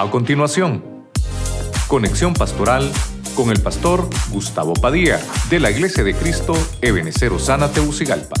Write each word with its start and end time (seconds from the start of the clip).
A 0.00 0.08
continuación, 0.12 1.08
conexión 1.88 2.32
pastoral 2.32 2.88
con 3.34 3.50
el 3.50 3.60
pastor 3.60 4.08
Gustavo 4.30 4.72
Padilla 4.74 5.20
de 5.50 5.58
la 5.58 5.72
Iglesia 5.72 6.04
de 6.04 6.14
Cristo 6.14 6.54
Ebenecer 6.80 7.32
Osana 7.32 7.68
Teucigalpa. 7.72 8.36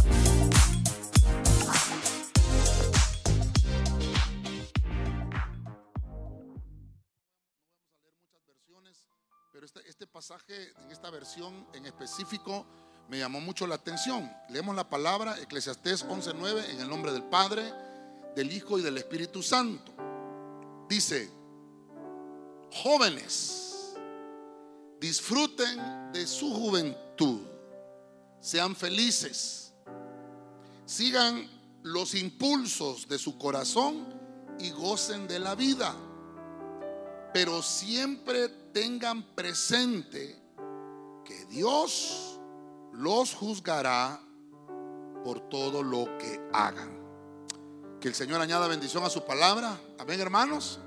Pero 9.52 9.66
este, 9.66 9.80
este 9.88 10.06
pasaje, 10.06 10.54
en 10.84 10.92
esta 10.92 11.10
versión 11.10 11.66
en 11.74 11.86
específico, 11.86 12.66
me 13.08 13.18
llamó 13.18 13.40
mucho 13.40 13.66
la 13.66 13.74
atención. 13.74 14.30
Leemos 14.48 14.76
la 14.76 14.88
palabra, 14.88 15.36
Eclesiastés 15.42 16.06
11:9, 16.06 16.70
en 16.70 16.80
el 16.82 16.88
nombre 16.88 17.10
del 17.10 17.24
Padre, 17.24 17.64
del 18.36 18.52
Hijo 18.52 18.78
y 18.78 18.82
del 18.82 18.96
Espíritu 18.96 19.42
Santo. 19.42 19.92
Dice, 20.88 21.36
jóvenes, 22.70 23.94
disfruten 25.00 26.12
de 26.12 26.26
su 26.26 26.52
juventud, 26.52 27.40
sean 28.40 28.74
felices, 28.74 29.72
sigan 30.86 31.48
los 31.82 32.14
impulsos 32.14 33.08
de 33.08 33.18
su 33.18 33.38
corazón 33.38 34.06
y 34.58 34.70
gocen 34.70 35.28
de 35.28 35.38
la 35.38 35.54
vida, 35.54 35.94
pero 37.32 37.62
siempre 37.62 38.48
tengan 38.48 39.22
presente 39.34 40.36
que 41.24 41.44
Dios 41.46 42.38
los 42.92 43.34
juzgará 43.34 44.20
por 45.24 45.48
todo 45.48 45.82
lo 45.82 46.16
que 46.18 46.40
hagan. 46.52 46.96
Que 48.00 48.08
el 48.08 48.14
Señor 48.14 48.40
añada 48.40 48.68
bendición 48.68 49.04
a 49.04 49.10
su 49.10 49.24
palabra. 49.24 49.78
Amén, 49.98 50.20
hermanos. 50.20 50.78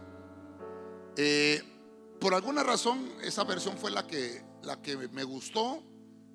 Eh, 1.18 1.62
por 2.22 2.36
alguna 2.36 2.62
razón, 2.62 3.12
esa 3.24 3.44
versión 3.44 3.76
fue 3.80 3.90
la 3.90 4.06
que, 4.06 4.44
la 4.62 4.80
que 4.80 4.96
me 4.96 5.24
gustó, 5.24 5.82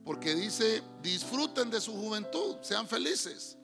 porque 0.04 0.34
dice, 0.34 0.82
disfruten 1.00 1.70
de 1.70 1.80
su 1.80 1.92
juventud, 1.92 2.56
sean 2.60 2.88
felices. 2.88 3.56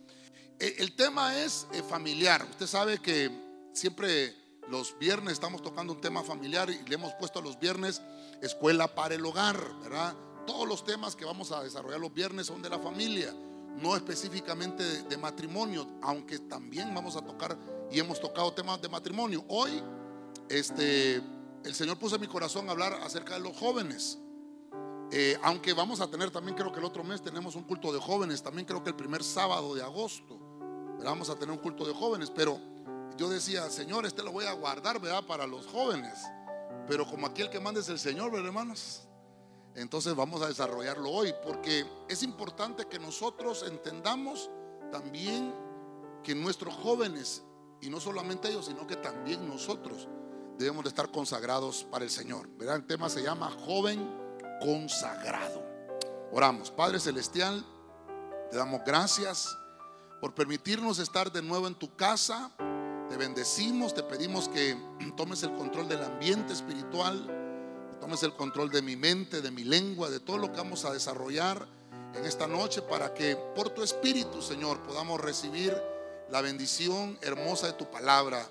Eh, 0.61 0.77
el 0.79 0.95
tema 0.95 1.43
es 1.43 1.67
eh, 1.73 1.83
familiar. 1.83 2.47
Usted 2.49 2.69
sabe 2.69 2.99
que 2.99 3.29
siempre 3.73 4.37
los 4.69 4.97
viernes 5.01 5.33
estamos 5.33 5.63
tocando 5.63 5.95
un 5.95 6.01
tema 6.01 6.23
familiar 6.23 6.71
y 6.71 6.89
le 6.89 6.95
hemos 6.95 7.13
puesto 7.15 7.41
a 7.41 7.43
los 7.43 7.59
viernes 7.59 8.01
escuela 8.41 8.95
para 8.95 9.17
el 9.17 9.27
hogar, 9.27 9.59
¿verdad? 9.81 10.15
Todos 10.47 10.69
los 10.69 10.85
temas 10.85 11.17
que 11.17 11.25
vamos 11.25 11.51
a 11.51 11.65
desarrollar 11.65 11.99
los 11.99 12.15
viernes 12.15 12.47
son 12.47 12.63
de 12.63 12.71
la 12.71 12.79
familia, 12.79 13.35
no 13.81 13.97
específicamente 13.97 14.85
de, 14.85 15.03
de 15.03 15.17
matrimonio, 15.17 15.89
aunque 16.03 16.39
también 16.39 16.95
vamos 16.95 17.17
a 17.17 17.23
tocar 17.23 17.59
y 17.91 17.99
hemos 17.99 18.21
tocado 18.21 18.53
temas 18.53 18.81
de 18.81 18.89
matrimonio. 18.89 19.45
Hoy, 19.49 19.83
este, 20.49 21.21
el 21.65 21.75
Señor 21.75 21.99
puso 21.99 22.17
en 22.17 22.21
mi 22.21 22.27
corazón 22.27 22.69
hablar 22.69 22.95
acerca 23.03 23.35
de 23.35 23.41
los 23.41 23.57
jóvenes. 23.57 24.19
Eh, 25.11 25.39
aunque 25.43 25.73
vamos 25.75 26.01
a 26.01 26.11
tener 26.11 26.31
también, 26.31 26.57
creo 26.57 26.73
que 26.73 26.79
el 26.79 26.85
otro 26.85 27.05
mes 27.05 27.21
tenemos 27.21 27.55
un 27.55 27.65
culto 27.65 27.93
de 27.93 28.01
jóvenes, 28.01 28.43
también 28.43 28.67
creo 28.67 28.83
que 28.83 28.91
el 28.91 28.97
primer 28.97 29.23
sábado 29.23 29.75
de 29.75 29.83
agosto 29.83 30.39
vamos 31.05 31.29
a 31.31 31.35
tener 31.35 31.51
un 31.51 31.59
culto 31.59 31.85
de 31.85 31.93
jóvenes, 31.93 32.31
pero 32.31 32.59
yo 33.17 33.29
decía, 33.29 33.69
Señor, 33.69 34.07
este 34.07 34.23
lo 34.23 34.33
voy 34.33 34.47
a 34.47 34.53
guardar, 34.53 35.01
¿verdad? 35.01 35.25
Para 35.27 35.47
los 35.47 35.67
jóvenes. 35.67 36.19
Pero 36.89 37.07
como 37.07 37.27
aquí 37.27 37.43
el 37.43 37.51
que 37.51 37.61
manda 37.61 37.81
es 37.81 37.89
el 37.89 37.99
Señor, 37.99 38.31
¿verdad, 38.31 38.49
hermanos? 38.49 39.07
Entonces 39.75 40.15
vamos 40.15 40.43
a 40.43 40.49
desarrollarlo 40.49 41.11
hoy, 41.11 41.35
porque 41.45 41.85
es 42.09 42.23
importante 42.23 42.87
que 42.87 42.99
nosotros 42.99 43.65
entendamos 43.67 44.51
también 44.91 45.55
que 46.23 46.35
nuestros 46.35 46.75
jóvenes, 46.75 47.43
y 47.81 47.89
no 47.89 48.01
solamente 48.01 48.49
ellos, 48.49 48.67
sino 48.67 48.87
que 48.87 48.97
también 48.97 49.47
nosotros, 49.49 50.09
debemos 50.63 50.85
de 50.85 50.89
estar 50.89 51.11
consagrados 51.11 51.85
para 51.91 52.05
el 52.05 52.11
Señor. 52.11 52.49
¿verdad? 52.57 52.77
El 52.77 52.87
tema 52.87 53.09
se 53.09 53.23
llama 53.23 53.51
joven 53.67 54.09
consagrado. 54.61 55.63
Oramos, 56.33 56.71
Padre 56.71 56.99
Celestial, 56.99 57.65
te 58.51 58.57
damos 58.57 58.83
gracias 58.87 59.57
por 60.21 60.35
permitirnos 60.35 60.99
estar 60.99 61.33
de 61.33 61.43
nuevo 61.43 61.67
en 61.67 61.75
tu 61.75 61.95
casa. 61.97 62.51
Te 63.11 63.17
bendecimos, 63.17 63.95
te 63.95 64.03
pedimos 64.03 64.49
que 64.49 64.77
tomes 65.17 65.43
el 65.43 65.53
control 65.55 65.89
del 65.89 66.03
ambiente 66.03 66.53
espiritual, 66.53 67.27
tomes 68.01 68.23
el 68.23 68.33
control 68.35 68.71
de 68.71 68.83
mi 68.83 68.97
mente, 68.97 69.43
de 69.43 69.51
mi 69.51 69.65
lengua, 69.65 70.11
de 70.11 70.21
todo 70.21 70.39
lo 70.39 70.51
que 70.53 70.59
vamos 70.59 70.85
a 70.85 70.93
desarrollar 70.93 71.67
en 72.15 72.25
esta 72.25 72.47
noche 72.47 72.83
para 72.83 73.13
que 73.15 73.37
por 73.55 73.71
tu 73.71 73.83
espíritu, 73.83 74.41
Señor, 74.43 74.83
podamos 74.83 75.21
recibir 75.21 75.77
la 76.31 76.41
bendición 76.41 77.19
hermosa 77.21 77.67
de 77.67 77.73
tu 77.75 77.91
palabra. 77.91 78.49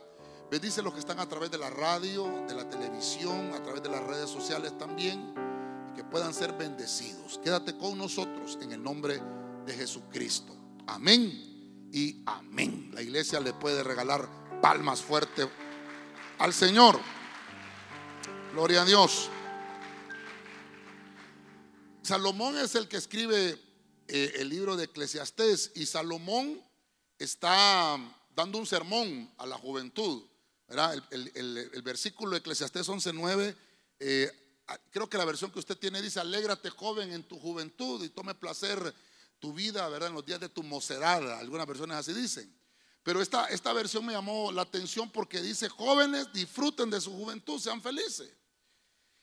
Bendice 0.52 0.82
los 0.82 0.94
que 0.94 1.00
están 1.00 1.18
a 1.22 1.30
través 1.30 1.50
de 1.50 1.58
la 1.58 1.70
radio, 1.70 2.44
de 2.46 2.54
la 2.54 2.68
televisión, 2.68 3.54
a 3.54 3.64
través 3.64 3.82
de 3.82 3.88
las 3.88 4.04
redes 4.04 4.30
sociales 4.30 4.78
también, 4.78 5.34
que 5.96 6.04
puedan 6.04 6.34
ser 6.34 6.52
bendecidos. 6.52 7.40
Quédate 7.42 7.78
con 7.78 7.98
nosotros 7.98 8.60
en 8.62 8.74
el 8.74 8.84
nombre 8.84 9.22
de 9.66 9.74
Jesucristo. 9.74 10.54
Amén 10.88 11.88
y 11.94 12.22
amén. 12.26 12.92
La 12.94 13.02
iglesia 13.02 13.40
le 13.40 13.54
puede 13.54 13.82
regalar 13.82 14.28
palmas 14.62 15.02
fuertes 15.02 15.48
al 16.38 16.52
Señor. 16.52 17.00
Gloria 18.52 18.82
a 18.82 18.86
Dios. 18.86 19.30
Salomón 22.02 22.58
es 22.58 22.76
el 22.76 22.90
que 22.90 22.98
escribe 22.98 23.58
eh, 24.10 24.34
el 24.40 24.50
libro 24.50 24.76
de 24.76 24.84
Eclesiastés 24.84 25.72
y 25.76 25.86
Salomón 25.86 26.62
está 27.18 27.98
dando 28.36 28.58
un 28.58 28.66
sermón 28.66 29.34
a 29.38 29.46
la 29.46 29.58
juventud. 29.58 30.26
El, 30.72 31.82
versículo 31.84 32.32
de 32.32 32.38
Eclesiastés 32.38 32.88
11:9, 32.88 33.56
eh, 34.00 34.32
creo 34.90 35.10
que 35.10 35.18
la 35.18 35.26
versión 35.26 35.52
que 35.52 35.60
usted 35.60 35.78
tiene 35.78 36.02
dice, 36.02 36.20
alégrate 36.20 36.70
joven 36.70 37.12
en 37.12 37.24
tu 37.24 37.38
juventud 37.40 38.04
y 38.04 38.10
tome 38.10 38.36
placer 38.36 38.94
tu 39.40 39.54
vida, 39.54 39.88
¿verdad? 39.90 40.10
En 40.10 40.16
los 40.16 40.26
días 40.26 40.40
de 40.40 40.50
tu 40.50 40.64
mocedad, 40.64 41.40
algunas 41.40 41.68
versiones 41.68 41.98
así 41.98 42.14
dicen. 42.14 42.54
Pero 43.04 43.22
esta, 43.22 43.48
esta 43.48 43.74
versión 43.74 44.06
me 44.06 44.14
llamó 44.14 44.52
la 44.52 44.62
atención 44.62 45.10
porque 45.10 45.42
dice, 45.42 45.68
jóvenes 45.68 46.32
disfruten 46.34 46.90
de 46.90 47.02
su 47.02 47.12
juventud, 47.12 47.60
sean 47.60 47.82
felices. 47.82 48.32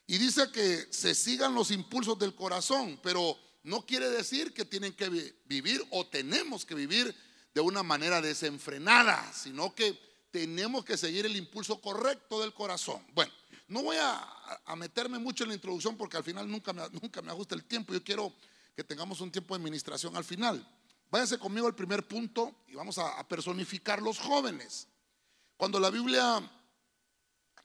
Y 0.06 0.19
dice 0.19 0.50
que 0.50 0.88
se 0.91 1.14
sigan 1.14 1.54
los 1.54 1.70
impulsos 1.70 2.19
del 2.19 2.34
corazón, 2.34 2.98
pero 3.03 3.38
no 3.62 3.87
quiere 3.87 4.10
decir 4.10 4.53
que 4.53 4.64
tienen 4.64 4.94
que 4.94 5.08
vivir 5.44 5.84
o 5.91 6.06
tenemos 6.06 6.64
que 6.64 6.75
vivir 6.75 7.14
de 7.54 7.60
una 7.60 7.82
manera 7.82 8.20
desenfrenada, 8.20 9.32
sino 9.32 9.75
que 9.75 10.07
tenemos 10.31 10.84
que 10.84 10.97
seguir 10.97 11.27
el 11.27 11.37
impulso 11.37 11.81
correcto 11.81 12.41
del 12.41 12.53
corazón. 12.53 13.05
Bueno, 13.15 13.33
no 13.69 13.83
voy 13.83 13.97
a, 13.97 14.19
a 14.65 14.77
meterme 14.77 15.19
mucho 15.19 15.44
en 15.44 15.50
la 15.50 15.55
introducción 15.55 15.97
porque 15.97 16.16
al 16.16 16.25
final 16.25 16.50
nunca 16.50 16.72
me, 16.72 16.83
nunca 16.91 17.22
me 17.22 17.31
ajusta 17.31 17.55
el 17.55 17.65
tiempo. 17.65 17.93
Yo 17.93 18.03
quiero 18.03 18.33
que 18.75 18.84
tengamos 18.84 19.21
un 19.21 19.31
tiempo 19.31 19.55
de 19.55 19.61
administración 19.61 20.17
al 20.17 20.25
final. 20.25 20.67
Váyase 21.11 21.38
conmigo 21.38 21.67
al 21.67 21.75
primer 21.75 22.06
punto 22.06 22.55
y 22.67 22.75
vamos 22.75 22.99
a, 22.99 23.19
a 23.19 23.27
personificar 23.27 24.03
los 24.03 24.19
jóvenes. 24.19 24.88
Cuando 25.56 25.81
la 25.81 25.91
Biblia 25.91 26.49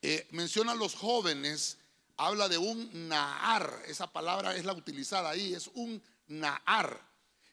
eh, 0.02 0.28
menciona 0.31 0.72
a 0.72 0.75
los 0.75 0.96
jóvenes, 0.96 1.78
habla 2.18 2.50
de 2.50 2.57
un 2.57 3.07
Nahar. 3.07 3.84
Esa 3.88 4.12
palabra 4.12 4.56
es 4.56 4.66
la 4.66 4.73
utilizada 4.73 5.29
ahí, 5.29 5.53
es 5.53 5.69
un 5.75 6.02
Nahar. 6.28 7.00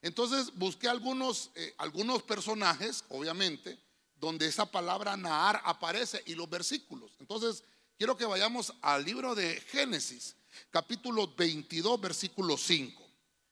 Entonces 0.01 0.51
busqué 0.55 0.89
algunos, 0.89 1.51
eh, 1.55 1.73
algunos 1.77 2.23
personajes, 2.23 3.05
obviamente, 3.09 3.79
donde 4.21 4.45
esa 4.45 4.67
palabra 4.67 5.17
Nahar 5.17 5.59
aparece 5.65 6.21
y 6.27 6.35
los 6.35 6.47
versículos. 6.47 7.11
Entonces, 7.19 7.63
quiero 7.97 8.15
que 8.15 8.23
vayamos 8.23 8.71
al 8.83 9.03
libro 9.03 9.33
de 9.33 9.59
Génesis, 9.61 10.35
capítulo 10.69 11.33
22, 11.35 11.99
versículo 11.99 12.55
5, 12.55 13.03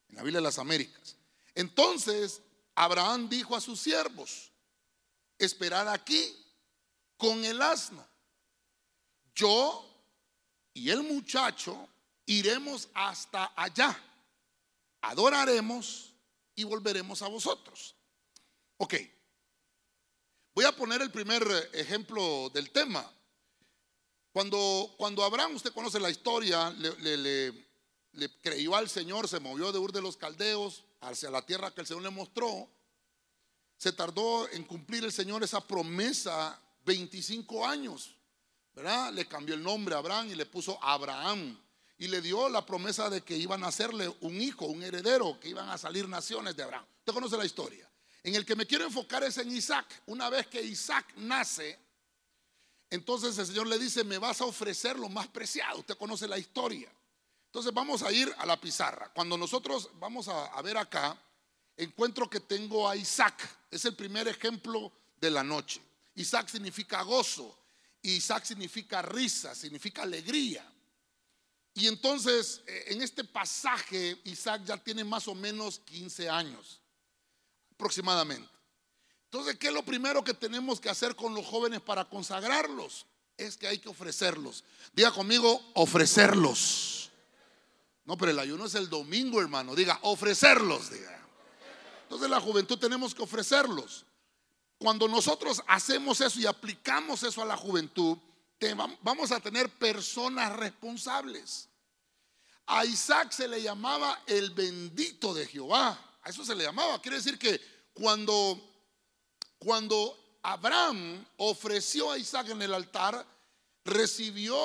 en 0.09 0.15
la 0.15 0.21
Biblia 0.21 0.37
de 0.37 0.43
las 0.43 0.59
Américas. 0.59 1.15
Entonces, 1.55 2.43
Abraham 2.75 3.27
dijo 3.27 3.55
a 3.55 3.61
sus 3.61 3.79
siervos, 3.79 4.51
esperad 5.39 5.89
aquí 5.89 6.35
con 7.17 7.43
el 7.43 7.59
asno. 7.63 8.07
Yo 9.33 9.83
y 10.71 10.91
el 10.91 11.01
muchacho 11.01 11.89
iremos 12.27 12.89
hasta 12.93 13.53
allá, 13.55 13.99
adoraremos 15.01 16.13
y 16.53 16.63
volveremos 16.63 17.23
a 17.23 17.27
vosotros. 17.27 17.95
Ok, 18.77 18.93
voy 20.59 20.65
a 20.65 20.75
poner 20.75 21.01
el 21.01 21.09
primer 21.09 21.41
ejemplo 21.71 22.51
del 22.53 22.69
tema. 22.71 23.09
Cuando, 24.33 24.93
cuando 24.97 25.23
Abraham, 25.23 25.55
usted 25.55 25.71
conoce 25.71 26.01
la 26.01 26.09
historia, 26.09 26.69
le 26.71 28.41
creyó 28.41 28.75
al 28.75 28.89
Señor, 28.89 29.29
se 29.29 29.39
movió 29.39 29.71
de 29.71 29.79
Ur 29.79 29.93
de 29.93 30.01
los 30.01 30.17
Caldeos 30.17 30.83
hacia 30.99 31.31
la 31.31 31.45
tierra 31.45 31.73
que 31.73 31.79
el 31.79 31.87
Señor 31.87 32.03
le 32.03 32.09
mostró. 32.09 32.69
Se 33.77 33.93
tardó 33.93 34.49
en 34.49 34.65
cumplir 34.65 35.05
el 35.05 35.13
Señor 35.13 35.43
esa 35.43 35.65
promesa 35.65 36.61
25 36.83 37.65
años, 37.65 38.13
¿verdad? 38.75 39.13
Le 39.13 39.25
cambió 39.29 39.55
el 39.55 39.63
nombre 39.63 39.95
a 39.95 39.99
Abraham 39.99 40.27
y 40.31 40.35
le 40.35 40.45
puso 40.45 40.77
Abraham. 40.83 41.57
Y 41.97 42.09
le 42.09 42.19
dio 42.19 42.49
la 42.49 42.65
promesa 42.65 43.09
de 43.09 43.21
que 43.21 43.37
iban 43.37 43.63
a 43.63 43.67
hacerle 43.67 44.13
un 44.19 44.41
hijo, 44.41 44.65
un 44.65 44.83
heredero, 44.83 45.39
que 45.39 45.47
iban 45.47 45.69
a 45.69 45.77
salir 45.77 46.09
naciones 46.09 46.53
de 46.57 46.63
Abraham. 46.63 46.85
Usted 46.99 47.13
conoce 47.13 47.37
la 47.37 47.45
historia. 47.45 47.88
En 48.23 48.35
el 48.35 48.45
que 48.45 48.55
me 48.55 48.65
quiero 48.65 48.85
enfocar 48.85 49.23
es 49.23 49.37
en 49.37 49.51
Isaac. 49.51 50.01
Una 50.07 50.29
vez 50.29 50.47
que 50.47 50.61
Isaac 50.61 51.13
nace, 51.17 51.77
entonces 52.89 53.37
el 53.37 53.47
Señor 53.47 53.67
le 53.67 53.77
dice, 53.77 54.03
me 54.03 54.17
vas 54.17 54.41
a 54.41 54.45
ofrecer 54.45 54.97
lo 54.97 55.09
más 55.09 55.27
preciado. 55.27 55.79
Usted 55.79 55.97
conoce 55.97 56.27
la 56.27 56.37
historia. 56.37 56.91
Entonces 57.45 57.73
vamos 57.73 58.03
a 58.03 58.11
ir 58.11 58.33
a 58.37 58.45
la 58.45 58.59
pizarra. 58.59 59.11
Cuando 59.13 59.37
nosotros 59.37 59.89
vamos 59.99 60.27
a, 60.27 60.61
ver 60.61 60.77
acá, 60.77 61.17
encuentro 61.77 62.29
que 62.29 62.39
tengo 62.39 62.87
a 62.87 62.95
Isaac. 62.95 63.47
Es 63.71 63.85
el 63.85 63.95
primer 63.95 64.27
ejemplo 64.27 64.91
de 65.19 65.31
la 65.31 65.43
noche. 65.43 65.81
Isaac 66.15 66.47
significa 66.49 67.01
gozo. 67.03 67.57
Isaac 68.01 68.45
significa 68.45 69.01
risa, 69.01 69.53
significa 69.55 70.03
alegría. 70.03 70.65
Y 71.73 71.87
entonces, 71.87 72.61
eh, 72.67 72.85
en 72.87 73.01
este 73.01 73.23
pasaje, 73.23 74.19
Isaac 74.25 74.63
ya 74.65 74.77
tiene 74.77 75.03
más 75.03 75.27
o 75.27 75.35
menos 75.35 75.79
15 75.79 76.29
años, 76.29 76.81
aproximadamente. 77.79 78.49
Entonces, 79.31 79.57
¿qué 79.57 79.67
es 79.67 79.73
lo 79.73 79.83
primero 79.83 80.21
que 80.21 80.33
tenemos 80.33 80.81
que 80.81 80.89
hacer 80.89 81.15
con 81.15 81.33
los 81.33 81.45
jóvenes 81.45 81.79
para 81.79 82.03
consagrarlos? 82.03 83.05
Es 83.37 83.55
que 83.55 83.67
hay 83.67 83.77
que 83.77 83.87
ofrecerlos. 83.87 84.65
Diga 84.91 85.11
conmigo, 85.11 85.61
ofrecerlos. 85.75 87.09
No, 88.03 88.17
pero 88.17 88.31
el 88.31 88.39
ayuno 88.39 88.65
es 88.65 88.75
el 88.75 88.89
domingo, 88.89 89.39
hermano. 89.39 89.75
Diga, 89.75 89.97
ofrecerlos. 90.01 90.89
Diga. 90.89 91.25
Entonces, 92.03 92.29
la 92.29 92.41
juventud 92.41 92.77
tenemos 92.77 93.15
que 93.15 93.21
ofrecerlos. 93.21 94.05
Cuando 94.77 95.07
nosotros 95.07 95.61
hacemos 95.67 96.19
eso 96.19 96.39
y 96.39 96.47
aplicamos 96.47 97.23
eso 97.23 97.41
a 97.41 97.45
la 97.45 97.55
juventud, 97.55 98.17
vamos 99.01 99.31
a 99.31 99.39
tener 99.39 99.69
personas 99.69 100.53
responsables. 100.57 101.69
A 102.65 102.83
Isaac 102.83 103.31
se 103.31 103.47
le 103.47 103.61
llamaba 103.61 104.21
el 104.27 104.49
bendito 104.49 105.33
de 105.33 105.47
Jehová. 105.47 106.08
Eso 106.29 106.45
se 106.45 106.55
le 106.55 106.63
llamaba. 106.63 107.01
Quiere 107.01 107.17
decir 107.17 107.37
que 107.37 107.59
cuando 107.93 108.69
cuando 109.59 110.17
Abraham 110.41 111.25
ofreció 111.37 112.11
a 112.11 112.17
Isaac 112.17 112.49
en 112.49 112.61
el 112.61 112.73
altar, 112.73 113.25
recibió 113.83 114.57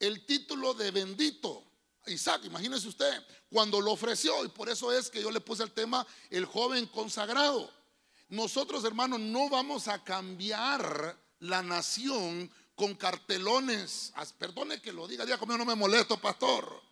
el 0.00 0.26
título 0.26 0.74
de 0.74 0.90
bendito. 0.90 1.62
Isaac, 2.06 2.42
imagínese 2.44 2.88
usted, 2.88 3.24
cuando 3.48 3.80
lo 3.80 3.92
ofreció, 3.92 4.44
y 4.44 4.48
por 4.48 4.68
eso 4.68 4.92
es 4.92 5.08
que 5.08 5.22
yo 5.22 5.30
le 5.30 5.40
puse 5.40 5.62
el 5.62 5.70
tema 5.70 6.04
el 6.30 6.44
joven 6.44 6.86
consagrado. 6.86 7.70
Nosotros, 8.28 8.84
hermanos, 8.84 9.20
no 9.20 9.48
vamos 9.48 9.86
a 9.86 10.02
cambiar 10.02 11.16
la 11.38 11.62
nación 11.62 12.50
con 12.74 12.94
cartelones. 12.96 14.12
Perdone 14.36 14.82
que 14.82 14.92
lo 14.92 15.06
diga, 15.06 15.24
diga 15.24 15.38
conmigo, 15.38 15.58
no 15.58 15.64
me 15.64 15.76
molesto, 15.76 16.20
pastor. 16.20 16.82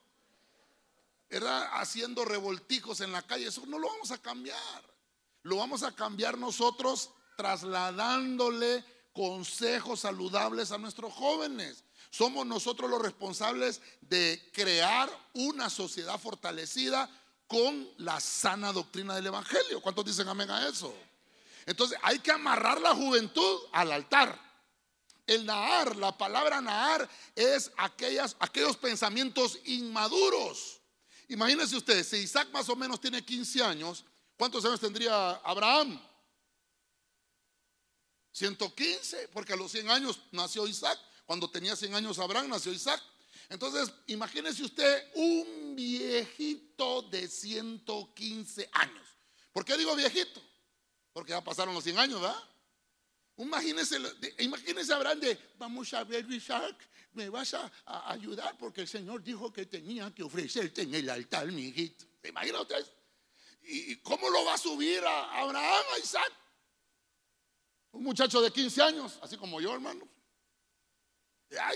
Era 1.33 1.81
haciendo 1.81 2.27
revolticos 2.27 3.01
en 3.01 3.11
la 3.11 3.23
calle, 3.23 3.47
eso 3.47 3.65
no 3.65 3.79
lo 3.79 3.89
vamos 3.89 4.11
a 4.11 4.19
cambiar. 4.19 4.85
Lo 5.45 5.57
vamos 5.57 5.83
a 5.83 5.93
cambiar 5.93 6.37
nosotros 6.37 7.09
trasladándole 7.39 8.85
consejos 9.15 10.01
saludables 10.01 10.73
a 10.73 10.79
nuestros 10.79 11.11
jóvenes. 11.15 11.85
Somos 12.11 12.45
nosotros 12.45 12.91
los 12.91 13.01
responsables 13.01 13.81
de 14.03 14.51
crear 14.53 15.09
una 15.33 15.71
sociedad 15.71 16.21
fortalecida 16.21 17.09
con 17.47 17.89
la 17.97 18.21
sana 18.21 18.71
doctrina 18.71 19.15
del 19.15 19.29
Evangelio. 19.29 19.81
¿Cuántos 19.81 20.05
dicen 20.05 20.29
amén 20.29 20.51
a 20.51 20.69
eso? 20.69 20.95
Entonces 21.65 21.99
hay 22.03 22.19
que 22.19 22.33
amarrar 22.33 22.79
la 22.79 22.95
juventud 22.95 23.59
al 23.73 23.91
altar. 23.91 24.39
El 25.27 25.47
Nahar, 25.47 25.97
la 25.97 26.19
palabra 26.19 26.61
Nahar 26.61 27.09
es 27.35 27.73
aquellas, 27.79 28.37
aquellos 28.39 28.77
pensamientos 28.77 29.59
inmaduros. 29.65 30.82
Imagínense 31.33 31.75
ustedes, 31.75 32.09
si 32.09 32.19
Isaac 32.19 32.51
más 32.53 32.69
o 32.69 32.77
menos 32.77 33.01
tiene 33.01 33.25
15 33.25 33.63
años, 33.63 34.05
¿cuántos 34.37 34.63
años 34.67 34.79
tendría 34.79 35.31
Abraham? 35.37 35.99
115, 38.33 39.29
porque 39.29 39.55
a 39.55 39.57
los 39.57 39.73
100 39.73 39.91
años 39.91 40.21
nació 40.31 40.67
Isaac. 40.67 40.99
Cuando 41.25 41.51
tenía 41.51 41.75
100 41.75 41.95
años 41.95 42.19
Abraham, 42.19 42.51
nació 42.51 42.71
Isaac. 42.71 43.03
Entonces, 43.49 43.91
imagínese 44.09 44.63
usted 44.63 45.11
un 45.15 45.75
viejito 45.75 47.01
de 47.03 47.27
115 47.27 48.69
años. 48.73 49.09
¿Por 49.53 49.65
qué 49.65 49.79
digo 49.79 49.97
viejito? 49.97 50.43
Porque 51.15 51.31
ya 51.31 51.43
pasaron 51.43 51.75
los 51.75 51.85
100 51.85 51.99
años, 51.99 52.21
¿verdad? 52.21 52.43
Imagínese, 53.37 53.99
imagínese 54.39 54.93
Abraham 54.93 55.21
de, 55.21 55.39
vamos 55.59 55.93
a 55.95 56.05
ver 56.05 56.31
Isaac, 56.31 56.77
me 57.15 57.29
vas 57.29 57.55
a, 57.55 57.71
ayudar 58.11 58.57
porque 58.59 58.83
el 58.83 58.89
Señor 58.89 59.23
dijo 59.23 59.53
que 59.53 59.67
tenía 59.67 60.13
que 60.15 60.23
ofrecerte 60.23 60.83
en 60.83 60.95
el 60.95 61.09
altar, 61.09 61.47
mi 61.47 61.63
hijito. 61.63 62.07
¿Se 62.21 62.29
imagina 62.29 62.61
usted? 62.61 62.87
¿Y 63.65 63.97
cómo 63.97 64.29
lo 64.29 64.45
va 64.45 64.55
a 64.55 64.59
subir 64.59 65.03
a 65.05 65.41
Abraham, 65.41 65.85
a 65.95 65.99
Isaac? 65.99 66.33
Un 67.93 68.05
muchacho 68.05 68.41
de 68.41 68.51
15 68.51 68.83
años, 68.83 69.19
así 69.23 69.37
como 69.37 69.61
yo, 69.61 69.75
hermano. 69.75 70.09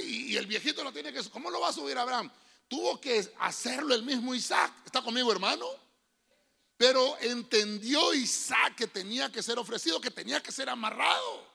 Y 0.02 0.36
el 0.36 0.46
viejito 0.46 0.82
lo 0.82 0.92
tiene 0.92 1.12
que... 1.12 1.22
¿Cómo 1.30 1.50
lo 1.50 1.60
va 1.60 1.68
a 1.68 1.72
subir 1.72 1.96
Abraham? 1.98 2.30
Tuvo 2.68 3.00
que 3.00 3.32
hacerlo 3.38 3.94
el 3.94 4.02
mismo 4.02 4.34
Isaac. 4.34 4.72
¿Está 4.84 5.02
conmigo, 5.02 5.30
hermano? 5.30 5.66
Pero 6.76 7.16
entendió 7.20 8.12
Isaac 8.12 8.74
que 8.76 8.86
tenía 8.86 9.32
que 9.32 9.42
ser 9.42 9.58
ofrecido, 9.58 10.00
que 10.00 10.10
tenía 10.10 10.42
que 10.42 10.52
ser 10.52 10.68
amarrado. 10.68 11.46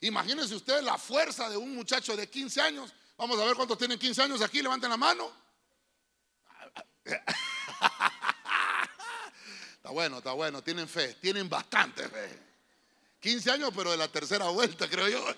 Imagínense 0.00 0.54
ustedes 0.54 0.82
la 0.82 0.98
fuerza 0.98 1.48
de 1.48 1.56
un 1.56 1.74
muchacho 1.74 2.16
de 2.16 2.28
15 2.28 2.60
años. 2.60 2.92
Vamos 3.16 3.38
a 3.38 3.44
ver 3.44 3.54
cuántos 3.54 3.78
tienen 3.78 3.98
15 3.98 4.22
años 4.22 4.42
aquí. 4.42 4.62
Levanten 4.62 4.90
la 4.90 4.96
mano. 4.96 5.30
Está 9.74 9.90
bueno, 9.90 10.18
está 10.18 10.32
bueno. 10.32 10.62
Tienen 10.62 10.86
fe. 10.86 11.14
Tienen 11.14 11.48
bastante 11.48 12.06
fe. 12.06 12.38
15 13.20 13.50
años, 13.50 13.70
pero 13.74 13.90
de 13.90 13.96
la 13.96 14.08
tercera 14.08 14.46
vuelta, 14.48 14.88
creo 14.88 15.08
yo. 15.08 15.24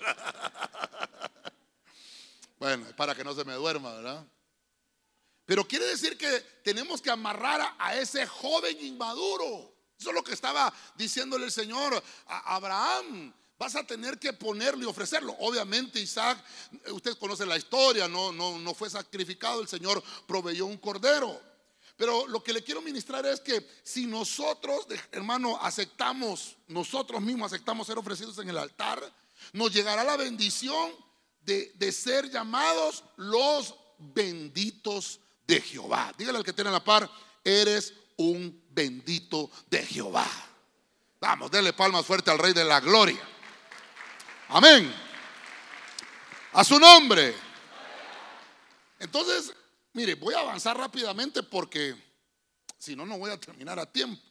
Bueno, 2.59 2.87
es 2.87 2.93
para 2.93 3.13
que 3.13 3.25
no 3.25 3.33
se 3.33 3.43
me 3.43 3.51
duerma, 3.55 3.91
¿verdad? 3.93 4.25
Pero 5.45 5.67
quiere 5.67 5.85
decir 5.85 6.17
que 6.17 6.39
tenemos 6.63 7.01
que 7.01 7.11
amarrar 7.11 7.75
a 7.77 7.95
ese 7.97 8.25
joven 8.25 8.77
inmaduro. 8.85 9.73
Eso 9.99 10.09
es 10.09 10.15
lo 10.15 10.23
que 10.23 10.33
estaba 10.33 10.73
diciéndole 10.95 11.45
el 11.45 11.51
Señor 11.51 12.01
a 12.27 12.55
Abraham. 12.55 13.33
Vas 13.57 13.75
a 13.75 13.85
tener 13.85 14.19
que 14.19 14.33
ponerlo 14.33 14.83
y 14.83 14.87
ofrecerlo. 14.87 15.35
Obviamente 15.39 15.99
Isaac, 15.99 16.43
usted 16.91 17.17
conoce 17.17 17.45
la 17.45 17.57
historia, 17.57 18.07
no, 18.07 18.31
no, 18.31 18.57
no 18.57 18.73
fue 18.73 18.89
sacrificado, 18.89 19.61
el 19.61 19.67
Señor 19.67 20.03
proveyó 20.25 20.65
un 20.65 20.77
cordero. 20.77 21.39
Pero 21.95 22.27
lo 22.27 22.43
que 22.43 22.53
le 22.53 22.63
quiero 22.63 22.81
ministrar 22.81 23.25
es 23.25 23.39
que 23.39 23.65
si 23.83 24.07
nosotros, 24.07 24.87
hermano, 25.11 25.59
aceptamos, 25.61 26.55
nosotros 26.67 27.21
mismos 27.21 27.53
aceptamos 27.53 27.85
ser 27.85 27.97
ofrecidos 27.97 28.39
en 28.39 28.49
el 28.49 28.57
altar, 28.57 29.13
nos 29.51 29.71
llegará 29.71 30.03
la 30.03 30.17
bendición 30.17 30.91
de, 31.41 31.91
ser 31.91 32.29
llamados 32.29 33.03
los 33.17 33.75
benditos 33.99 35.19
de 35.47 35.61
Jehová. 35.61 36.13
Dígale 36.17 36.37
al 36.37 36.43
que 36.43 36.53
tiene 36.53 36.71
la 36.71 36.83
par, 36.83 37.09
eres 37.43 37.93
un 38.17 38.63
bendito 38.69 39.49
de 39.69 39.85
Jehová. 39.85 40.27
Vamos, 41.19 41.51
denle 41.51 41.73
palmas 41.73 42.05
fuerte 42.05 42.31
al 42.31 42.39
Rey 42.39 42.53
de 42.53 42.63
la 42.63 42.79
Gloria. 42.79 43.21
Amén. 44.49 44.93
A 46.53 46.63
su 46.63 46.79
nombre. 46.79 47.33
Entonces, 48.99 49.53
Mire, 49.93 50.15
voy 50.15 50.33
a 50.33 50.39
avanzar 50.39 50.75
rápidamente 50.75 51.43
porque 51.43 51.95
si 52.79 52.95
no, 52.95 53.05
no 53.05 53.17
voy 53.19 53.29
a 53.29 53.39
terminar 53.39 53.77
a 53.79 53.85
tiempo. 53.85 54.21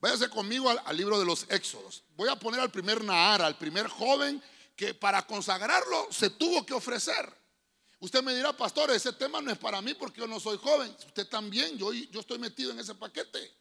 Váyase 0.00 0.28
conmigo 0.28 0.68
al, 0.68 0.96
libro 0.96 1.18
de 1.18 1.24
los 1.24 1.46
Éxodos. 1.48 2.04
Voy 2.14 2.28
a 2.28 2.36
poner 2.36 2.60
al 2.60 2.70
primer 2.70 3.02
Nahar, 3.02 3.40
al 3.40 3.56
primer 3.56 3.88
joven 3.88 4.42
que 4.76 4.94
para 4.94 5.26
consagrarlo 5.26 6.08
se 6.10 6.28
tuvo 6.28 6.66
que 6.66 6.74
ofrecer. 6.74 7.41
Usted 8.02 8.20
me 8.20 8.34
dirá, 8.34 8.52
pastor, 8.52 8.90
ese 8.90 9.12
tema 9.12 9.40
no 9.40 9.52
es 9.52 9.58
para 9.58 9.80
mí 9.80 9.94
porque 9.94 10.22
yo 10.22 10.26
no 10.26 10.40
soy 10.40 10.58
joven. 10.58 10.92
Usted 11.06 11.24
también, 11.28 11.78
yo, 11.78 11.92
yo 11.92 12.18
estoy 12.18 12.36
metido 12.36 12.72
en 12.72 12.80
ese 12.80 12.96
paquete. 12.96 13.54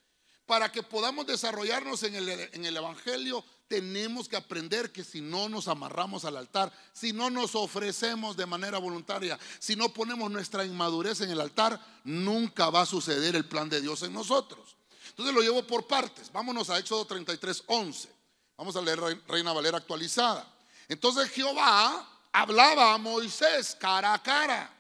Para 0.48 0.72
que 0.72 0.82
podamos 0.82 1.28
desarrollarnos 1.28 2.02
en 2.02 2.16
el, 2.16 2.28
en 2.28 2.66
el 2.66 2.76
Evangelio, 2.76 3.46
tenemos 3.68 4.28
que 4.28 4.36
aprender 4.36 4.92
que 4.92 5.04
si 5.04 5.22
no 5.22 5.48
nos 5.48 5.68
amarramos 5.68 6.26
al 6.26 6.38
altar, 6.38 6.74
si 6.92 7.14
no 7.14 7.30
nos 7.30 7.54
ofrecemos 7.54 8.36
de 8.36 8.48
manera 8.48 8.80
voluntaria, 8.80 9.38
si 9.60 9.76
no 9.76 9.94
ponemos 9.94 10.32
nuestra 10.32 10.66
inmadurez 10.66 11.22
en 11.22 11.30
el 11.30 11.40
altar, 11.40 11.80
nunca 12.04 12.72
va 12.72 12.82
a 12.82 12.88
suceder 12.88 13.36
el 13.36 13.46
plan 13.46 13.70
de 13.70 13.80
Dios 13.80 14.02
en 14.02 14.12
nosotros. 14.12 14.76
Entonces 15.10 15.36
lo 15.36 15.42
llevo 15.42 15.62
por 15.68 15.86
partes. 15.86 16.32
Vámonos 16.32 16.72
a 16.72 16.80
Éxodo 16.80 17.06
33, 17.06 17.64
11. 17.68 18.10
Vamos 18.58 18.76
a 18.76 18.82
leer 18.82 19.00
Reina 19.28 19.54
Valera 19.54 19.78
actualizada. 19.78 20.52
Entonces 20.88 21.30
Jehová 21.30 22.11
hablaba 22.32 22.94
a 22.94 22.98
Moisés 22.98 23.76
cara 23.80 24.14
a 24.14 24.22
cara, 24.22 24.74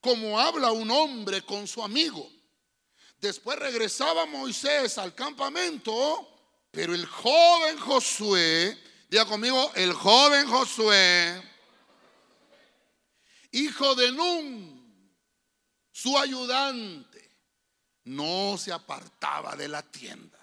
como 0.00 0.38
habla 0.38 0.72
un 0.72 0.90
hombre 0.90 1.42
con 1.42 1.66
su 1.66 1.82
amigo. 1.82 2.30
Después 3.20 3.58
regresaba 3.58 4.26
Moisés 4.26 4.96
al 4.98 5.14
campamento 5.14 6.30
pero 6.70 6.94
el 6.94 7.04
joven 7.06 7.78
Josué, 7.78 8.78
diga 9.08 9.24
conmigo, 9.26 9.72
el 9.74 9.92
joven 9.92 10.46
Josué, 10.46 11.42
hijo 13.50 13.94
de 13.96 14.12
Nun, 14.12 15.10
su 15.90 16.16
ayudante, 16.16 17.38
no 18.04 18.56
se 18.56 18.72
apartaba 18.72 19.56
de 19.56 19.68
la 19.68 19.82
tienda. 19.82 20.38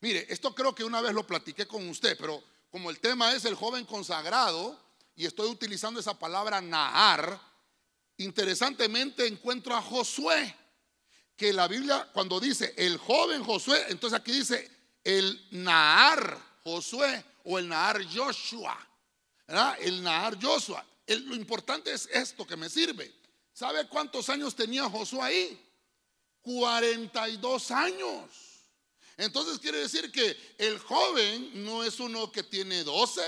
Mire, 0.00 0.26
esto 0.28 0.54
creo 0.54 0.74
que 0.74 0.84
una 0.84 1.00
vez 1.00 1.14
lo 1.14 1.26
platiqué 1.26 1.66
con 1.66 1.88
usted, 1.88 2.16
pero 2.18 2.42
como 2.70 2.90
el 2.90 3.00
tema 3.00 3.32
es 3.32 3.46
el 3.46 3.54
joven 3.54 3.86
consagrado, 3.86 4.78
y 5.16 5.26
estoy 5.26 5.48
utilizando 5.48 6.00
esa 6.00 6.18
palabra 6.18 6.60
Nahar, 6.60 7.40
interesantemente 8.16 9.26
encuentro 9.26 9.74
a 9.74 9.82
Josué, 9.82 10.54
que 11.36 11.52
la 11.52 11.68
Biblia 11.68 12.08
cuando 12.12 12.40
dice 12.40 12.74
el 12.76 12.96
joven 12.98 13.42
Josué, 13.42 13.86
entonces 13.88 14.18
aquí 14.18 14.32
dice 14.32 14.70
el 15.02 15.48
Nahar 15.50 16.38
Josué 16.62 17.24
o 17.44 17.58
el 17.58 17.68
Nahar 17.68 18.02
Joshua. 18.04 18.76
El 19.80 20.02
Nahar 20.02 20.38
Joshua. 20.40 20.84
lo 21.06 21.34
importante 21.34 21.92
es 21.92 22.08
esto 22.12 22.46
que 22.46 22.56
me 22.56 22.68
sirve. 22.68 23.12
¿Sabe 23.52 23.86
cuántos 23.88 24.28
años 24.28 24.54
tenía 24.54 24.88
Josué 24.88 25.20
ahí? 25.20 25.70
42 26.42 27.70
años. 27.70 28.30
Entonces 29.16 29.58
quiere 29.58 29.78
decir 29.78 30.10
que 30.10 30.36
el 30.58 30.78
joven 30.78 31.64
no 31.64 31.84
es 31.84 32.00
uno 32.00 32.32
que 32.32 32.42
tiene 32.42 32.82
12, 32.82 33.22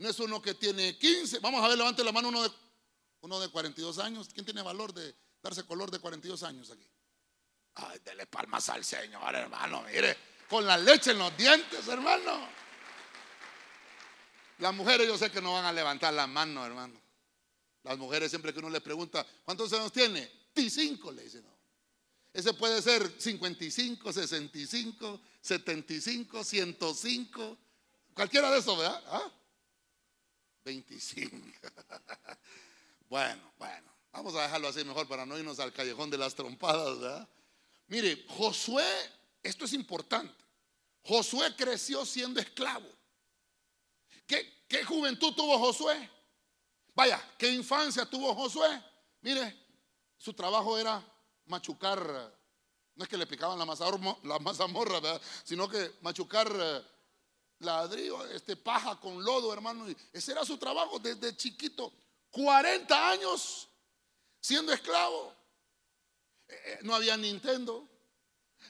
no 0.00 0.08
es 0.08 0.18
uno 0.18 0.40
que 0.40 0.54
tiene 0.54 0.96
15. 0.96 1.40
Vamos 1.40 1.62
a 1.62 1.68
ver, 1.68 1.76
levante 1.76 2.02
la 2.02 2.10
mano 2.10 2.28
uno 2.28 2.42
de, 2.42 2.50
uno 3.20 3.38
de 3.38 3.48
42 3.50 3.98
años. 3.98 4.30
¿Quién 4.32 4.46
tiene 4.46 4.62
valor 4.62 4.94
de 4.94 5.14
darse 5.42 5.64
color 5.64 5.90
de 5.90 5.98
42 5.98 6.42
años 6.42 6.70
aquí? 6.70 6.90
Ay, 7.74 7.98
dele 8.02 8.26
palmas 8.26 8.66
al 8.70 8.82
Señor, 8.82 9.34
hermano. 9.34 9.82
Mire, 9.82 10.16
con 10.48 10.66
la 10.66 10.78
leche 10.78 11.10
en 11.10 11.18
los 11.18 11.36
dientes, 11.36 11.86
hermano. 11.86 12.48
Las 14.58 14.74
mujeres 14.74 15.06
yo 15.06 15.18
sé 15.18 15.30
que 15.30 15.42
no 15.42 15.52
van 15.52 15.66
a 15.66 15.72
levantar 15.72 16.14
la 16.14 16.26
mano, 16.26 16.64
hermano. 16.64 16.98
Las 17.82 17.98
mujeres 17.98 18.30
siempre 18.30 18.54
que 18.54 18.58
uno 18.58 18.70
les 18.70 18.82
pregunta, 18.82 19.26
¿cuántos 19.44 19.70
años 19.74 19.92
tiene? 19.92 20.30
T5, 20.54 21.12
le 21.12 21.24
dicen. 21.24 21.44
Ese 22.32 22.54
puede 22.54 22.80
ser 22.80 23.20
55, 23.20 24.12
65, 24.14 25.20
75, 25.42 26.42
105, 26.42 27.58
cualquiera 28.14 28.50
de 28.50 28.60
esos, 28.60 28.78
¿verdad? 28.78 29.32
25. 30.64 31.36
¿Ah? 31.88 32.38
bueno, 33.08 33.52
bueno, 33.58 33.92
vamos 34.12 34.34
a 34.34 34.42
dejarlo 34.42 34.68
así 34.68 34.84
mejor 34.84 35.08
para 35.08 35.26
no 35.26 35.38
irnos 35.38 35.58
al 35.60 35.72
callejón 35.72 36.10
de 36.10 36.18
las 36.18 36.34
trompadas, 36.34 37.00
¿verdad? 37.00 37.28
Mire, 37.86 38.24
Josué, 38.28 38.86
esto 39.42 39.64
es 39.64 39.72
importante. 39.72 40.44
Josué 41.02 41.54
creció 41.56 42.04
siendo 42.04 42.40
esclavo. 42.40 42.88
¿Qué, 44.26 44.84
juventud 44.84 45.34
tuvo 45.34 45.58
Josué? 45.58 46.08
Vaya, 46.94 47.20
¿qué 47.36 47.50
infancia 47.50 48.06
tuvo 48.06 48.32
Josué? 48.34 48.68
Mire, 49.22 49.56
su 50.16 50.32
trabajo 50.32 50.78
era 50.78 51.02
machucar, 51.46 52.32
no 52.94 53.02
es 53.02 53.08
que 53.08 53.16
le 53.16 53.26
picaban 53.26 53.58
la, 53.58 53.64
la 53.64 54.38
mazamorra, 54.38 55.00
¿verdad? 55.00 55.20
sino 55.42 55.68
que 55.68 55.96
machucar 56.02 56.48
eh, 56.54 56.82
ladrillo, 57.60 58.26
este 58.26 58.56
paja 58.56 58.98
con 58.98 59.22
lodo, 59.22 59.52
hermano. 59.52 59.86
ese 60.12 60.32
era 60.32 60.44
su 60.44 60.58
trabajo 60.58 60.98
desde 60.98 61.36
chiquito. 61.36 61.92
40 62.30 63.10
años 63.10 63.68
siendo 64.40 64.72
esclavo. 64.72 65.34
Eh, 66.48 66.54
eh, 66.64 66.78
no 66.82 66.94
había 66.94 67.16
Nintendo, 67.16 67.86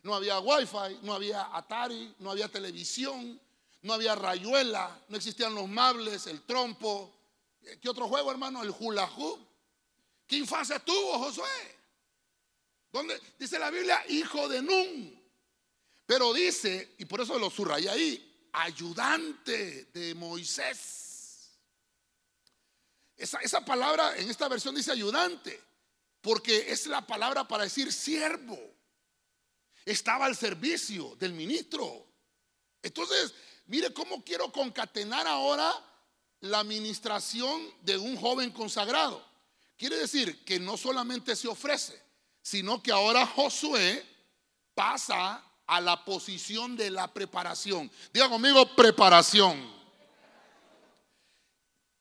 no 0.02 0.14
había 0.14 0.38
Wi-Fi, 0.40 0.99
no 1.02 1.14
había 1.14 1.56
Atari, 1.56 2.14
no 2.18 2.30
había 2.30 2.49
televisión, 2.49 3.40
no 3.82 3.94
había 3.94 4.14
rayuela, 4.14 5.02
no 5.09 5.16
existían 5.16 5.54
los 5.54 5.68
mables, 5.68 6.26
el 6.26 6.42
trompo. 6.42 7.14
¿Qué 7.80 7.88
otro 7.88 8.09
juego, 8.09 8.30
hermano? 8.30 8.62
El 8.62 8.75
hula 8.78 9.06
hoop. 9.06 9.38
¿Qué 10.26 10.37
infancia 10.37 10.78
tuvo 10.78 11.18
Josué? 11.18 11.80
¿Dónde? 12.92 13.20
Dice 13.38 13.59
la 13.59 13.70
Biblia, 13.70 14.02
hijo 14.09 14.49
de 14.49 14.62
Nun. 14.62 15.20
Pero 16.06 16.32
dice, 16.32 16.94
y 16.99 17.04
por 17.04 17.20
eso 17.20 17.38
lo 17.38 17.50
subrayé 17.50 17.88
ahí, 17.88 18.29
ayudante 18.52 19.87
de 19.87 20.14
Moisés. 20.14 21.59
Esa, 23.16 23.38
esa 23.40 23.64
palabra 23.64 24.16
en 24.16 24.30
esta 24.30 24.49
versión 24.49 24.75
dice 24.75 24.92
ayudante, 24.92 25.61
porque 26.21 26.71
es 26.73 26.87
la 26.87 27.07
palabra 27.07 27.47
para 27.47 27.64
decir 27.64 27.92
siervo. 27.92 28.59
Estaba 29.85 30.26
al 30.26 30.37
servicio 30.37 31.16
del 31.16 31.33
ministro. 31.33 32.07
Entonces, 32.83 33.35
mire 33.66 33.92
cómo 33.92 34.25
quiero 34.25 34.50
concatenar 34.52 35.26
ahora 35.26 35.73
la 36.40 36.61
administración 36.61 37.73
de 37.83 37.99
un 37.99 38.16
joven 38.16 38.50
consagrado. 38.50 39.25
Quiere 39.76 39.97
decir 39.97 40.45
que 40.45 40.59
no 40.59 40.76
solamente 40.76 41.35
se 41.37 41.49
ofrece, 41.49 42.00
sino 42.42 42.83
que 42.83 42.92
ahora 42.92 43.26
Josué 43.26 44.07
pasa 44.75 45.42
a 45.70 45.80
la 45.80 46.04
posición 46.04 46.76
de 46.76 46.90
la 46.90 47.06
preparación. 47.14 47.88
Diga 48.12 48.28
conmigo, 48.28 48.74
preparación. 48.74 49.72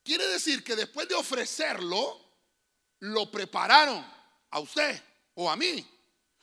Quiere 0.04 0.26
decir 0.26 0.64
que 0.64 0.76
después 0.76 1.08
de 1.08 1.14
ofrecerlo, 1.14 2.20
lo 2.98 3.30
prepararon 3.30 4.04
a 4.50 4.60
usted 4.60 5.00
o 5.36 5.48
a 5.52 5.56
mí. 5.56 5.88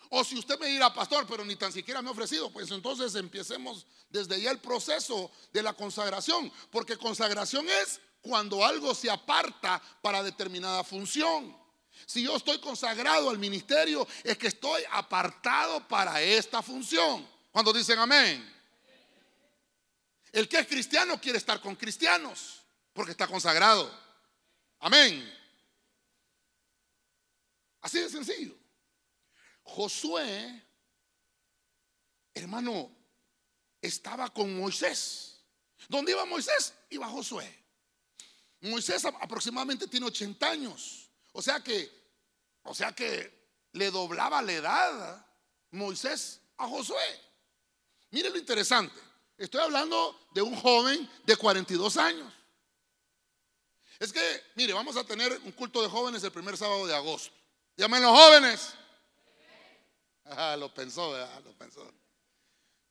O 0.09 0.23
si 0.23 0.39
usted 0.39 0.57
me 0.61 0.69
dirá, 0.69 0.95
pastor, 0.95 1.27
pero 1.27 1.45
ni 1.45 1.57
tan 1.57 1.73
siquiera 1.73 2.01
me 2.01 2.11
ha 2.11 2.13
ofrecido, 2.13 2.49
pues 2.53 2.71
entonces 2.71 3.13
empecemos 3.17 3.87
desde 4.09 4.41
ya 4.41 4.53
el 4.53 4.61
proceso 4.61 5.33
de 5.53 5.65
la 5.65 5.73
consagración. 5.73 6.53
Porque 6.71 6.97
consagración 6.97 7.69
es 7.69 8.01
cuando 8.21 8.65
algo 8.65 8.95
se 8.95 9.11
aparta 9.11 9.83
para 10.01 10.23
determinada 10.23 10.85
función. 10.85 11.57
Si 12.05 12.23
yo 12.23 12.37
estoy 12.37 12.61
consagrado 12.61 13.31
al 13.31 13.39
ministerio, 13.39 14.07
es 14.23 14.37
que 14.37 14.49
estoy 14.49 14.83
apartado 14.91 15.87
para 15.89 16.21
esta 16.21 16.63
función. 16.63 17.27
Cuando 17.51 17.73
dicen 17.73 17.99
amén. 17.99 18.55
El 20.33 20.49
que 20.49 20.59
es 20.59 20.67
cristiano 20.67 21.19
quiere 21.21 21.39
estar 21.39 21.61
con 21.61 21.75
cristianos 21.75 22.61
porque 22.93 23.13
está 23.13 23.27
consagrado. 23.27 23.91
Amén. 24.81 25.33
Así 27.81 28.01
de 28.01 28.11
sencillo. 28.11 28.55
Josué, 29.63 30.63
hermano, 32.35 32.95
estaba 33.81 34.33
con 34.33 34.57
Moisés. 34.59 35.41
¿Dónde 35.89 36.13
iba 36.13 36.25
Moisés? 36.25 36.75
Iba 36.91 37.09
Josué. 37.09 37.65
Moisés 38.61 39.05
aproximadamente 39.05 39.87
tiene 39.87 40.07
80 40.07 40.51
años. 40.51 41.06
O 41.37 41.43
sea 41.43 41.61
que, 41.61 41.93
o 42.63 42.75
sea 42.75 42.93
que 42.93 43.31
le 43.73 43.91
doblaba 43.91 44.41
la 44.41 44.53
edad 44.55 45.27
Moisés 45.71 46.41
a 46.57 46.67
Josué. 46.67 46.97
Mire 48.11 48.31
lo 48.31 48.39
interesante. 48.39 48.99
Estoy 49.37 49.61
hablando 49.61 50.29
de 50.33 50.41
un 50.41 50.57
joven 50.57 51.07
de 51.27 51.37
42 51.37 51.99
años. 51.99 52.33
Es 53.99 54.15
que, 54.15 54.45
mire, 54.55 54.73
vamos 54.73 54.97
a 54.97 55.05
tener 55.05 55.39
un 55.45 55.53
culto 55.53 55.83
de 55.83 55.91
jóvenes 55.91 56.25
el 56.25 56.33
primer 56.33 56.57
sábado 56.57 56.87
de 56.87 56.95
agosto. 56.95 57.35
Llamen 57.77 58.03
los 58.03 58.19
jóvenes. 58.19 58.73
Ah, 60.25 60.57
lo 60.59 60.73
pensó, 60.73 61.11
¿verdad? 61.11 61.45
Lo 61.45 61.53
pensó. 61.53 61.87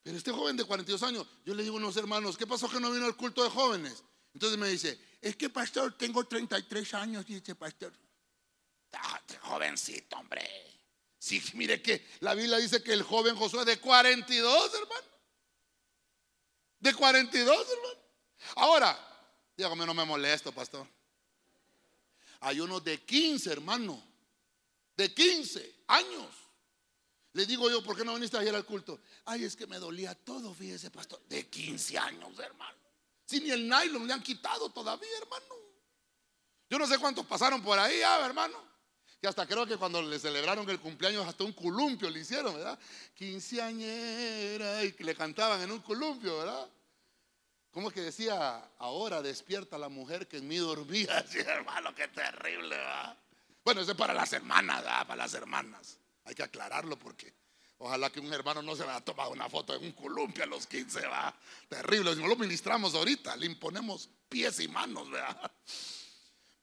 Pero 0.03 0.17
este 0.17 0.31
joven 0.31 0.55
de 0.55 0.65
42 0.65 1.01
años, 1.01 1.25
yo 1.43 1.55
le 1.55 1.63
digo 1.63 1.77
a 1.77 1.79
unos 1.79 1.97
hermanos, 1.97 2.37
¿qué 2.37 2.45
pasó 2.45 2.69
que 2.69 2.79
no 2.79 2.91
vino 2.91 3.07
al 3.07 3.17
culto 3.17 3.43
de 3.43 3.49
jóvenes? 3.49 4.03
Entonces 4.35 4.59
me 4.59 4.67
dice, 4.67 4.99
es 5.19 5.35
que 5.35 5.49
pastor, 5.49 5.97
tengo 5.97 6.23
33 6.23 6.93
años, 6.93 7.25
dice 7.25 7.55
pastor. 7.55 7.91
Ah, 8.95 9.21
jovencito, 9.41 10.17
hombre. 10.17 10.47
Sí, 11.17 11.41
mire 11.53 11.81
que 11.81 12.07
la 12.19 12.33
Biblia 12.33 12.57
dice 12.57 12.83
que 12.83 12.93
el 12.93 13.03
joven 13.03 13.35
Josué 13.35 13.65
de 13.65 13.79
42, 13.79 14.73
hermano. 14.73 15.07
De 16.79 16.93
42, 16.93 17.67
hermano. 17.67 17.99
Ahora, 18.55 19.53
dígame, 19.57 19.85
no 19.85 19.93
me 19.93 20.05
molesto, 20.05 20.51
pastor. 20.51 20.87
Hay 22.41 22.59
unos 22.59 22.83
de 22.83 23.01
15, 23.01 23.51
hermano. 23.51 24.01
De 24.95 25.13
15 25.13 25.83
años. 25.87 26.27
Le 27.33 27.45
digo 27.45 27.69
yo, 27.69 27.83
¿por 27.83 27.97
qué 27.97 28.05
no 28.05 28.13
viniste 28.13 28.37
ayer 28.37 28.55
al 28.55 28.65
culto? 28.65 29.01
Ay, 29.25 29.43
es 29.43 29.55
que 29.55 29.67
me 29.67 29.77
dolía 29.77 30.13
todo, 30.15 30.53
fíjese, 30.53 30.91
pastor. 30.91 31.21
De 31.27 31.47
15 31.47 31.97
años, 31.97 32.39
hermano. 32.39 32.77
Si 33.25 33.39
ni 33.39 33.49
el 33.49 33.67
nylon 33.67 34.07
le 34.07 34.13
han 34.13 34.21
quitado 34.21 34.69
todavía, 34.69 35.17
hermano. 35.17 35.55
Yo 36.69 36.77
no 36.77 36.87
sé 36.87 36.97
cuántos 36.99 37.25
pasaron 37.25 37.61
por 37.63 37.77
ahí, 37.79 38.01
ah, 38.03 38.23
hermano 38.25 38.75
hasta 39.27 39.48
creo 39.48 39.65
que 39.65 39.77
cuando 39.77 40.01
le 40.01 40.20
celebraron 40.20 40.70
el 40.70 40.79
cumpleaños, 40.79 41.27
hasta 41.27 41.44
un 41.44 41.53
columpio 41.53 42.10
le 42.10 42.20
hicieron, 42.20 42.55
¿verdad? 42.55 42.77
Quinceañera, 43.13 44.84
y 44.84 44.91
le 44.91 45.15
cantaban 45.15 45.62
en 45.62 45.72
un 45.72 45.79
columpio, 45.79 46.38
¿verdad? 46.38 46.67
¿Cómo 47.72 47.89
es 47.89 47.94
que 47.94 48.01
decía, 48.01 48.63
ahora 48.77 49.22
despierta 49.22 49.77
la 49.77 49.89
mujer 49.89 50.27
que 50.27 50.38
en 50.38 50.48
mí 50.48 50.58
dormía? 50.58 51.17
Así, 51.17 51.39
hermano, 51.39 51.94
qué 51.94 52.08
terrible, 52.08 52.75
¿verdad? 52.75 53.17
Bueno, 53.65 53.82
eso 53.82 53.91
es 53.91 53.98
para 53.98 54.13
las 54.13 54.32
hermanas, 54.32 54.77
¿verdad? 54.77 55.08
Para 55.08 55.24
las 55.24 55.34
hermanas. 55.34 55.98
Hay 56.24 56.36
que 56.36 56.44
aclararlo 56.44 56.98
porque 56.98 57.34
ojalá 57.79 58.10
que 58.10 58.20
un 58.20 58.32
hermano 58.32 58.62
no 58.62 58.75
se 58.75 58.84
haya 58.84 59.01
tomado 59.01 59.32
una 59.32 59.50
foto 59.50 59.75
en 59.75 59.84
un 59.84 59.91
columpio 59.91 60.44
a 60.44 60.48
los 60.48 60.67
15, 60.67 61.01
¿verdad? 61.01 61.34
Terrible. 61.67 62.15
Si 62.15 62.22
no 62.22 62.27
lo 62.27 62.36
ministramos 62.38 62.96
ahorita, 62.96 63.36
le 63.36 63.48
imponemos 63.48 64.10
pies 64.29 64.60
y 64.62 64.67
manos, 64.67 65.10
¿verdad? 65.10 65.51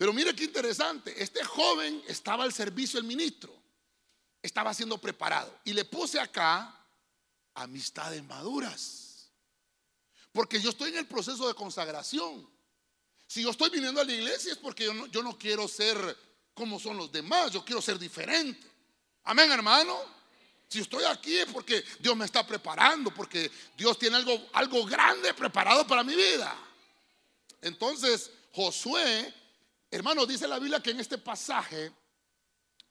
Pero 0.03 0.13
mire 0.13 0.35
qué 0.35 0.43
interesante, 0.43 1.15
este 1.23 1.45
joven 1.45 2.03
estaba 2.09 2.43
al 2.43 2.53
servicio 2.53 2.99
del 2.99 3.07
ministro, 3.07 3.55
estaba 4.43 4.75
siendo 4.75 4.99
preparado. 4.99 5.57
Y 5.65 5.73
le 5.73 5.85
puse 5.85 6.19
acá 6.19 6.77
amistades 7.55 8.21
maduras. 8.25 9.31
Porque 10.33 10.61
yo 10.61 10.71
estoy 10.71 10.91
en 10.91 10.99
el 10.99 11.07
proceso 11.07 11.47
de 11.47 11.55
consagración. 11.55 12.51
Si 13.29 13.45
yo 13.45 13.51
estoy 13.51 13.71
viniendo 13.71 14.01
a 14.01 14.05
la 14.05 14.13
iglesia 14.13 14.51
es 14.51 14.59
porque 14.59 14.87
yo 14.87 14.93
no, 14.93 15.07
yo 15.07 15.23
no 15.23 15.39
quiero 15.39 15.69
ser 15.69 15.97
como 16.53 16.81
son 16.81 16.97
los 16.97 17.13
demás, 17.13 17.53
yo 17.53 17.65
quiero 17.65 17.81
ser 17.81 17.97
diferente. 17.97 18.67
Amén, 19.23 19.53
hermano. 19.53 20.01
Si 20.67 20.81
estoy 20.81 21.05
aquí 21.05 21.39
es 21.39 21.47
porque 21.47 21.85
Dios 22.01 22.17
me 22.17 22.25
está 22.25 22.45
preparando, 22.45 23.15
porque 23.15 23.49
Dios 23.77 23.97
tiene 24.01 24.17
algo, 24.17 24.49
algo 24.55 24.85
grande 24.85 25.33
preparado 25.33 25.87
para 25.87 26.03
mi 26.03 26.17
vida. 26.17 26.59
Entonces, 27.61 28.33
Josué, 28.51 29.33
hermano, 29.93 30.27
dice 30.27 30.49
la 30.49 30.59
Biblia 30.59 30.83
que 30.83 30.91
en 30.91 31.01
este 31.01 31.19
pasaje, 31.19 31.93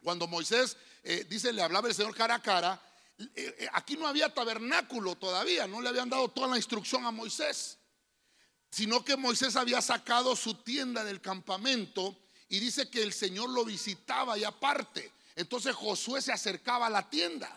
cuando 0.03 0.27
Moisés 0.27 0.77
eh, 1.03 1.25
dice, 1.27 1.51
le 1.51 1.63
hablaba 1.63 1.87
el 1.87 1.95
Señor 1.95 2.15
cara 2.15 2.35
a 2.35 2.41
cara, 2.41 2.79
eh, 3.17 3.27
eh, 3.35 3.67
aquí 3.73 3.97
no 3.97 4.07
había 4.07 4.33
tabernáculo 4.33 5.15
todavía, 5.15 5.67
no 5.67 5.81
le 5.81 5.89
habían 5.89 6.09
dado 6.09 6.29
toda 6.29 6.47
la 6.47 6.57
instrucción 6.57 7.05
a 7.05 7.11
Moisés, 7.11 7.79
sino 8.69 9.03
que 9.03 9.17
Moisés 9.17 9.55
había 9.55 9.81
sacado 9.81 10.35
su 10.35 10.53
tienda 10.63 11.03
del 11.03 11.21
campamento 11.21 12.17
y 12.47 12.59
dice 12.59 12.89
que 12.89 13.01
el 13.01 13.13
Señor 13.13 13.49
lo 13.49 13.65
visitaba 13.65 14.37
y 14.37 14.43
aparte. 14.43 15.11
Entonces 15.35 15.75
Josué 15.75 16.21
se 16.21 16.31
acercaba 16.31 16.87
a 16.87 16.89
la 16.89 17.09
tienda. 17.09 17.49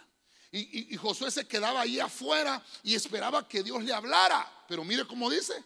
Y, 0.50 0.94
y, 0.94 0.96
Josué 0.96 1.32
se 1.32 1.48
quedaba 1.48 1.80
ahí 1.80 1.98
afuera 1.98 2.64
y 2.84 2.94
esperaba 2.94 3.48
que 3.48 3.64
Dios 3.64 3.82
le 3.82 3.92
hablara. 3.92 4.48
Pero 4.68 4.84
mire 4.84 5.04
cómo 5.04 5.28
dice, 5.28 5.64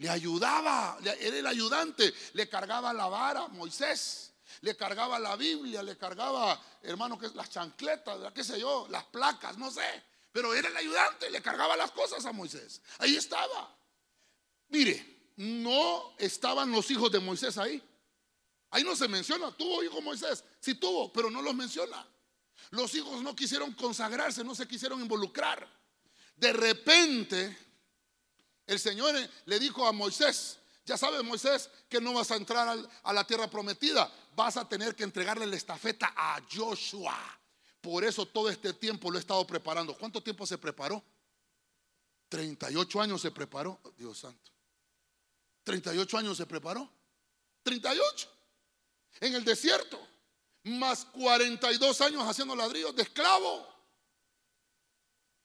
le 0.00 0.08
ayudaba, 0.08 0.98
era 1.02 1.36
el 1.36 1.46
ayudante, 1.46 2.12
le 2.32 2.48
cargaba 2.48 2.90
la 2.94 3.06
vara 3.06 3.48
Moisés, 3.48 4.32
le 4.62 4.74
cargaba 4.74 5.18
la 5.18 5.36
Biblia, 5.36 5.82
le 5.82 5.98
cargaba, 5.98 6.58
hermano, 6.82 7.18
que 7.18 7.28
las 7.34 7.50
chancletas, 7.50 8.32
qué 8.32 8.42
sé 8.42 8.58
yo, 8.58 8.86
las 8.88 9.04
placas, 9.04 9.58
no 9.58 9.70
sé. 9.70 10.02
Pero 10.32 10.54
era 10.54 10.68
el 10.68 10.76
ayudante, 10.76 11.28
le 11.28 11.42
cargaba 11.42 11.76
las 11.76 11.90
cosas 11.90 12.24
a 12.24 12.32
Moisés. 12.32 12.80
Ahí 12.98 13.14
estaba. 13.14 13.76
Mire, 14.68 15.32
no 15.36 16.14
estaban 16.16 16.72
los 16.72 16.90
hijos 16.90 17.12
de 17.12 17.20
Moisés 17.20 17.58
ahí. 17.58 17.82
Ahí 18.70 18.82
no 18.82 18.96
se 18.96 19.06
menciona, 19.06 19.52
tuvo 19.52 19.82
hijo 19.82 20.00
Moisés, 20.00 20.44
sí 20.60 20.76
tuvo, 20.76 21.12
pero 21.12 21.30
no 21.30 21.42
los 21.42 21.54
menciona. 21.54 22.06
Los 22.70 22.94
hijos 22.94 23.20
no 23.22 23.36
quisieron 23.36 23.74
consagrarse, 23.74 24.44
no 24.44 24.54
se 24.54 24.66
quisieron 24.66 24.98
involucrar. 25.02 25.68
De 26.36 26.54
repente, 26.54 27.69
el 28.70 28.78
Señor 28.78 29.14
le 29.46 29.58
dijo 29.58 29.86
a 29.86 29.92
Moisés, 29.92 30.58
ya 30.84 30.96
sabes 30.96 31.22
Moisés 31.22 31.68
que 31.88 32.00
no 32.00 32.14
vas 32.14 32.30
a 32.30 32.36
entrar 32.36 32.78
a 33.02 33.12
la 33.12 33.26
tierra 33.26 33.48
prometida, 33.50 34.12
vas 34.34 34.56
a 34.56 34.68
tener 34.68 34.94
que 34.94 35.04
entregarle 35.04 35.46
la 35.46 35.56
estafeta 35.56 36.12
a 36.16 36.40
Joshua. 36.50 37.16
Por 37.80 38.04
eso 38.04 38.26
todo 38.26 38.48
este 38.48 38.72
tiempo 38.74 39.10
lo 39.10 39.16
he 39.16 39.20
estado 39.20 39.46
preparando. 39.46 39.96
¿Cuánto 39.96 40.22
tiempo 40.22 40.46
se 40.46 40.58
preparó? 40.58 41.02
38 42.28 43.00
años 43.00 43.20
se 43.20 43.30
preparó, 43.30 43.80
Dios 43.96 44.18
santo. 44.18 44.50
38 45.64 46.18
años 46.18 46.36
se 46.36 46.46
preparó. 46.46 46.88
38 47.62 48.28
en 49.20 49.34
el 49.34 49.44
desierto, 49.44 50.00
más 50.64 51.04
42 51.06 52.00
años 52.00 52.22
haciendo 52.26 52.54
ladrillos 52.54 52.94
de 52.94 53.02
esclavo. 53.02 53.68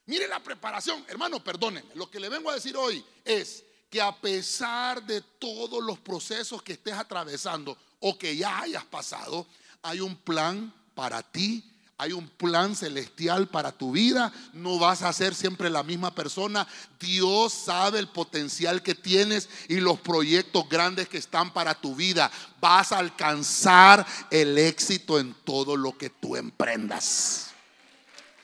Mire 0.06 0.28
la 0.28 0.42
preparación, 0.42 1.04
hermano, 1.08 1.44
perdónenme. 1.44 1.96
Lo 1.96 2.10
que 2.10 2.20
le 2.20 2.30
vengo 2.30 2.50
a 2.50 2.56
decir 2.56 2.78
hoy 2.78 3.04
es 3.24 3.64
que 3.90 4.02
a 4.02 4.16
pesar 4.16 5.04
de 5.04 5.22
todos 5.22 5.84
los 5.84 6.00
procesos 6.00 6.62
que 6.62 6.74
estés 6.74 6.94
atravesando 6.94 7.78
o 8.00 8.18
que 8.18 8.36
ya 8.36 8.60
hayas 8.60 8.86
pasado, 8.86 9.48
hay 9.82 10.00
un 10.00 10.16
plan 10.16 10.74
para 10.94 11.24
ti 11.24 11.64
hay 11.98 12.12
un 12.12 12.28
plan 12.28 12.76
celestial 12.76 13.48
para 13.48 13.72
tu 13.72 13.92
vida. 13.92 14.32
No 14.54 14.78
vas 14.78 15.02
a 15.02 15.14
ser 15.14 15.34
siempre 15.34 15.70
la 15.70 15.84
misma 15.84 16.14
persona. 16.14 16.68
Dios 17.00 17.54
sabe 17.54 18.00
el 18.00 18.10
potencial 18.10 18.84
que 18.84 18.96
tienes 18.96 19.48
y 19.70 19.76
los 19.80 20.00
proyectos 20.00 20.68
grandes 20.68 21.08
que 21.08 21.18
están 21.18 21.54
para 21.54 21.74
tu 21.74 21.96
vida. 21.96 22.30
Vas 22.60 22.92
a 22.92 23.00
alcanzar 23.00 24.06
el 24.30 24.58
éxito 24.58 25.20
en 25.20 25.34
todo 25.46 25.78
lo 25.78 25.98
que 25.98 26.10
tú 26.10 26.36
emprendas. 26.36 27.55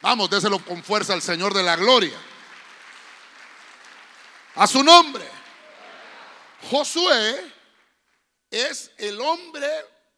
Vamos, 0.02 0.30
déselo 0.30 0.64
con 0.64 0.84
fuerza 0.84 1.14
al 1.14 1.22
Señor 1.22 1.54
de 1.54 1.64
la 1.64 1.76
gloria. 1.76 2.20
A 4.56 4.68
su 4.68 4.84
nombre. 4.84 5.28
Josué 6.70 7.54
es 8.50 8.92
el 8.98 9.20
hombre 9.20 9.70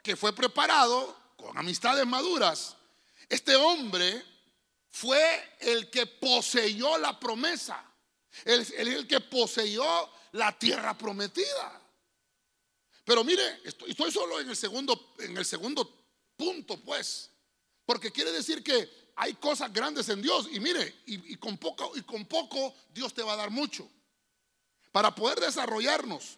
que 0.02 0.15
fue 0.15 0.34
preparado 0.34 1.17
con 1.38 1.58
amistades 1.58 2.06
maduras 2.06 2.76
este 3.34 3.56
hombre 3.56 4.24
fue 4.89 5.56
el 5.60 5.89
que 5.89 6.06
poseyó 6.06 7.00
la 7.00 7.19
promesa, 7.19 7.84
el, 8.46 8.65
el, 8.78 9.08
que 9.08 9.22
poseyó 9.22 10.10
la 10.34 10.58
tierra 10.58 10.96
prometida. 10.96 11.82
Pero 13.04 13.24
mire, 13.24 13.62
estoy, 13.63 14.12
solo 14.12 14.39
en 14.39 14.50
el 14.50 14.56
segundo, 14.56 15.15
en 15.17 15.36
el 15.36 15.46
segundo 15.46 16.06
punto, 16.38 16.80
pues, 16.82 17.32
porque 17.88 18.12
quiere 18.12 18.32
decir 18.32 18.63
que 18.63 18.88
hay 19.15 19.34
cosas 19.36 19.71
grandes 19.71 20.10
en 20.10 20.21
Dios 20.21 20.47
y 20.52 20.60
mire, 20.60 21.02
y, 21.06 21.36
con 21.38 21.58
poco 21.58 21.91
y 21.95 22.02
con 22.02 22.26
poco 22.26 22.73
Dios 22.93 23.13
te 23.13 23.23
va 23.23 23.34
a 23.34 23.38
dar 23.38 23.52
mucho 23.52 23.88
para 24.91 25.13
poder 25.13 25.39
desarrollarnos 25.39 26.38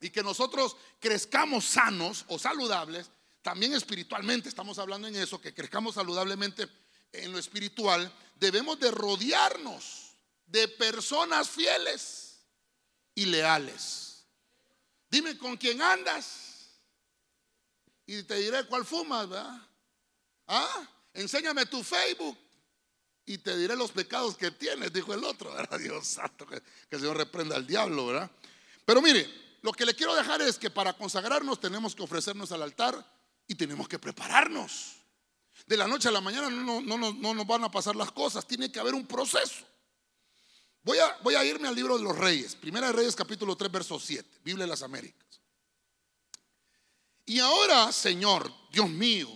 y 0.00 0.10
que 0.10 0.22
nosotros 0.22 0.76
crezcamos 1.00 1.64
sanos 1.64 2.24
o 2.28 2.38
saludables 2.38 3.10
también 3.42 3.74
espiritualmente, 3.74 4.48
estamos 4.48 4.78
hablando 4.78 5.06
en 5.06 5.16
eso, 5.16 5.40
que 5.40 5.52
crezcamos 5.52 5.96
saludablemente 5.96 6.66
en 7.12 7.30
lo 7.30 7.38
espiritual, 7.38 8.10
debemos 8.36 8.80
de 8.80 8.90
rodearnos 8.90 10.16
de 10.46 10.66
personas 10.68 11.48
fieles 11.48 12.40
y 13.14 13.26
leales. 13.26 14.24
Dime 15.10 15.36
con 15.36 15.56
quién 15.56 15.80
andas 15.82 16.70
y 18.06 18.22
te 18.22 18.36
diré 18.36 18.64
cuál 18.64 18.84
fumas, 18.84 19.28
¿verdad? 19.28 19.60
¿Ah? 20.46 20.88
Enséñame 21.14 21.66
tu 21.66 21.82
Facebook 21.82 22.36
y 23.24 23.38
te 23.38 23.56
diré 23.56 23.76
los 23.76 23.92
pecados 23.92 24.36
que 24.36 24.50
tienes, 24.50 24.92
dijo 24.92 25.14
el 25.14 25.24
otro, 25.24 25.52
¿verdad? 25.54 25.78
Dios 25.80 26.06
santo, 26.06 26.46
que, 26.46 26.60
que 26.60 26.96
el 26.96 27.00
Señor 27.00 27.16
reprenda 27.16 27.56
al 27.56 27.66
diablo, 27.66 28.06
¿verdad? 28.06 28.30
Pero 28.84 29.00
mire, 29.00 29.26
lo 29.62 29.72
que 29.72 29.86
le 29.86 29.94
quiero 29.94 30.14
dejar 30.14 30.42
es 30.42 30.58
que 30.58 30.70
para 30.70 30.92
consagrarnos 30.92 31.58
tenemos 31.58 31.94
que 31.94 32.02
ofrecernos 32.02 32.52
al 32.52 32.62
altar 32.62 33.02
y 33.46 33.54
tenemos 33.54 33.88
que 33.88 33.98
prepararnos. 33.98 34.96
De 35.66 35.76
la 35.76 35.86
noche 35.86 36.08
a 36.08 36.12
la 36.12 36.20
mañana 36.20 36.50
no, 36.50 36.82
no, 36.82 37.34
nos 37.34 37.46
van 37.46 37.64
a 37.64 37.70
pasar 37.70 37.96
las 37.96 38.12
cosas, 38.12 38.46
tiene 38.46 38.70
que 38.70 38.80
haber 38.80 38.94
un 38.94 39.06
proceso. 39.06 39.64
Voy 40.82 40.98
a, 40.98 41.16
voy 41.22 41.34
a 41.34 41.44
irme 41.44 41.68
al 41.68 41.74
libro 41.74 41.96
de 41.96 42.04
los 42.04 42.16
reyes, 42.16 42.54
Primera 42.56 42.88
de 42.88 42.92
Reyes 42.92 43.16
capítulo 43.16 43.56
3, 43.56 43.72
verso 43.72 43.98
7, 43.98 44.40
Biblia 44.44 44.64
de 44.64 44.70
las 44.70 44.82
Américas. 44.82 45.40
Y 47.24 47.38
ahora, 47.38 47.90
Señor, 47.90 48.52
Dios 48.70 48.90
mío, 48.90 49.30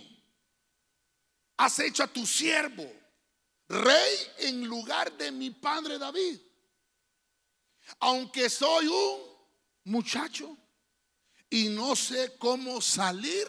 has 1.59 1.77
hecho 1.79 2.03
a 2.03 2.07
tu 2.07 2.25
siervo 2.25 2.89
rey 3.67 4.17
en 4.39 4.65
lugar 4.65 5.11
de 5.17 5.29
mi 5.29 5.51
padre 5.51 5.99
David. 5.99 6.39
Aunque 7.99 8.49
soy 8.49 8.87
un 8.87 9.19
muchacho 9.83 10.57
y 11.49 11.67
no 11.67 11.97
sé 11.97 12.37
cómo 12.37 12.79
salir 12.79 13.47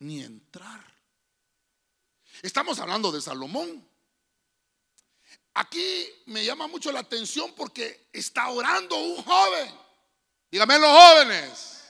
ni 0.00 0.22
entrar. 0.22 0.84
Estamos 2.42 2.80
hablando 2.80 3.12
de 3.12 3.20
Salomón. 3.20 3.88
Aquí 5.54 6.08
me 6.26 6.44
llama 6.44 6.66
mucho 6.66 6.90
la 6.90 7.00
atención 7.00 7.54
porque 7.54 8.08
está 8.12 8.48
orando 8.48 8.96
un 8.96 9.22
joven. 9.22 9.74
Dígame 10.50 10.76
los 10.78 10.90
jóvenes. 10.90 11.84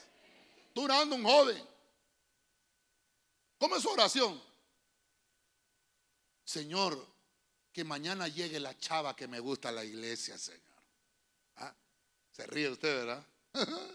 Está 0.68 0.80
orando 0.82 1.16
un 1.16 1.24
joven. 1.24 1.67
¿Cómo 3.58 3.76
es 3.76 3.82
su 3.82 3.90
oración? 3.90 4.40
Señor, 6.44 7.06
que 7.72 7.84
mañana 7.84 8.28
llegue 8.28 8.60
la 8.60 8.78
chava 8.78 9.14
que 9.14 9.28
me 9.28 9.40
gusta 9.40 9.68
a 9.68 9.72
la 9.72 9.84
iglesia, 9.84 10.38
Señor. 10.38 10.62
¿Ah? 11.56 11.74
Se 12.32 12.46
ríe 12.46 12.70
usted, 12.70 13.04
¿verdad? 13.04 13.26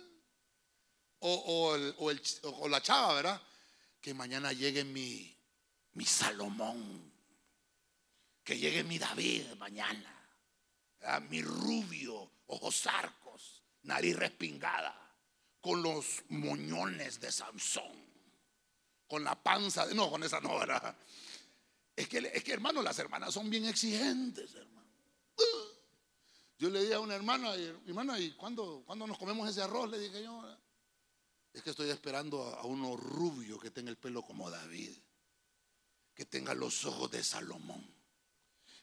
o, 1.20 1.78
o 1.98 2.68
la 2.68 2.82
chava, 2.82 3.14
¿verdad? 3.16 3.42
que 4.04 4.14
mañana 4.14 4.52
llegue 4.52 4.84
mi, 4.84 5.34
mi 5.94 6.04
Salomón, 6.04 7.10
que 8.44 8.60
llegue 8.60 8.84
mi 8.84 9.00
David 9.00 9.54
mañana, 9.58 10.14
mi 11.30 11.42
rubio, 11.42 12.30
ojos 12.48 12.86
arcos, 12.86 13.64
nariz 13.84 14.18
respingada, 14.18 14.94
con 15.62 15.82
los 15.82 16.22
moñones 16.28 17.22
de 17.22 17.32
Sansón, 17.32 17.96
con 19.08 19.24
la 19.24 19.42
panza 19.42 19.86
de... 19.86 19.96
No, 19.96 20.10
con 20.10 20.24
esa 20.24 20.40
no, 20.40 20.60
¿verdad? 20.60 20.96
Es 21.96 22.08
que, 22.08 22.18
es 22.34 22.44
que 22.44 22.54
hermano, 22.54 22.82
las 22.82 22.98
hermanas 23.00 23.34
son 23.34 23.50
bien 23.50 23.66
exigentes, 23.66 24.54
hermano. 24.56 24.88
Uh. 25.38 25.74
Yo 26.60 26.70
le 26.70 26.82
dije 26.82 26.94
a 26.94 27.00
una 27.00 27.16
hermana, 27.16 27.54
hermana, 27.88 28.20
¿y 28.20 28.32
cuándo, 28.32 28.86
nos 28.88 29.18
comemos 29.18 29.50
ese 29.50 29.62
arroz? 29.62 29.90
Le 29.90 30.00
dije 30.00 30.24
yo, 30.24 30.44
es 31.52 31.62
que 31.62 31.72
estoy 31.72 31.90
esperando 31.90 32.42
a 32.44 32.64
uno 32.64 32.96
rubio 32.96 33.60
que 33.60 33.70
tenga 33.70 33.90
el 33.90 33.98
pelo 33.98 34.22
como 34.24 34.50
David, 34.50 34.96
que 36.14 36.26
tenga 36.26 36.54
los 36.54 36.86
ojos 36.86 37.12
de 37.12 37.24
Salomón, 37.24 37.86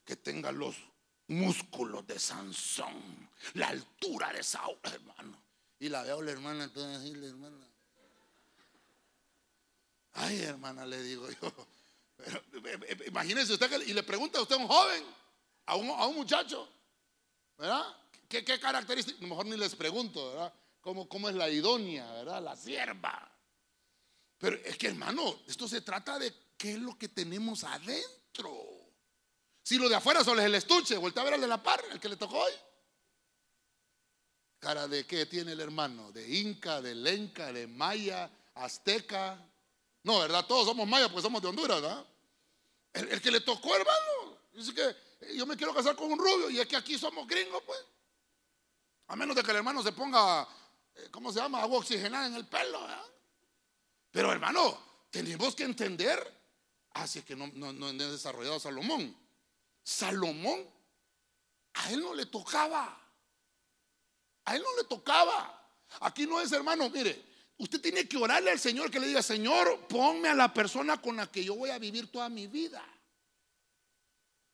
que 0.04 0.16
tenga 0.16 0.52
los, 0.52 0.76
músculos 1.30 2.06
de 2.08 2.18
Sansón, 2.18 3.30
la 3.54 3.68
altura 3.68 4.32
de 4.32 4.42
Saúl, 4.42 4.78
hermano. 4.82 5.40
Y 5.78 5.88
la 5.88 6.02
veo 6.02 6.20
la 6.20 6.32
hermana, 6.32 6.64
entonces 6.64 6.98
así, 6.98 7.14
la 7.14 7.28
hermana. 7.28 7.66
Ay, 10.12 10.40
hermana, 10.42 10.86
le 10.86 11.02
digo 11.02 11.28
yo. 11.30 11.52
imagínense 13.06 13.52
usted 13.52 13.86
y 13.86 13.92
le 13.92 14.02
pregunta 14.02 14.38
a 14.38 14.42
usted 14.42 14.56
a 14.56 14.58
un 14.58 14.68
joven, 14.68 15.04
a 15.66 15.76
un, 15.76 15.88
a 15.90 16.06
un 16.06 16.16
muchacho, 16.16 16.68
¿verdad? 17.56 17.84
¿Qué, 18.28 18.44
¿Qué, 18.44 18.60
características? 18.60 19.20
Mejor 19.22 19.46
ni 19.46 19.56
les 19.56 19.74
pregunto, 19.74 20.30
¿verdad? 20.30 20.52
¿Cómo, 20.80 21.08
¿Cómo 21.08 21.28
es 21.28 21.34
la 21.34 21.50
idónea, 21.50 22.10
¿verdad? 22.12 22.42
La 22.42 22.56
sierva. 22.56 23.30
Pero 24.38 24.56
es 24.64 24.76
que, 24.78 24.88
hermano, 24.88 25.40
esto 25.46 25.68
se 25.68 25.82
trata 25.82 26.18
de 26.18 26.32
qué 26.56 26.72
es 26.72 26.78
lo 26.78 26.96
que 26.96 27.08
tenemos 27.08 27.64
adentro. 27.64 28.80
Si 29.62 29.78
lo 29.78 29.88
de 29.88 29.96
afuera 29.96 30.24
solo 30.24 30.40
es 30.40 30.46
el 30.46 30.54
estuche, 30.54 30.96
vuelta 30.96 31.20
a 31.20 31.24
ver 31.24 31.34
al 31.34 31.40
de 31.40 31.46
la 31.46 31.62
par, 31.62 31.82
el 31.90 32.00
que 32.00 32.08
le 32.08 32.16
tocó 32.16 32.38
hoy. 32.38 32.52
Cara 34.58 34.88
de 34.88 35.06
qué 35.06 35.26
tiene 35.26 35.52
el 35.52 35.60
hermano, 35.60 36.12
de 36.12 36.38
Inca, 36.38 36.80
de 36.80 36.94
Lenca, 36.94 37.52
de 37.52 37.66
Maya, 37.66 38.30
Azteca. 38.54 39.42
No, 40.02 40.20
¿verdad? 40.20 40.46
Todos 40.46 40.66
somos 40.66 40.86
mayas 40.88 41.08
porque 41.08 41.22
somos 41.22 41.42
de 41.42 41.48
Honduras, 41.48 41.80
¿verdad? 41.80 42.04
El, 42.92 43.20
que 43.20 43.30
le 43.30 43.40
tocó, 43.40 43.74
hermano, 43.76 44.38
dice 44.52 44.74
que 44.74 44.88
eh, 44.88 45.36
yo 45.36 45.46
me 45.46 45.56
quiero 45.56 45.74
casar 45.74 45.94
con 45.94 46.10
un 46.10 46.18
rubio 46.18 46.50
y 46.50 46.58
es 46.58 46.66
que 46.66 46.76
aquí 46.76 46.98
somos 46.98 47.26
gringos, 47.26 47.62
pues. 47.64 47.78
A 49.08 49.16
menos 49.16 49.36
de 49.36 49.42
que 49.42 49.50
el 49.50 49.58
hermano 49.58 49.82
se 49.82 49.92
ponga, 49.92 50.48
eh, 50.94 51.08
¿cómo 51.10 51.32
se 51.32 51.40
llama? 51.40 51.60
Agua 51.60 51.78
oxigenada 51.78 52.26
en 52.26 52.34
el 52.34 52.46
pelo, 52.46 52.80
¿verdad? 52.80 53.04
Pero 54.10 54.32
hermano, 54.32 54.78
tenemos 55.10 55.54
que 55.54 55.64
entender, 55.64 56.18
así 56.92 57.22
que 57.22 57.36
no, 57.36 57.48
no, 57.48 57.72
no 57.72 57.92
desarrollado 57.92 58.58
Salomón. 58.58 59.16
Salomón, 59.82 60.68
a 61.74 61.92
él 61.92 62.00
no 62.00 62.14
le 62.14 62.26
tocaba. 62.26 62.96
A 64.44 64.56
él 64.56 64.62
no 64.62 64.76
le 64.76 64.84
tocaba. 64.84 65.56
Aquí 66.00 66.26
no 66.26 66.40
es, 66.40 66.50
hermano, 66.52 66.88
mire, 66.90 67.29
usted 67.60 67.80
tiene 67.80 68.08
que 68.08 68.16
orarle 68.16 68.50
al 68.50 68.58
Señor 68.58 68.90
que 68.90 68.98
le 68.98 69.06
diga, 69.06 69.22
Señor, 69.22 69.86
ponme 69.86 70.28
a 70.28 70.34
la 70.34 70.52
persona 70.52 71.00
con 71.00 71.16
la 71.16 71.30
que 71.30 71.44
yo 71.44 71.54
voy 71.54 71.70
a 71.70 71.78
vivir 71.78 72.10
toda 72.10 72.28
mi 72.28 72.46
vida. 72.46 72.82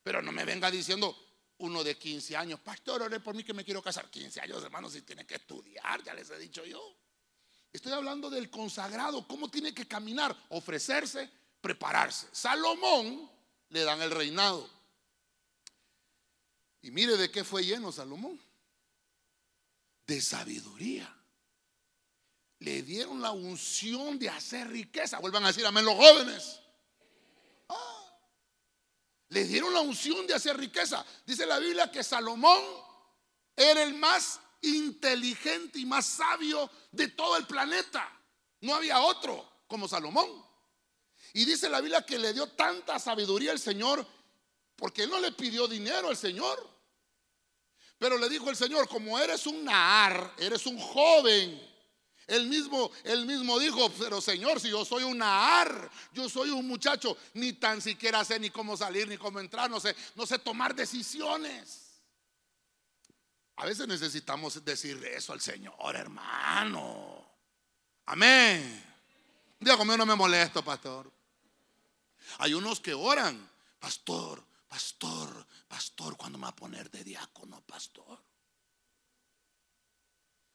Pero 0.02 0.20
no 0.22 0.32
me 0.32 0.44
venga 0.44 0.70
diciendo 0.70 1.16
uno 1.58 1.84
de 1.84 1.96
15 1.96 2.36
años, 2.36 2.60
pastor, 2.60 3.02
ore 3.02 3.20
por 3.20 3.34
mí 3.34 3.44
que 3.44 3.54
me 3.54 3.64
quiero 3.64 3.80
casar. 3.80 4.10
15 4.10 4.40
años, 4.40 4.62
hermano, 4.62 4.90
si 4.90 5.02
tiene 5.02 5.24
que 5.24 5.36
estudiar, 5.36 6.02
ya 6.02 6.14
les 6.14 6.30
he 6.30 6.38
dicho 6.38 6.64
yo. 6.64 6.96
Estoy 7.72 7.92
hablando 7.92 8.28
del 8.28 8.50
consagrado, 8.50 9.26
cómo 9.28 9.50
tiene 9.50 9.72
que 9.72 9.86
caminar, 9.86 10.36
ofrecerse, 10.48 11.30
prepararse. 11.60 12.26
Salomón 12.32 13.30
le 13.68 13.84
dan 13.84 14.02
el 14.02 14.10
reinado. 14.10 14.68
Y 16.82 16.90
mire 16.90 17.16
de 17.16 17.30
qué 17.30 17.44
fue 17.44 17.64
lleno 17.64 17.92
Salomón. 17.92 18.40
De 20.06 20.20
sabiduría. 20.20 21.15
Le 22.58 22.82
dieron 22.82 23.20
la 23.20 23.32
unción 23.32 24.18
de 24.18 24.28
hacer 24.28 24.68
riqueza. 24.68 25.18
Vuelvan 25.18 25.44
a 25.44 25.48
decir 25.48 25.66
amén 25.66 25.84
los 25.84 25.94
jóvenes. 25.94 26.60
Ah. 27.68 28.18
le 29.28 29.44
dieron 29.44 29.74
la 29.74 29.80
unción 29.80 30.26
de 30.26 30.34
hacer 30.34 30.56
riqueza. 30.56 31.04
Dice 31.26 31.46
la 31.46 31.58
Biblia 31.58 31.90
que 31.90 32.04
Salomón 32.04 32.62
era 33.56 33.82
el 33.82 33.94
más 33.94 34.40
inteligente 34.62 35.78
y 35.78 35.86
más 35.86 36.06
sabio 36.06 36.70
de 36.92 37.08
todo 37.08 37.36
el 37.36 37.46
planeta. 37.46 38.08
No 38.60 38.74
había 38.74 39.00
otro 39.00 39.64
como 39.66 39.88
Salomón. 39.88 40.44
Y 41.32 41.44
dice 41.44 41.68
la 41.68 41.80
Biblia 41.80 42.06
que 42.06 42.18
le 42.18 42.32
dio 42.32 42.48
tanta 42.50 42.98
sabiduría 42.98 43.52
al 43.52 43.58
Señor 43.58 44.06
porque 44.76 45.06
no 45.06 45.18
le 45.20 45.32
pidió 45.32 45.66
dinero 45.66 46.08
al 46.08 46.16
Señor. 46.16 46.76
Pero 47.98 48.18
le 48.18 48.28
dijo 48.28 48.50
el 48.50 48.56
Señor, 48.56 48.88
como 48.88 49.18
eres 49.18 49.46
un 49.46 49.64
Nahar, 49.64 50.34
eres 50.38 50.66
un 50.66 50.78
joven. 50.78 51.75
Él 52.26 52.48
mismo, 52.48 52.90
mismo 53.24 53.58
dijo, 53.58 53.88
pero 53.98 54.20
Señor, 54.20 54.60
si 54.60 54.68
yo 54.68 54.84
soy 54.84 55.04
un 55.04 55.18
Nahar, 55.18 55.90
yo 56.12 56.28
soy 56.28 56.50
un 56.50 56.66
muchacho, 56.66 57.16
ni 57.34 57.52
tan 57.52 57.80
siquiera 57.80 58.24
sé 58.24 58.40
ni 58.40 58.50
cómo 58.50 58.76
salir, 58.76 59.06
ni 59.06 59.16
cómo 59.16 59.38
entrar, 59.38 59.70
no 59.70 59.78
sé, 59.78 59.94
no 60.16 60.26
sé 60.26 60.38
tomar 60.40 60.74
decisiones. 60.74 62.00
A 63.56 63.64
veces 63.64 63.86
necesitamos 63.86 64.62
decirle 64.64 65.16
eso 65.16 65.32
al 65.32 65.40
Señor, 65.40 65.94
hermano. 65.94 67.24
Amén. 68.06 68.84
Digo, 69.60 69.78
conmigo 69.78 69.98
no 69.98 70.06
me 70.06 70.14
molesto, 70.16 70.64
pastor. 70.64 71.10
Hay 72.38 72.54
unos 72.54 72.80
que 72.80 72.92
oran, 72.92 73.48
pastor, 73.78 74.44
pastor, 74.68 75.46
pastor, 75.68 76.16
¿cuándo 76.16 76.38
me 76.38 76.42
va 76.42 76.50
a 76.50 76.56
poner 76.56 76.90
de 76.90 77.04
diácono, 77.04 77.60
pastor? 77.62 78.18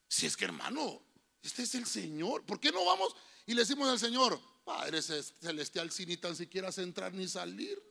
Si 0.07 0.25
es 0.25 0.35
que, 0.35 0.45
hermano, 0.45 1.01
este 1.41 1.63
es 1.63 1.75
el 1.75 1.85
Señor. 1.85 2.45
¿Por 2.45 2.59
qué 2.59 2.71
no 2.71 2.85
vamos 2.85 3.15
y 3.45 3.53
le 3.53 3.61
decimos 3.61 3.89
al 3.89 3.99
Señor, 3.99 4.39
Padre 4.63 5.01
Celestial, 5.01 5.91
si 5.91 6.05
ni 6.05 6.17
tan 6.17 6.35
siquiera 6.35 6.69
entrar 6.77 7.13
ni 7.13 7.27
salir? 7.27 7.81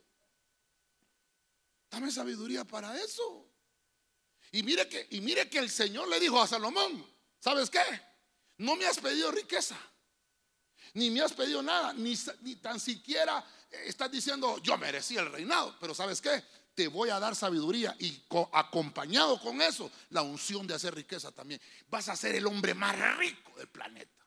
Dame 1.90 2.10
sabiduría 2.10 2.64
para 2.64 2.98
eso. 3.00 3.46
Y 4.52 4.62
mire 4.62 4.88
que, 4.88 5.06
y 5.10 5.20
mire 5.20 5.48
que 5.48 5.58
el 5.58 5.70
Señor 5.70 6.08
le 6.08 6.20
dijo 6.20 6.40
a 6.40 6.46
Salomón, 6.46 7.04
¿sabes 7.38 7.70
qué? 7.70 7.80
No 8.58 8.76
me 8.76 8.86
has 8.86 8.98
pedido 8.98 9.30
riqueza, 9.30 9.78
ni 10.94 11.10
me 11.10 11.20
has 11.20 11.32
pedido 11.32 11.62
nada, 11.62 11.92
ni, 11.92 12.14
ni 12.42 12.56
tan 12.56 12.78
siquiera 12.78 13.44
estás 13.70 14.10
diciendo, 14.10 14.58
yo 14.58 14.76
merecí 14.76 15.16
el 15.16 15.30
reinado, 15.30 15.76
pero 15.80 15.94
¿sabes 15.94 16.20
qué? 16.20 16.42
Te 16.80 16.88
voy 16.88 17.10
a 17.10 17.20
dar 17.20 17.36
sabiduría 17.36 17.94
y 17.98 18.22
acompañado 18.52 19.38
con 19.38 19.60
eso, 19.60 19.90
la 20.08 20.22
unción 20.22 20.66
de 20.66 20.72
hacer 20.72 20.94
riqueza 20.94 21.30
también. 21.30 21.60
Vas 21.90 22.08
a 22.08 22.16
ser 22.16 22.34
el 22.34 22.46
hombre 22.46 22.72
más 22.72 22.96
rico 23.18 23.52
del 23.58 23.68
planeta. 23.68 24.24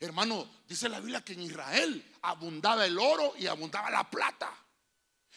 Hermano, 0.00 0.48
dice 0.66 0.88
la 0.88 0.98
Biblia 0.98 1.20
que 1.20 1.34
en 1.34 1.42
Israel 1.42 2.02
abundaba 2.22 2.86
el 2.86 2.98
oro 2.98 3.34
y 3.38 3.46
abundaba 3.46 3.90
la 3.90 4.08
plata. 4.08 4.50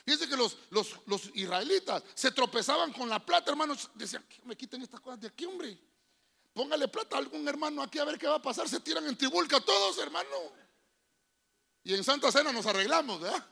Fíjense 0.05 0.29
que 0.29 0.37
los, 0.37 0.57
los, 0.69 1.29
israelitas 1.33 2.01
se 2.15 2.31
tropezaban 2.31 2.93
con 2.93 3.09
la 3.09 3.19
plata, 3.19 3.51
hermanos. 3.51 3.89
Decían, 3.93 4.25
me 4.45 4.55
quiten 4.55 4.81
estas 4.83 5.01
cosas 5.01 5.19
de 5.19 5.27
aquí, 5.27 5.43
hombre. 5.43 5.77
Póngale 6.53 6.87
plata 6.87 7.17
a 7.17 7.19
algún 7.19 7.45
hermano 7.45 7.83
aquí 7.83 7.99
a 7.99 8.05
ver 8.05 8.17
qué 8.17 8.27
va 8.27 8.35
a 8.35 8.41
pasar. 8.41 8.69
Se 8.69 8.79
tiran 8.79 9.05
en 9.05 9.17
tribulca 9.17 9.59
todos, 9.59 9.97
hermano. 9.97 10.29
Y 11.83 11.93
en 11.93 12.05
Santa 12.05 12.31
Cena 12.31 12.53
nos 12.53 12.65
arreglamos, 12.67 13.19
¿verdad? 13.19 13.45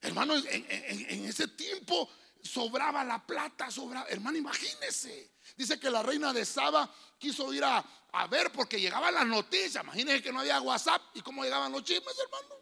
Hermano, 0.00 0.34
en, 0.36 1.24
ese 1.26 1.48
tiempo 1.48 2.08
sobraba 2.42 3.04
la 3.04 3.24
plata, 3.24 3.70
sobraba. 3.70 4.08
Hermano, 4.08 4.38
imagínese. 4.38 5.32
Dice 5.56 5.78
que 5.78 5.90
la 5.90 6.02
reina 6.02 6.32
de 6.32 6.44
Saba 6.44 6.92
quiso 7.18 7.52
ir 7.52 7.64
a, 7.64 7.84
ver 8.30 8.50
porque 8.50 8.80
llegaban 8.80 9.14
las 9.14 9.26
noticias. 9.26 9.84
Imagínese 9.84 10.22
que 10.22 10.32
no 10.32 10.40
había 10.40 10.60
WhatsApp 10.60 11.02
y 11.14 11.20
cómo 11.20 11.44
llegaban 11.44 11.70
los 11.72 11.84
chismes, 11.84 12.16
hermano. 12.18 12.60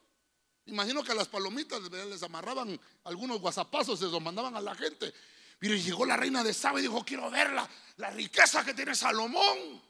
Imagino 0.67 1.03
que 1.03 1.15
las 1.15 1.29
palomitas 1.29 1.81
les 1.81 2.23
amarraban 2.23 2.79
algunos 3.05 3.41
guasapazos, 3.41 3.99
se 3.99 4.05
los 4.07 4.21
mandaban 4.21 4.55
a 4.55 4.61
la 4.61 4.75
gente. 4.75 5.15
Mire, 5.61 5.81
llegó 5.81 6.05
la 6.05 6.17
reina 6.17 6.45
de 6.45 6.53
Saba 6.53 6.79
y 6.79 6.83
dijo, 6.83 7.05
quiero 7.05 7.31
ver 7.31 7.51
la, 7.53 8.11
riqueza 8.11 8.65
que 8.65 8.75
tiene 8.75 8.95
Salomón. 8.95 9.83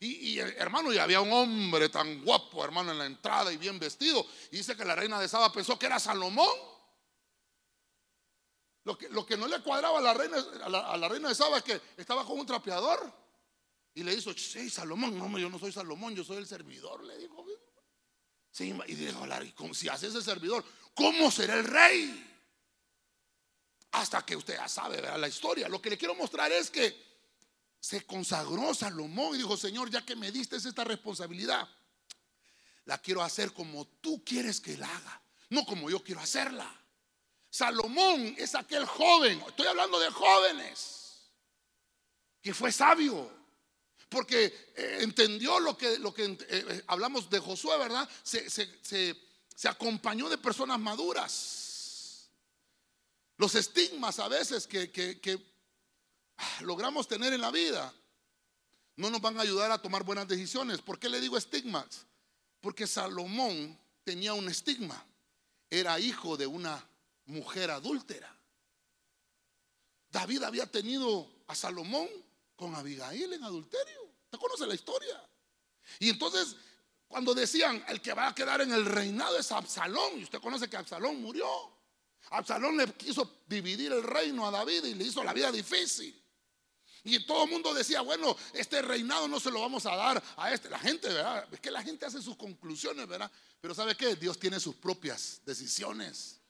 Y, 0.00 0.38
hermano, 0.38 0.92
y 0.92 0.98
había 0.98 1.20
un 1.20 1.32
hombre 1.32 1.88
tan 1.88 2.24
guapo, 2.24 2.64
hermano, 2.64 2.92
en 2.92 2.98
la 2.98 3.06
entrada 3.06 3.52
y 3.52 3.56
bien 3.56 3.78
vestido. 3.78 4.26
Dice 4.50 4.76
que 4.76 4.84
la 4.84 4.96
reina 4.96 5.20
de 5.20 5.28
Saba 5.28 5.52
pensó 5.52 5.78
que 5.78 5.86
era 5.86 6.00
Salomón. 6.00 6.48
Lo 8.84 8.98
que, 8.98 9.08
lo 9.10 9.24
que 9.24 9.36
no 9.36 9.46
le 9.46 9.60
cuadraba 9.62 9.98
a 9.98 10.02
la, 10.02 10.14
reina, 10.14 10.36
a 10.64 10.96
la, 10.96 11.08
reina 11.08 11.28
de 11.28 11.34
Saba 11.34 11.58
es 11.58 11.62
que 11.62 11.80
estaba 11.96 12.24
con 12.24 12.38
un 12.38 12.46
trapeador. 12.46 13.12
Y 13.94 14.02
le 14.02 14.14
hizo, 14.14 14.32
sí, 14.32 14.70
Salomón, 14.70 15.16
no, 15.16 15.38
yo 15.38 15.50
no 15.50 15.58
soy 15.58 15.70
Salomón, 15.70 16.14
yo 16.14 16.24
soy 16.24 16.38
el 16.38 16.46
servidor, 16.46 17.04
le 17.04 17.18
dijo 17.18 17.42
y 18.60 18.94
dijo, 18.94 19.74
si 19.74 19.88
hace 19.88 20.08
ese 20.08 20.20
servidor, 20.20 20.64
¿cómo 20.94 21.30
será 21.30 21.54
el 21.54 21.64
rey? 21.64 22.28
Hasta 23.92 24.24
que 24.24 24.36
usted 24.36 24.56
ya 24.56 24.68
sabe 24.68 25.00
la 25.00 25.28
historia. 25.28 25.68
Lo 25.68 25.80
que 25.80 25.90
le 25.90 25.98
quiero 25.98 26.14
mostrar 26.14 26.52
es 26.52 26.70
que 26.70 27.12
se 27.80 28.04
consagró 28.04 28.74
Salomón 28.74 29.34
y 29.34 29.38
dijo, 29.38 29.56
Señor, 29.56 29.90
ya 29.90 30.04
que 30.04 30.16
me 30.16 30.30
diste 30.30 30.56
esta 30.56 30.84
responsabilidad, 30.84 31.66
la 32.84 32.98
quiero 32.98 33.22
hacer 33.22 33.52
como 33.52 33.86
tú 33.86 34.22
quieres 34.24 34.60
que 34.60 34.76
la 34.76 34.94
haga, 34.94 35.22
no 35.50 35.64
como 35.64 35.88
yo 35.88 36.02
quiero 36.02 36.20
hacerla. 36.20 36.81
Salomón 37.52 38.34
es 38.38 38.54
aquel 38.54 38.86
joven, 38.86 39.38
estoy 39.46 39.66
hablando 39.66 40.00
de 40.00 40.08
jóvenes, 40.08 41.28
que 42.40 42.54
fue 42.54 42.72
sabio, 42.72 43.30
porque 44.08 44.72
eh, 44.74 44.98
entendió 45.02 45.60
lo 45.60 45.76
que, 45.76 45.98
lo 45.98 46.14
que 46.14 46.24
eh, 46.24 46.38
eh, 46.48 46.84
hablamos 46.86 47.28
de 47.28 47.40
Josué, 47.40 47.76
¿verdad? 47.76 48.08
Se, 48.22 49.68
acompañó 49.68 50.30
de 50.30 50.38
personas 50.38 50.80
maduras. 50.80 52.30
Los 53.36 53.54
estigmas 53.54 54.18
a 54.18 54.28
veces 54.28 54.66
que, 54.66 55.38
ah, 56.38 56.58
logramos 56.62 57.06
tener 57.06 57.34
en 57.34 57.42
la 57.42 57.50
vida 57.50 57.92
no 58.96 59.10
nos 59.10 59.20
van 59.20 59.36
a 59.36 59.42
ayudar 59.42 59.70
a 59.70 59.82
tomar 59.82 60.04
buenas 60.04 60.26
decisiones. 60.26 60.80
¿Por 60.80 60.98
qué 60.98 61.10
le 61.10 61.20
digo 61.20 61.36
estigmas? 61.36 62.06
Porque 62.62 62.86
Salomón 62.86 63.78
tenía 64.04 64.32
un 64.32 64.48
estigma. 64.48 65.04
Era 65.68 66.00
hijo 66.00 66.38
de 66.38 66.46
una 66.46 66.82
mujer 67.26 67.70
adúltera. 67.70 68.34
David 70.10 70.42
había 70.42 70.66
tenido 70.66 71.26
a 71.46 71.54
Salomón 71.54 72.08
con 72.56 72.74
Abigail 72.74 73.32
en 73.32 73.44
adulterio. 73.44 74.12
¿Te 74.30 74.38
conoce 74.38 74.66
la 74.66 74.74
historia? 74.74 75.22
Y 75.98 76.10
entonces, 76.10 76.56
cuando 77.08 77.34
decían, 77.34 77.84
el 77.88 78.00
que 78.00 78.12
va 78.12 78.28
a 78.28 78.34
quedar 78.34 78.60
en 78.60 78.72
el 78.72 78.84
reinado 78.84 79.38
es 79.38 79.50
Absalón, 79.52 80.20
y 80.20 80.24
usted 80.24 80.40
conoce 80.40 80.68
que 80.68 80.76
Absalón 80.76 81.20
murió. 81.20 81.46
Absalón 82.30 82.76
le 82.76 82.86
quiso 82.94 83.42
dividir 83.46 83.92
el 83.92 84.02
reino 84.02 84.46
a 84.46 84.50
David 84.50 84.84
y 84.84 84.94
le 84.94 85.04
hizo 85.04 85.24
la 85.24 85.32
vida 85.32 85.50
difícil. 85.50 86.18
Y 87.04 87.26
todo 87.26 87.44
el 87.44 87.50
mundo 87.50 87.74
decía, 87.74 88.00
bueno, 88.00 88.36
este 88.52 88.80
reinado 88.80 89.26
no 89.26 89.40
se 89.40 89.50
lo 89.50 89.60
vamos 89.60 89.84
a 89.86 89.96
dar 89.96 90.22
a 90.36 90.52
este. 90.52 90.70
La 90.70 90.78
gente, 90.78 91.08
¿verdad? 91.08 91.48
Es 91.52 91.58
que 91.58 91.70
la 91.70 91.82
gente 91.82 92.06
hace 92.06 92.22
sus 92.22 92.36
conclusiones, 92.36 93.08
¿verdad? 93.08 93.30
Pero 93.60 93.74
¿sabe 93.74 93.96
qué? 93.96 94.14
Dios 94.14 94.38
tiene 94.38 94.60
sus 94.60 94.76
propias 94.76 95.40
decisiones. 95.44 96.41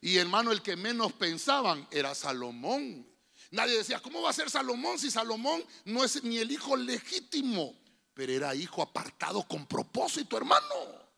Y 0.00 0.16
hermano, 0.16 0.52
el 0.52 0.62
que 0.62 0.76
menos 0.76 1.12
pensaban 1.12 1.86
era 1.90 2.14
Salomón. 2.14 3.06
Nadie 3.50 3.76
decía, 3.76 4.00
¿cómo 4.00 4.22
va 4.22 4.30
a 4.30 4.34
ser 4.34 4.48
Salomón 4.48 4.98
si 4.98 5.10
Salomón 5.10 5.64
no 5.84 6.04
es 6.04 6.22
ni 6.22 6.38
el 6.38 6.50
hijo 6.50 6.76
legítimo? 6.76 7.74
Pero 8.14 8.32
era 8.32 8.54
hijo 8.54 8.82
apartado 8.82 9.42
con 9.42 9.66
propósito, 9.66 10.36
hermano. 10.36 11.09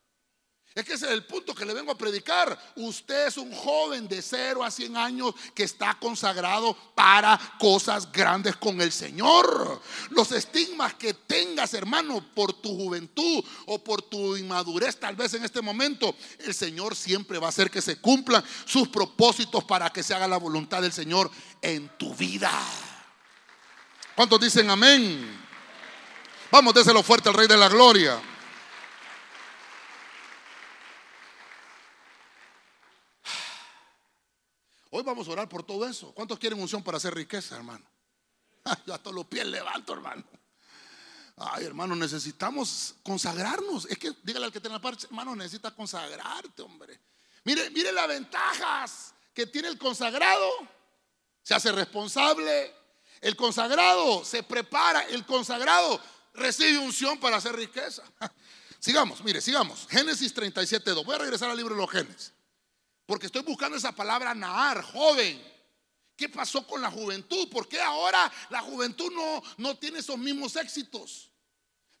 Es 0.75 0.85
que 0.85 0.93
ese 0.93 1.05
es 1.05 1.11
el 1.11 1.23
punto 1.25 1.53
que 1.53 1.65
le 1.65 1.73
vengo 1.73 1.91
a 1.91 1.97
predicar. 1.97 2.57
Usted 2.75 3.27
es 3.27 3.37
un 3.37 3.53
joven 3.53 4.07
de 4.07 4.23
0 4.23 4.63
a 4.63 4.71
100 4.71 4.97
años 4.97 5.35
que 5.53 5.63
está 5.63 5.99
consagrado 5.99 6.75
para 6.95 7.39
cosas 7.59 8.11
grandes 8.11 8.55
con 8.55 8.81
el 8.81 8.91
Señor. 8.91 9.79
Los 10.09 10.31
estigmas 10.31 10.95
que 10.95 11.13
tengas, 11.13 11.75
hermano, 11.75 12.25
por 12.33 12.53
tu 12.53 12.75
juventud 12.75 13.43
o 13.67 13.83
por 13.83 14.01
tu 14.01 14.35
inmadurez, 14.35 14.99
tal 14.99 15.15
vez 15.15 15.35
en 15.35 15.45
este 15.45 15.61
momento, 15.61 16.15
el 16.39 16.55
Señor 16.55 16.95
siempre 16.95 17.37
va 17.37 17.47
a 17.47 17.49
hacer 17.49 17.69
que 17.69 17.81
se 17.81 17.97
cumplan 17.97 18.43
sus 18.65 18.87
propósitos 18.87 19.63
para 19.65 19.91
que 19.91 20.01
se 20.01 20.15
haga 20.15 20.27
la 20.27 20.37
voluntad 20.37 20.81
del 20.81 20.91
Señor 20.91 21.29
en 21.61 21.87
tu 21.99 22.15
vida. 22.15 22.51
¿Cuántos 24.15 24.39
dicen 24.39 24.71
amén? 24.71 25.39
Vamos, 26.49 26.73
déselo 26.73 27.03
fuerte 27.03 27.29
al 27.29 27.35
Rey 27.35 27.47
de 27.47 27.57
la 27.57 27.69
Gloria. 27.69 28.32
Vamos 35.03 35.27
a 35.27 35.31
orar 35.31 35.49
por 35.49 35.63
todo 35.63 35.87
eso. 35.87 36.13
¿Cuántos 36.13 36.39
quieren 36.39 36.59
unción 36.59 36.83
para 36.83 36.97
hacer 36.97 37.13
riqueza, 37.13 37.55
hermano? 37.55 37.85
Yo 38.85 38.93
hasta 38.93 39.11
los 39.11 39.25
pies 39.25 39.45
levanto, 39.45 39.93
hermano. 39.93 40.23
Ay, 41.35 41.65
hermano, 41.65 41.95
necesitamos 41.95 42.95
consagrarnos. 43.03 43.85
Es 43.85 43.97
que 43.97 44.13
dígale 44.23 44.45
al 44.45 44.51
que 44.51 44.59
tiene 44.59 44.75
la 44.75 44.81
parte, 44.81 45.05
hermano, 45.07 45.35
necesitas 45.35 45.73
consagrarte, 45.73 46.61
hombre. 46.61 46.99
Mire, 47.43 47.69
mire 47.71 47.91
las 47.91 48.07
ventajas 48.07 49.13
que 49.33 49.47
tiene 49.47 49.67
el 49.67 49.77
consagrado. 49.77 50.49
Se 51.41 51.53
hace 51.53 51.71
responsable. 51.71 52.73
El 53.19 53.35
consagrado 53.35 54.23
se 54.23 54.43
prepara. 54.43 55.01
El 55.07 55.25
consagrado 55.25 55.99
recibe 56.33 56.77
unción 56.77 57.19
para 57.19 57.37
hacer 57.37 57.55
riqueza. 57.55 58.03
Sigamos, 58.79 59.23
mire, 59.23 59.39
sigamos. 59.39 59.87
Génesis 59.89 60.35
37.2. 60.35 61.05
Voy 61.05 61.15
a 61.15 61.19
regresar 61.19 61.49
al 61.49 61.55
libro 61.55 61.73
de 61.73 61.79
los 61.79 61.89
Génesis. 61.89 62.33
Porque 63.05 63.25
estoy 63.25 63.41
buscando 63.41 63.77
esa 63.77 63.91
palabra 63.91 64.33
Nahar, 64.33 64.81
joven. 64.81 65.53
¿Qué 66.15 66.29
pasó 66.29 66.65
con 66.65 66.81
la 66.81 66.91
juventud? 66.91 67.49
¿Por 67.49 67.67
qué 67.67 67.81
ahora 67.81 68.31
la 68.49 68.61
juventud 68.61 69.11
no, 69.11 69.43
no 69.57 69.77
tiene 69.77 69.99
esos 69.99 70.17
mismos 70.17 70.55
éxitos? 70.55 71.31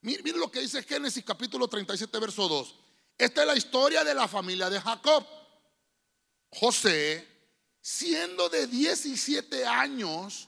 Miren, 0.01 0.39
lo 0.39 0.51
que 0.51 0.59
dice 0.59 0.83
Génesis 0.83 1.23
capítulo 1.23 1.67
37, 1.67 2.19
verso 2.19 2.47
2. 2.47 2.75
Esta 3.17 3.41
es 3.41 3.47
la 3.47 3.55
historia 3.55 4.03
de 4.03 4.13
la 4.13 4.27
familia 4.27 4.69
de 4.69 4.79
Jacob. 4.79 5.25
José, 6.49 7.27
siendo 7.81 8.49
de 8.49 8.67
17 8.67 9.65
años, 9.65 10.47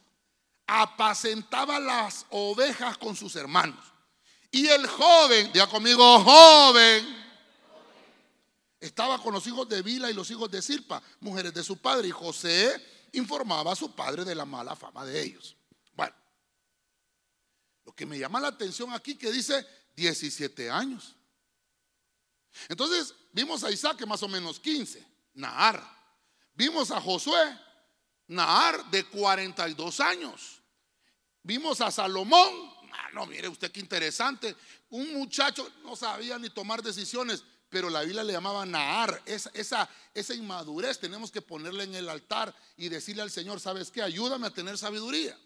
apacentaba 0.68 1.80
las 1.80 2.26
ovejas 2.30 2.98
con 2.98 3.16
sus 3.16 3.36
hermanos. 3.36 3.84
Y 4.52 4.68
el 4.68 4.88
joven, 4.88 5.52
diga 5.52 5.68
conmigo, 5.68 6.20
joven, 6.24 7.25
estaba 8.86 9.22
con 9.22 9.34
los 9.34 9.46
hijos 9.48 9.68
de 9.68 9.82
Bila 9.82 10.10
y 10.10 10.14
los 10.14 10.30
hijos 10.32 10.50
de 10.52 10.62
Silpa, 10.62 11.02
mujeres 11.20 11.54
de 11.54 11.64
su 11.64 11.78
padre, 11.78 12.08
y 12.08 12.12
José 12.12 12.84
informaba 13.14 13.72
a 13.72 13.76
su 13.76 13.94
padre 13.96 14.24
de 14.24 14.36
la 14.36 14.46
mala 14.46 14.76
fama 14.76 15.06
de 15.06 15.22
ellos. 15.22 15.56
Bueno, 15.94 16.14
lo 17.86 17.94
que 17.94 18.06
me 18.06 18.20
llama 18.20 18.40
la 18.40 18.50
atención 18.50 18.94
aquí 18.94 19.16
que 19.16 19.32
dice 19.32 19.66
17 19.96 20.70
años. 20.70 21.16
Entonces, 22.70 23.14
vimos 23.32 23.64
a 23.64 23.72
Isaac 23.72 24.06
más 24.06 24.22
o 24.24 24.28
menos 24.28 24.60
15, 24.60 25.06
Nahar. 25.34 25.84
Vimos 26.54 26.92
a 26.92 27.02
Josué, 27.02 27.60
Nahar 28.28 28.90
de 28.92 29.04
42 29.06 30.00
años. 30.00 30.62
Vimos 31.44 31.82
a 31.82 31.92
Salomón, 31.92 32.74
ah, 32.94 33.10
no, 33.14 33.26
mire 33.26 33.48
usted 33.48 33.72
qué 33.72 33.80
interesante, 33.80 34.56
un 34.90 35.14
muchacho 35.14 35.70
no 35.84 35.96
sabía 35.96 36.40
ni 36.40 36.50
tomar 36.50 36.82
decisiones, 36.82 37.44
pero 37.70 37.90
la 37.90 38.02
Biblia 38.02 38.24
le 38.24 38.34
llamaba 38.34 38.66
Nahar. 38.66 39.22
Esa, 39.26 39.90
inmadurez 40.34 41.00
tenemos 41.00 41.32
que 41.32 41.42
ponerle 41.42 41.84
en 41.84 41.96
el 41.96 42.10
altar 42.10 42.56
y 42.78 42.90
decirle 42.90 43.22
al 43.22 43.32
Señor, 43.32 43.60
¿sabes 43.60 43.92
qué? 43.92 44.02
Ayúdame 44.02 44.48
a 44.48 44.54
tener 44.54 44.78
sabiduría. 44.78 45.38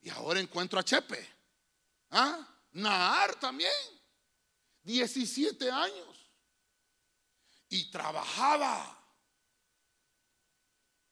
Y 0.00 0.10
ahora 0.10 0.40
encuentro 0.40 0.78
a 0.78 0.84
Chepe. 0.84 1.28
¿Ah? 2.10 2.46
Nahar 2.72 3.34
también. 3.40 3.72
17 4.82 5.70
años. 5.70 6.30
Y 7.68 7.90
trabajaba. 7.90 8.96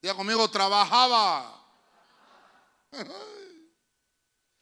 Diga 0.01 0.15
conmigo, 0.15 0.49
trabajaba. 0.49 1.53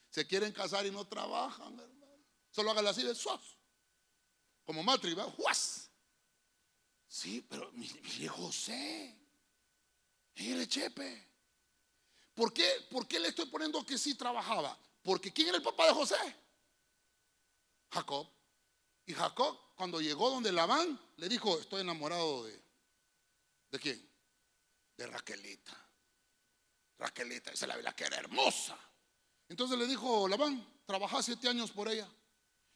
Se 0.09 0.25
quieren 0.25 0.51
casar 0.51 0.85
y 0.85 0.91
no 0.91 1.05
trabajan, 1.05 1.79
hermano. 1.79 2.25
Solo 2.49 2.71
hágalo 2.71 2.89
así 2.89 3.03
de 3.03 3.13
suave 3.13 3.54
como 4.65 4.84
Matri, 4.84 5.13
¿va? 5.13 5.23
¡Juas! 5.23 5.89
Sí, 7.08 7.45
pero 7.47 7.71
mire 7.71 8.28
José, 8.28 9.15
mire 10.36 10.67
Chepe. 10.67 11.25
¿Por 12.34 12.51
qué, 12.51 12.69
¿Por 12.89 13.08
qué 13.08 13.19
le 13.19 13.30
estoy 13.30 13.45
poniendo 13.45 13.86
que 13.86 13.97
sí 13.97 14.15
trabajaba? 14.15 14.78
Porque 15.01 15.32
¿quién 15.32 15.47
era 15.47 15.58
el 15.58 15.63
papá 15.63 15.88
de 15.88 15.93
José? 15.93 16.17
Jacob. 17.91 18.28
Y 19.06 19.13
Jacob, 19.13 19.58
cuando 19.75 20.01
llegó 20.01 20.30
donde 20.30 20.51
Labán, 20.51 20.99
le 21.17 21.30
dijo, 21.30 21.58
estoy 21.60 21.82
enamorado 21.82 22.43
de... 22.43 22.62
¿De 23.71 23.80
quién? 23.80 24.10
De 24.97 25.08
Raquelita. 25.08 25.78
Raquelita, 26.97 27.51
esa 27.51 27.67
la 27.67 27.75
Biblia 27.75 27.95
que 27.95 28.06
era 28.06 28.17
hermosa. 28.17 28.78
Entonces 29.47 29.78
le 29.78 29.86
dijo 29.88 30.28
Labán, 30.28 30.65
trabaja 30.86 31.21
siete 31.21 31.47
años 31.47 31.71
por 31.71 31.88
ella. 31.88 32.10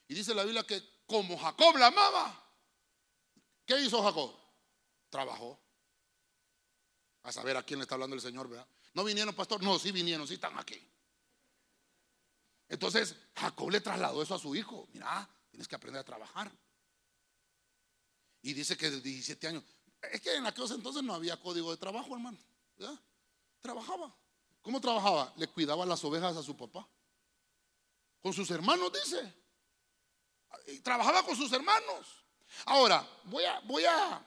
Y 0.08 0.14
dice 0.14 0.34
la 0.34 0.44
Biblia 0.44 0.66
que 0.66 0.82
como 1.10 1.38
Jacob 1.40 1.76
la 1.78 1.88
amaba, 1.88 2.40
¿qué 3.66 3.82
hizo 3.82 4.02
Jacob? 4.04 4.32
Trabajó. 5.10 5.60
A 7.24 7.32
saber 7.32 7.58
a 7.58 7.64
quién 7.64 7.80
le 7.80 7.84
está 7.84 7.96
hablando 7.96 8.16
el 8.16 8.22
Señor, 8.22 8.48
¿verdad? 8.48 8.68
¿No 8.94 9.04
vinieron, 9.04 9.34
pastor? 9.34 9.62
No, 9.64 9.78
sí 9.80 9.92
vinieron, 9.92 10.28
sí 10.28 10.36
están 10.36 10.58
aquí. 10.58 10.80
Entonces 12.70 13.16
Jacob 13.36 13.72
le 13.72 13.82
trasladó 13.82 14.22
eso 14.22 14.36
a 14.36 14.40
su 14.40 14.56
hijo. 14.56 14.88
Mira, 14.94 15.28
tienes 15.50 15.68
que 15.68 15.76
aprender 15.76 16.00
a 16.00 16.06
trabajar. 16.06 16.52
Y 18.44 18.54
dice 18.54 18.78
que 18.78 18.92
de 18.92 19.02
17 19.02 19.48
años. 19.48 19.64
Es 20.12 20.22
que 20.22 20.36
en 20.36 20.46
aquellos 20.46 20.72
entonces 20.72 21.04
no 21.04 21.16
había 21.16 21.38
código 21.42 21.72
de 21.72 21.78
trabajo, 21.78 22.14
hermano. 22.14 22.38
¿verdad? 22.78 22.98
Trabajaba. 23.60 24.16
¿Cómo 24.62 24.80
trabajaba? 24.80 25.34
Le 25.38 25.48
cuidaba 25.48 25.86
las 25.88 26.04
ovejas 26.04 26.38
a 26.38 26.44
su 26.44 26.56
papá. 26.56 26.88
Con 28.22 28.32
sus 28.32 28.50
hermanos, 28.52 28.92
dice 28.94 29.39
trabajaba 30.84 31.24
con 31.24 31.36
sus 31.36 31.52
hermanos. 31.52 32.24
Ahora, 32.66 33.08
voy 33.26 33.44
a, 33.44 33.60
voy 33.62 33.86
a, 33.86 34.26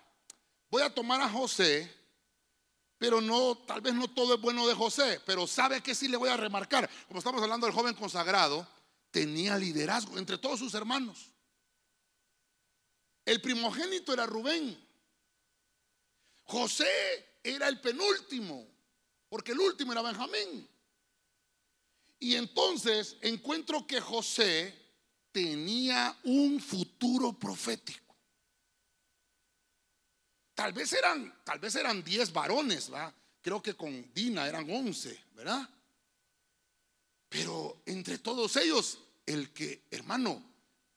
voy 0.71 0.83
a 0.83 0.95
tomar 0.95 1.21
a 1.21 1.29
José, 1.29 1.93
pero 2.99 3.21
no, 3.21 3.57
tal 3.59 3.81
vez 3.81 3.95
no 3.95 4.09
todo 4.09 4.35
es 4.35 4.41
bueno 4.41 4.67
de 4.67 4.75
José, 4.75 5.21
pero 5.27 5.47
sabe 5.47 5.83
que 5.83 5.95
sí 5.95 6.09
le 6.09 6.17
voy 6.17 6.29
a 6.29 6.37
remarcar. 6.37 6.89
Como 7.09 7.19
estamos 7.19 7.43
hablando 7.43 7.67
del 7.67 7.75
joven 7.75 7.95
consagrado, 7.95 8.67
tenía 9.11 9.59
liderazgo 9.59 10.19
entre 10.19 10.39
todos 10.39 10.59
sus 10.59 10.75
hermanos. 10.75 11.31
El 13.25 13.41
primogénito 13.41 14.13
era 14.13 14.27
Rubén. 14.27 14.79
José 16.45 17.39
era 17.43 17.69
el 17.69 17.81
penúltimo, 17.81 18.67
porque 19.29 19.53
el 19.53 19.61
último 19.61 19.93
era 19.93 20.03
Benjamín. 20.03 20.69
Y 22.19 22.37
entonces 22.37 23.17
encuentro 23.21 23.87
que 23.87 24.01
José 24.01 24.82
tenía 25.33 26.17
un 26.25 26.61
futuro 26.61 27.33
profético. 27.33 28.15
Tal 30.55 30.73
vez 30.73 30.93
eran, 30.93 31.43
tal 31.45 31.59
vez 31.59 31.75
eran 31.75 32.05
10 32.05 32.33
varones, 32.33 32.93
¿va? 32.93 33.13
Creo 33.41 33.63
que 33.63 33.75
con 33.75 34.13
Dina 34.15 34.47
eran 34.47 34.71
11, 34.71 35.25
¿verdad? 35.35 35.69
Pero 37.29 37.83
entre 37.87 38.19
todos 38.19 38.55
ellos, 38.57 38.99
el 39.25 39.53
que, 39.53 39.87
hermano, 39.91 40.43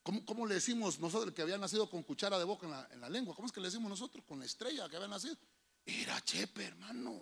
¿cómo, 0.04 0.46
le 0.46 0.56
decimos 0.56 1.00
nosotros, 1.00 1.30
el 1.30 1.34
que 1.34 1.42
había 1.42 1.58
nacido 1.58 1.90
con 1.90 2.04
cuchara 2.04 2.38
de 2.38 2.44
boca 2.44 2.66
en 2.66 2.72
la, 2.74 2.88
en 2.92 3.02
la 3.02 3.10
lengua? 3.10 3.34
¿Cómo 3.34 3.48
es 3.48 3.54
que 3.54 3.62
le 3.62 3.68
decimos 3.68 3.90
nosotros? 3.90 4.24
Con 4.28 4.44
estrella 4.44 4.90
que 4.90 4.98
había 4.98 5.08
nacido. 5.08 5.38
Era 5.86 6.20
Chepe, 6.22 6.66
hermano. 6.66 7.22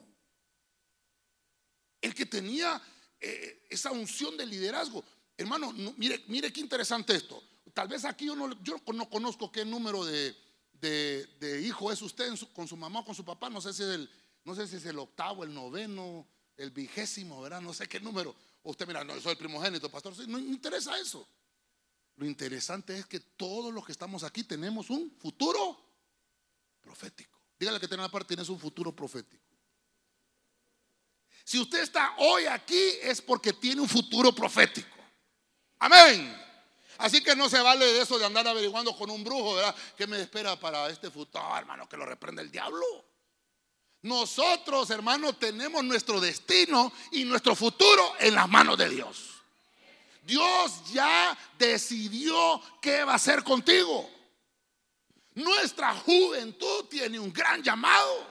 el 2.02 2.16
que 2.16 2.26
tenía 2.26 2.82
eh, 3.20 3.66
esa 3.70 3.92
unción 3.92 4.36
de 4.36 4.46
liderazgo. 4.46 5.04
Hermano, 5.38 5.74
mire, 5.98 6.24
mire 6.28 6.54
qué 6.54 6.62
interesante 6.62 7.16
esto. 7.16 7.42
Tal 7.74 7.88
vez 7.88 8.06
aquí 8.06 8.26
yo 8.26 8.36
no, 8.36 8.62
yo 8.64 8.78
no 8.94 9.10
conozco 9.10 9.52
qué 9.52 9.66
número 9.66 10.06
de, 10.06 10.36
de, 10.80 11.62
hijo 11.62 11.92
es 11.92 12.02
usted 12.02 12.32
con 12.54 12.68
su 12.68 12.78
mamá 12.78 13.00
o 13.00 13.06
con 13.06 13.16
su 13.16 13.26
papá. 13.26 13.50
No 13.50 13.62
sé 13.62 13.74
si 13.74 13.84
es 13.84 13.90
el, 13.90 14.10
no 14.44 14.54
sé 14.54 14.68
si 14.68 14.76
es 14.76 14.86
el 14.86 15.00
octavo, 15.00 15.44
el 15.44 15.54
noveno, 15.54 16.28
el 16.58 16.72
vigésimo, 16.72 17.42
¿verdad? 17.42 17.62
No 17.62 17.74
sé 17.74 17.88
qué 17.88 18.00
número. 18.00 18.36
Usted 18.64 18.86
mira, 18.86 19.04
no, 19.04 19.20
soy 19.20 19.32
el 19.32 19.38
primogénito, 19.38 19.90
pastor. 19.90 20.16
No 20.28 20.40
me 20.40 20.46
interesa 20.46 20.98
eso. 21.00 21.28
Lo 22.16 22.26
interesante 22.26 22.98
es 22.98 23.06
que 23.08 23.20
todos 23.20 23.74
los 23.74 23.86
que 23.86 23.92
estamos 23.92 24.24
aquí 24.24 24.44
tenemos 24.44 24.90
un 24.90 25.12
futuro 25.20 25.80
profético. 26.80 27.40
Dígale 27.60 27.80
que 27.80 27.88
tiene 27.88 28.04
la 28.04 28.10
parte, 28.10 28.30
tienes 28.30 28.50
un 28.50 28.60
futuro 28.60 28.96
profético. 28.96 29.44
Si 31.44 31.60
usted 31.60 31.82
está 31.82 32.16
hoy 32.20 32.46
aquí 32.46 32.80
es 33.02 33.22
porque 33.22 33.52
tiene 33.52 33.82
un 33.82 33.90
futuro 33.90 34.34
profético. 34.34 34.93
Amén. 35.84 36.42
Así 37.00 37.22
que 37.22 37.36
no 37.36 37.50
se 37.50 37.60
vale 37.60 37.86
de 37.86 38.02
eso 38.04 38.18
de 38.18 38.26
andar 38.26 38.48
averiguando 38.48 38.96
con 38.96 39.10
un 39.10 39.22
brujo, 39.22 39.56
¿verdad? 39.56 39.76
¿Qué 39.98 40.08
me 40.08 40.22
espera 40.22 40.58
para 40.58 40.88
este 40.88 41.12
futuro, 41.12 41.58
hermano? 41.58 41.90
Que 41.90 41.98
lo 41.98 42.06
reprenda 42.06 42.42
el 42.42 42.50
diablo. 42.50 42.86
Nosotros, 44.04 44.90
hermano, 44.92 45.34
tenemos 45.34 45.84
nuestro 45.84 46.22
destino 46.22 46.94
y 47.12 47.26
nuestro 47.26 47.54
futuro 47.54 48.14
en 48.18 48.34
las 48.34 48.48
manos 48.48 48.78
de 48.78 48.88
Dios. 48.88 49.32
Dios 50.22 50.94
ya 50.94 51.38
decidió 51.58 52.62
qué 52.82 53.04
va 53.04 53.14
a 53.14 53.16
hacer 53.16 53.44
contigo. 53.44 54.10
Nuestra 55.34 55.94
juventud 55.96 56.86
tiene 56.86 57.20
un 57.20 57.34
gran 57.34 57.62
llamado 57.62 58.26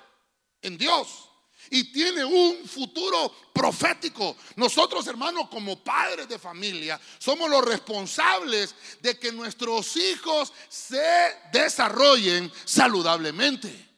en 0.63 0.79
Dios 0.79 1.29
y 1.75 1.85
tiene 1.85 2.23
un 2.23 2.69
futuro 2.69 3.35
profético. 3.51 4.37
Nosotros, 4.57 5.07
hermanos, 5.07 5.49
como 5.49 5.83
padres 5.83 6.29
de 6.29 6.39
familia, 6.39 7.01
somos 7.19 7.49
los 7.49 7.65
responsables 7.65 8.75
de 9.01 9.19
que 9.19 9.33
nuestros 9.33 9.97
hijos 9.97 10.53
se 10.69 11.03
desarrollen 11.51 12.53
saludablemente. 12.67 13.89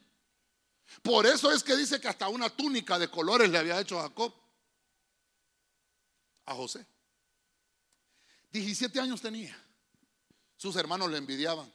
Por 1.01 1.25
eso 1.25 1.51
es 1.51 1.63
que 1.63 1.75
dice 1.75 1.99
que 1.99 2.07
hasta 2.07 2.29
una 2.29 2.49
túnica 2.49 2.97
de 2.97 3.09
colores 3.09 3.49
le 3.49 3.57
había 3.57 3.81
hecho 3.81 3.99
Jacob 3.99 4.33
a 6.45 6.55
José. 6.55 6.87
17 8.53 9.01
años 9.01 9.21
tenía. 9.21 9.61
Sus 10.55 10.77
hermanos 10.77 11.11
le 11.11 11.17
envidiaban. 11.17 11.69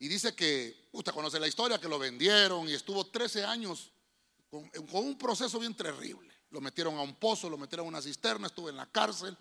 Y 0.00 0.08
dice 0.08 0.34
que, 0.34 0.88
usted 0.90 1.12
conoce 1.12 1.38
la 1.38 1.46
historia, 1.46 1.78
que 1.78 1.86
lo 1.86 2.00
vendieron 2.00 2.68
y 2.68 2.74
estuvo 2.74 3.06
13 3.06 3.44
años 3.44 3.92
con, 4.50 4.70
un 4.92 5.18
proceso 5.18 5.58
bien 5.58 5.74
terrible. 5.74 6.32
Lo 6.50 6.60
metieron 6.60 6.98
a 6.98 7.02
un 7.02 7.14
pozo, 7.14 7.48
lo 7.48 7.56
metieron 7.56 7.86
a 7.86 7.88
una 7.88 8.02
cisterna, 8.02 8.48
estuvo 8.48 8.68
en 8.68 8.76
la 8.76 8.90
cárcel. 8.90 9.36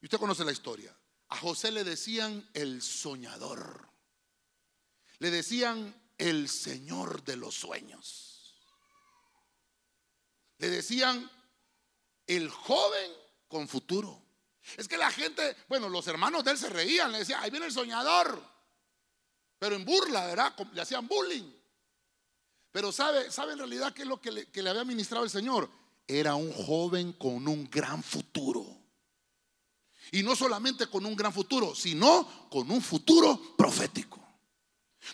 Y 0.00 0.06
usted 0.06 0.18
conoce 0.18 0.44
la 0.44 0.52
historia. 0.52 0.96
A 1.28 1.36
José 1.36 1.70
le 1.70 1.84
decían 1.84 2.48
el 2.52 2.82
soñador. 2.82 3.88
Le 5.18 5.30
decían 5.30 5.94
el 6.18 6.48
señor 6.48 7.22
de 7.22 7.36
los 7.36 7.54
sueños. 7.54 8.58
Le 10.58 10.68
decían 10.68 11.30
el 12.26 12.50
joven 12.50 13.12
con 13.48 13.68
futuro. 13.68 14.20
Es 14.76 14.88
que 14.88 14.96
la 14.96 15.10
gente, 15.10 15.56
bueno, 15.68 15.88
los 15.88 16.06
hermanos 16.06 16.44
de 16.44 16.52
él 16.52 16.58
se 16.58 16.68
reían, 16.68 17.12
le 17.12 17.18
decían, 17.18 17.42
ahí 17.42 17.50
viene 17.50 17.66
el 17.66 17.72
soñador 17.72 18.52
pero 19.62 19.76
en 19.76 19.84
burla, 19.84 20.26
¿verdad? 20.26 20.56
Le 20.72 20.80
hacían 20.80 21.06
bullying. 21.06 21.48
Pero 22.72 22.90
¿sabe, 22.90 23.30
sabe 23.30 23.52
en 23.52 23.58
realidad 23.58 23.92
qué 23.92 24.02
es 24.02 24.08
lo 24.08 24.20
que 24.20 24.32
le, 24.32 24.46
que 24.46 24.62
le 24.62 24.70
había 24.70 24.84
ministrado 24.84 25.24
el 25.24 25.30
Señor? 25.30 25.70
Era 26.08 26.34
un 26.34 26.52
joven 26.52 27.12
con 27.12 27.46
un 27.46 27.68
gran 27.70 28.02
futuro. 28.02 28.66
Y 30.10 30.22
no 30.22 30.34
solamente 30.34 30.88
con 30.88 31.06
un 31.06 31.14
gran 31.14 31.32
futuro, 31.32 31.74
sino 31.74 32.48
con 32.50 32.70
un 32.70 32.82
futuro 32.82 33.54
profético. 33.56 34.20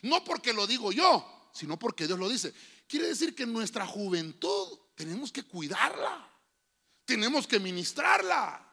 No 0.02 0.24
porque 0.24 0.52
lo 0.52 0.66
digo 0.66 0.92
yo, 0.92 1.50
sino 1.52 1.78
porque 1.78 2.06
Dios 2.06 2.18
lo 2.18 2.28
dice. 2.28 2.54
Quiere 2.86 3.08
decir 3.08 3.34
que 3.34 3.46
nuestra 3.46 3.86
juventud 3.86 4.78
tenemos 4.94 5.30
que 5.30 5.42
cuidarla, 5.42 6.28
tenemos 7.04 7.46
que 7.46 7.60
ministrarla, 7.60 8.64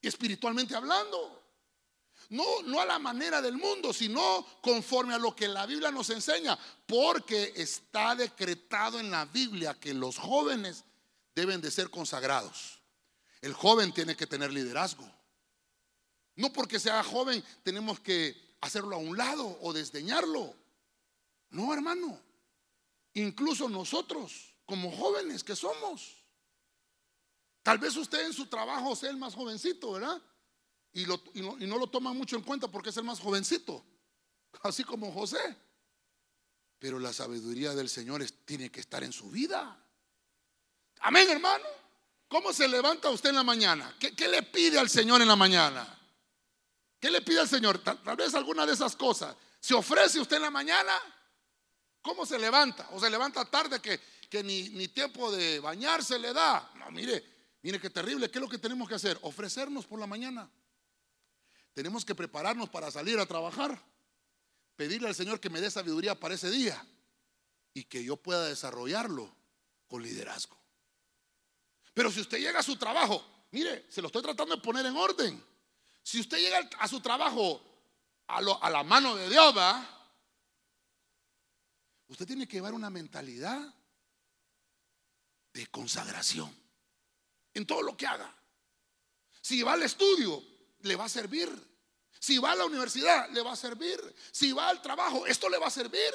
espiritualmente 0.00 0.74
hablando. 0.74 1.43
No, 2.30 2.62
no 2.62 2.80
a 2.80 2.86
la 2.86 2.98
manera 2.98 3.40
del 3.40 3.56
mundo, 3.56 3.92
sino 3.92 4.46
conforme 4.60 5.14
a 5.14 5.18
lo 5.18 5.34
que 5.34 5.48
la 5.48 5.66
Biblia 5.66 5.90
nos 5.90 6.10
enseña. 6.10 6.58
Porque 6.86 7.52
está 7.56 8.14
decretado 8.14 8.98
en 8.98 9.10
la 9.10 9.24
Biblia 9.24 9.78
que 9.78 9.94
los 9.94 10.18
jóvenes 10.18 10.84
deben 11.34 11.60
de 11.60 11.70
ser 11.70 11.90
consagrados. 11.90 12.80
El 13.40 13.52
joven 13.52 13.92
tiene 13.92 14.16
que 14.16 14.26
tener 14.26 14.52
liderazgo. 14.52 15.08
No 16.36 16.52
porque 16.52 16.80
sea 16.80 17.02
joven 17.04 17.44
tenemos 17.62 18.00
que 18.00 18.56
hacerlo 18.60 18.96
a 18.96 18.98
un 18.98 19.16
lado 19.16 19.58
o 19.60 19.72
desdeñarlo. 19.72 20.54
No, 21.50 21.72
hermano. 21.72 22.18
Incluso 23.14 23.68
nosotros, 23.68 24.54
como 24.66 24.90
jóvenes 24.90 25.44
que 25.44 25.54
somos. 25.54 26.24
Tal 27.62 27.78
vez 27.78 27.96
usted 27.96 28.26
en 28.26 28.32
su 28.32 28.46
trabajo 28.46 28.96
sea 28.96 29.10
el 29.10 29.16
más 29.16 29.34
jovencito, 29.34 29.92
¿verdad? 29.92 30.20
Y, 30.94 31.06
no, 31.06 31.78
lo 31.78 31.88
toma 31.88 32.12
mucho 32.12 32.36
en 32.36 32.42
cuenta 32.42 32.68
porque 32.68 32.90
es 32.90 32.96
el 32.96 33.04
más 33.04 33.18
jovencito, 33.18 33.84
así 34.62 34.84
como 34.84 35.12
José. 35.12 35.56
Pero 36.78 37.00
la 37.00 37.12
sabiduría 37.12 37.74
del 37.74 37.88
Señor 37.88 38.24
tiene 38.44 38.70
que 38.70 38.78
estar 38.78 39.02
en 39.02 39.12
su 39.12 39.28
vida. 39.28 39.76
Amén, 41.00 41.28
hermano. 41.28 41.64
¿Cómo 42.28 42.52
se 42.52 42.68
levanta 42.68 43.10
usted 43.10 43.30
en 43.30 43.36
la 43.36 43.42
mañana? 43.42 43.96
¿Qué, 43.98 44.28
le 44.28 44.44
pide 44.44 44.78
al 44.78 44.88
Señor 44.88 45.20
en 45.20 45.28
la 45.28 45.34
mañana? 45.34 45.98
¿Qué 47.00 47.10
le 47.10 47.22
pide 47.22 47.40
al 47.40 47.48
Señor? 47.48 47.78
Tal, 47.78 47.98
vez 48.16 48.32
alguna 48.34 48.64
de 48.64 48.74
esas 48.74 48.94
cosas. 48.94 49.34
¿Se 49.58 49.74
ofrece 49.74 50.20
usted 50.20 50.36
en 50.36 50.42
la 50.42 50.50
mañana? 50.50 50.92
¿Cómo 52.02 52.24
se 52.24 52.38
levanta? 52.38 52.88
¿O 52.92 53.00
se 53.00 53.10
levanta 53.10 53.44
tarde 53.46 53.80
que, 53.80 54.00
que 54.30 54.44
ni, 54.44 54.68
ni 54.70 54.88
tiempo 54.88 55.32
de 55.32 55.58
bañarse 55.58 56.18
le 56.20 56.32
da? 56.32 56.70
No, 56.76 56.90
mire, 56.92 57.24
mire 57.62 57.80
qué 57.80 57.90
terrible. 57.90 58.30
¿Qué 58.30 58.38
es 58.38 58.42
lo 58.42 58.48
que 58.48 58.58
tenemos 58.58 58.88
que 58.88 58.94
hacer? 58.94 59.18
Ofrecernos 59.22 59.86
por 59.86 59.98
la 59.98 60.06
mañana. 60.06 60.48
Tenemos 61.74 62.04
que 62.04 62.14
prepararnos 62.14 62.70
para 62.70 62.90
salir 62.90 63.18
a 63.18 63.26
trabajar. 63.26 63.82
Pedirle 64.76 65.08
al 65.08 65.14
Señor 65.14 65.40
que 65.40 65.50
me 65.50 65.60
dé 65.60 65.70
sabiduría 65.70 66.18
para 66.18 66.34
ese 66.34 66.50
día 66.50 66.84
y 67.74 67.84
que 67.84 68.02
yo 68.02 68.16
pueda 68.16 68.46
desarrollarlo 68.46 69.34
con 69.88 70.02
liderazgo. 70.02 70.56
Pero 71.92 72.10
si 72.10 72.20
usted 72.20 72.38
llega 72.38 72.60
a 72.60 72.62
su 72.62 72.76
trabajo, 72.76 73.46
mire, 73.50 73.86
se 73.90 74.00
lo 74.00 74.06
estoy 74.06 74.22
tratando 74.22 74.56
de 74.56 74.62
poner 74.62 74.86
en 74.86 74.96
orden. 74.96 75.44
Si 76.02 76.20
usted 76.20 76.38
llega 76.38 76.68
a 76.78 76.88
su 76.88 77.00
trabajo 77.00 77.62
a, 78.28 78.40
la 78.70 78.82
mano 78.84 79.16
de 79.16 79.28
Dios, 79.28 79.54
usted 82.08 82.26
tiene 82.26 82.46
que 82.46 82.56
llevar 82.56 82.74
una 82.74 82.90
mentalidad 82.90 83.74
de 85.52 85.66
consagración 85.68 86.54
en 87.52 87.66
todo 87.66 87.82
lo 87.82 87.96
que 87.96 88.06
haga. 88.06 88.32
Si 89.40 89.62
va 89.62 89.74
al 89.74 89.82
estudio, 89.82 90.42
le 90.84 90.96
va 90.96 91.04
a 91.04 91.08
servir. 91.08 91.50
Si 92.18 92.38
va 92.38 92.52
a 92.52 92.56
la 92.56 92.64
universidad, 92.64 93.28
le 93.30 93.42
va 93.42 93.52
a 93.52 93.56
servir. 93.56 94.00
Si 94.32 94.52
va 94.52 94.68
al 94.68 94.80
trabajo, 94.80 95.26
esto 95.26 95.48
le 95.48 95.58
va 95.58 95.66
a 95.66 95.70
servir. 95.70 96.14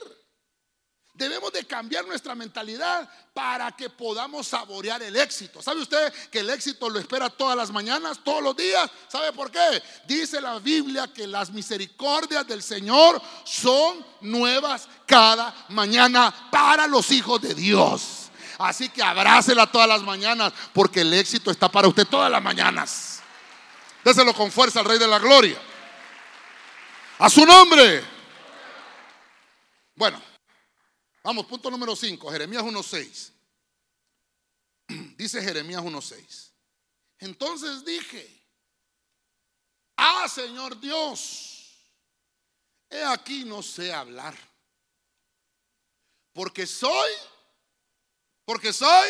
Debemos 1.14 1.52
de 1.52 1.66
cambiar 1.66 2.08
nuestra 2.08 2.34
mentalidad 2.34 3.10
para 3.34 3.72
que 3.74 3.90
podamos 3.90 4.48
saborear 4.48 5.04
el 5.04 5.16
éxito. 5.18 5.62
¿Sabe 5.62 5.82
usted 5.82 6.14
que 6.32 6.40
el 6.40 6.50
éxito 6.50 6.90
lo 6.90 6.98
espera 6.98 7.30
todas 7.30 7.58
las 7.58 7.72
mañanas, 7.72 8.22
todos 8.24 8.42
los 8.42 8.56
días? 8.56 8.90
¿Sabe 9.10 9.34
por 9.34 9.52
qué? 9.52 9.84
Dice 10.08 10.40
la 10.40 10.60
Biblia 10.60 11.12
que 11.14 11.28
las 11.28 11.52
misericordias 11.52 12.48
del 12.48 12.64
Señor 12.64 13.22
son 13.44 14.06
nuevas 14.22 14.88
cada 15.06 15.66
mañana 15.70 16.34
para 16.50 16.88
los 16.88 17.12
hijos 17.12 17.42
de 17.42 17.54
Dios. 17.54 18.30
Así 18.58 18.90
que 18.90 19.04
abrácela 19.04 19.68
todas 19.68 19.90
las 19.90 20.02
mañanas 20.02 20.54
porque 20.74 21.02
el 21.02 21.14
éxito 21.14 21.52
está 21.52 21.70
para 21.70 21.88
usted 21.88 22.08
todas 22.08 22.32
las 22.32 22.42
mañanas. 22.42 23.19
Déselo 24.04 24.34
con 24.34 24.52
fuerza 24.52 24.80
al 24.80 24.86
Rey 24.86 24.98
de 24.98 25.08
la 25.08 25.20
Gloria. 25.20 25.60
A 27.20 27.30
su 27.30 27.46
nombre. 27.46 28.04
Bueno, 29.96 30.22
vamos, 31.24 31.46
punto 31.46 31.70
número 31.70 31.96
5, 31.96 32.32
Jeremías 32.32 32.64
1.6. 32.64 33.32
Dice 35.18 35.42
Jeremías 35.42 35.82
1.6. 35.82 36.52
Entonces 37.20 37.84
dije, 37.84 38.46
ah 39.98 40.28
Señor 40.30 40.80
Dios, 40.80 41.76
he 42.90 43.04
aquí 43.04 43.44
no 43.44 43.62
sé 43.62 43.94
hablar. 43.94 44.36
Porque 46.32 46.66
soy, 46.66 47.12
porque 48.46 48.72
soy, 48.72 49.10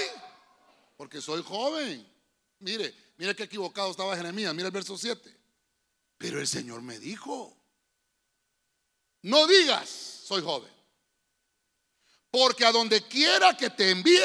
porque 0.98 1.22
soy 1.22 1.44
joven. 1.44 2.12
Mire, 2.58 2.96
Mira 3.20 3.34
qué 3.34 3.44
equivocado 3.44 3.92
estaba 3.92 4.16
Jeremías. 4.16 4.56
Mira 4.56 4.68
el 4.68 4.72
verso 4.72 4.98
7. 4.98 5.38
Pero 6.18 6.40
el 6.40 6.48
Señor 6.48 6.82
me 6.82 6.98
dijo, 7.00 7.54
no 9.24 9.46
digas, 9.46 9.90
soy 9.90 10.42
joven. 10.42 10.72
Porque 12.32 12.64
a 12.64 12.72
donde 12.72 13.06
quiera 13.10 13.58
que 13.58 13.70
te 13.72 13.92
envíe, 13.92 14.24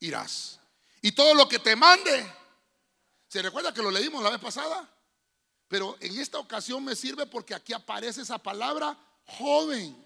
irás. 0.00 0.58
Y 1.00 1.12
todo 1.12 1.32
lo 1.34 1.48
que 1.48 1.60
te 1.60 1.76
mande. 1.76 2.26
¿Se 3.28 3.40
recuerda 3.40 3.72
que 3.72 3.82
lo 3.82 3.92
leímos 3.92 4.20
la 4.20 4.30
vez 4.30 4.40
pasada? 4.40 4.92
Pero 5.68 5.96
en 6.00 6.18
esta 6.18 6.40
ocasión 6.40 6.84
me 6.84 6.96
sirve 6.96 7.24
porque 7.26 7.54
aquí 7.54 7.72
aparece 7.72 8.22
esa 8.22 8.38
palabra 8.38 8.98
joven. 9.26 9.96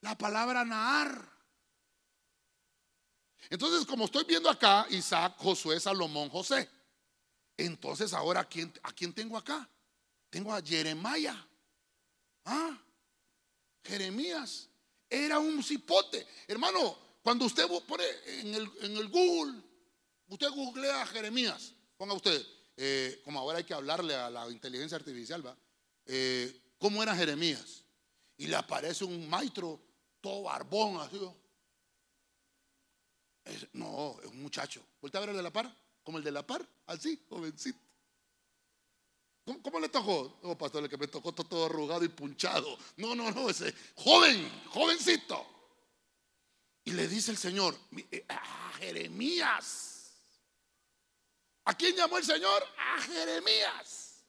La 0.00 0.16
palabra 0.16 0.64
Naar. 0.64 1.30
Entonces, 3.50 3.84
como 3.84 4.06
estoy 4.06 4.24
viendo 4.24 4.48
acá, 4.48 4.86
Isaac, 4.88 5.34
Josué, 5.36 5.78
Salomón, 5.78 6.30
José. 6.30 6.70
Entonces, 7.64 8.12
ahora, 8.12 8.40
¿a 8.40 8.48
quién, 8.48 8.72
¿a 8.82 8.92
quién 8.92 9.12
tengo 9.12 9.38
acá? 9.38 9.68
Tengo 10.28 10.52
a 10.52 10.60
Jeremiah. 10.60 11.46
Ah, 12.44 12.76
Jeremías. 13.84 14.68
Era 15.08 15.38
un 15.38 15.62
cipote. 15.62 16.26
Hermano, 16.48 16.98
cuando 17.22 17.44
usted 17.44 17.68
pone 17.86 18.04
en 18.26 18.54
el, 18.54 18.70
en 18.80 18.96
el 18.96 19.08
Google, 19.08 19.62
usted 20.26 20.50
googlea 20.50 21.02
a 21.02 21.06
Jeremías. 21.06 21.72
Ponga 21.96 22.14
usted, 22.14 22.44
eh, 22.76 23.20
como 23.24 23.38
ahora 23.38 23.58
hay 23.58 23.64
que 23.64 23.74
hablarle 23.74 24.16
a 24.16 24.28
la 24.28 24.50
inteligencia 24.50 24.96
artificial, 24.96 25.46
¿va? 25.46 25.56
Eh, 26.06 26.74
¿Cómo 26.78 27.00
era 27.00 27.14
Jeremías? 27.14 27.84
Y 28.38 28.48
le 28.48 28.56
aparece 28.56 29.04
un 29.04 29.28
maestro 29.28 29.80
todo 30.20 30.42
barbón, 30.42 30.96
así. 30.96 31.20
no, 33.74 34.16
es 34.20 34.26
un 34.26 34.42
muchacho. 34.42 34.84
¿Vuelta 35.00 35.18
a 35.18 35.20
ver 35.20 35.30
el 35.30 35.36
de 35.36 35.42
la 35.44 35.52
par? 35.52 35.81
Como 36.02 36.18
el 36.18 36.24
de 36.24 36.32
la 36.32 36.46
par, 36.46 36.66
así, 36.86 37.24
jovencito. 37.28 37.78
¿Cómo, 39.44 39.80
le 39.80 39.88
tocó? 39.88 40.38
No, 40.42 40.56
pastor, 40.56 40.84
el 40.84 40.90
que 40.90 40.96
me 40.96 41.08
tocó 41.08 41.32
todo 41.32 41.66
arrugado 41.66 42.04
y 42.04 42.08
punchado. 42.08 42.78
No, 42.96 43.14
no, 43.14 43.30
no, 43.32 43.50
ese 43.50 43.74
joven, 43.96 44.48
jovencito. 44.68 45.44
Y 46.84 46.92
le 46.92 47.08
dice 47.08 47.32
el 47.32 47.36
Señor, 47.36 47.76
eh, 48.10 48.24
a 48.28 48.72
Jeremías. 48.78 50.12
¿A 51.64 51.76
quién 51.76 51.96
llamó 51.96 52.18
el 52.18 52.24
Señor? 52.24 52.62
A 52.76 53.00
Jeremías. 53.02 54.24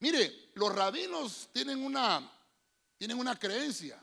Mire, 0.00 0.50
los 0.54 0.74
rabinos 0.74 1.48
tienen 1.52 1.82
una, 1.82 2.30
tienen 2.98 3.18
una 3.18 3.38
creencia. 3.38 4.02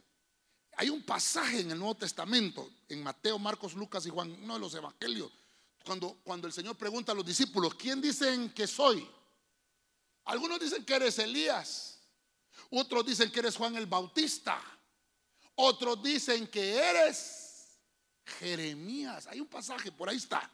Hay 0.78 0.90
un 0.90 1.04
pasaje 1.04 1.60
en 1.60 1.72
el 1.72 1.78
Nuevo 1.78 1.96
Testamento, 1.96 2.68
en 2.90 3.04
Mateo, 3.04 3.38
Marcos, 3.38 3.74
Lucas 3.76 4.06
y 4.08 4.10
Juan, 4.10 4.32
uno 4.42 4.56
de 4.56 4.60
los 4.60 4.74
evangelios, 4.74 5.32
cuando, 5.86 6.16
cuando 6.24 6.48
el 6.48 6.54
Señor 6.54 6.78
pregunta 6.78 7.12
a 7.12 7.16
los 7.16 7.26
discípulos, 7.26 7.76
¿quién 7.76 8.02
dicen 8.02 8.54
que 8.54 8.68
soy? 8.68 9.08
Algunos 10.26 10.60
dicen 10.60 10.86
que 10.86 10.96
eres 10.96 11.18
Elías, 11.20 12.00
otros 12.70 13.06
dicen 13.06 13.32
que 13.32 13.40
eres 13.40 13.56
Juan 13.56 13.76
el 13.76 13.88
Bautista, 13.88 14.62
otros 15.56 16.02
dicen 16.02 16.48
que 16.48 16.76
eres 16.76 17.80
Jeremías. 18.40 19.28
Hay 19.28 19.40
un 19.42 19.48
pasaje, 19.48 19.92
por 19.92 20.10
ahí 20.10 20.18
está. 20.18 20.50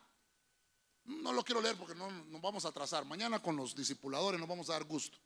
No 1.05 1.31
lo 1.31 1.43
quiero 1.43 1.61
leer 1.61 1.77
porque 1.77 1.95
no 1.95 2.09
nos 2.09 2.41
vamos 2.41 2.65
a 2.65 2.69
atrasar. 2.69 3.05
Mañana 3.05 3.41
con 3.41 3.55
los 3.55 3.75
discipuladores 3.75 4.39
nos 4.39 4.49
vamos 4.49 4.69
a 4.69 4.73
dar 4.73 4.83
gusto. 4.83 5.17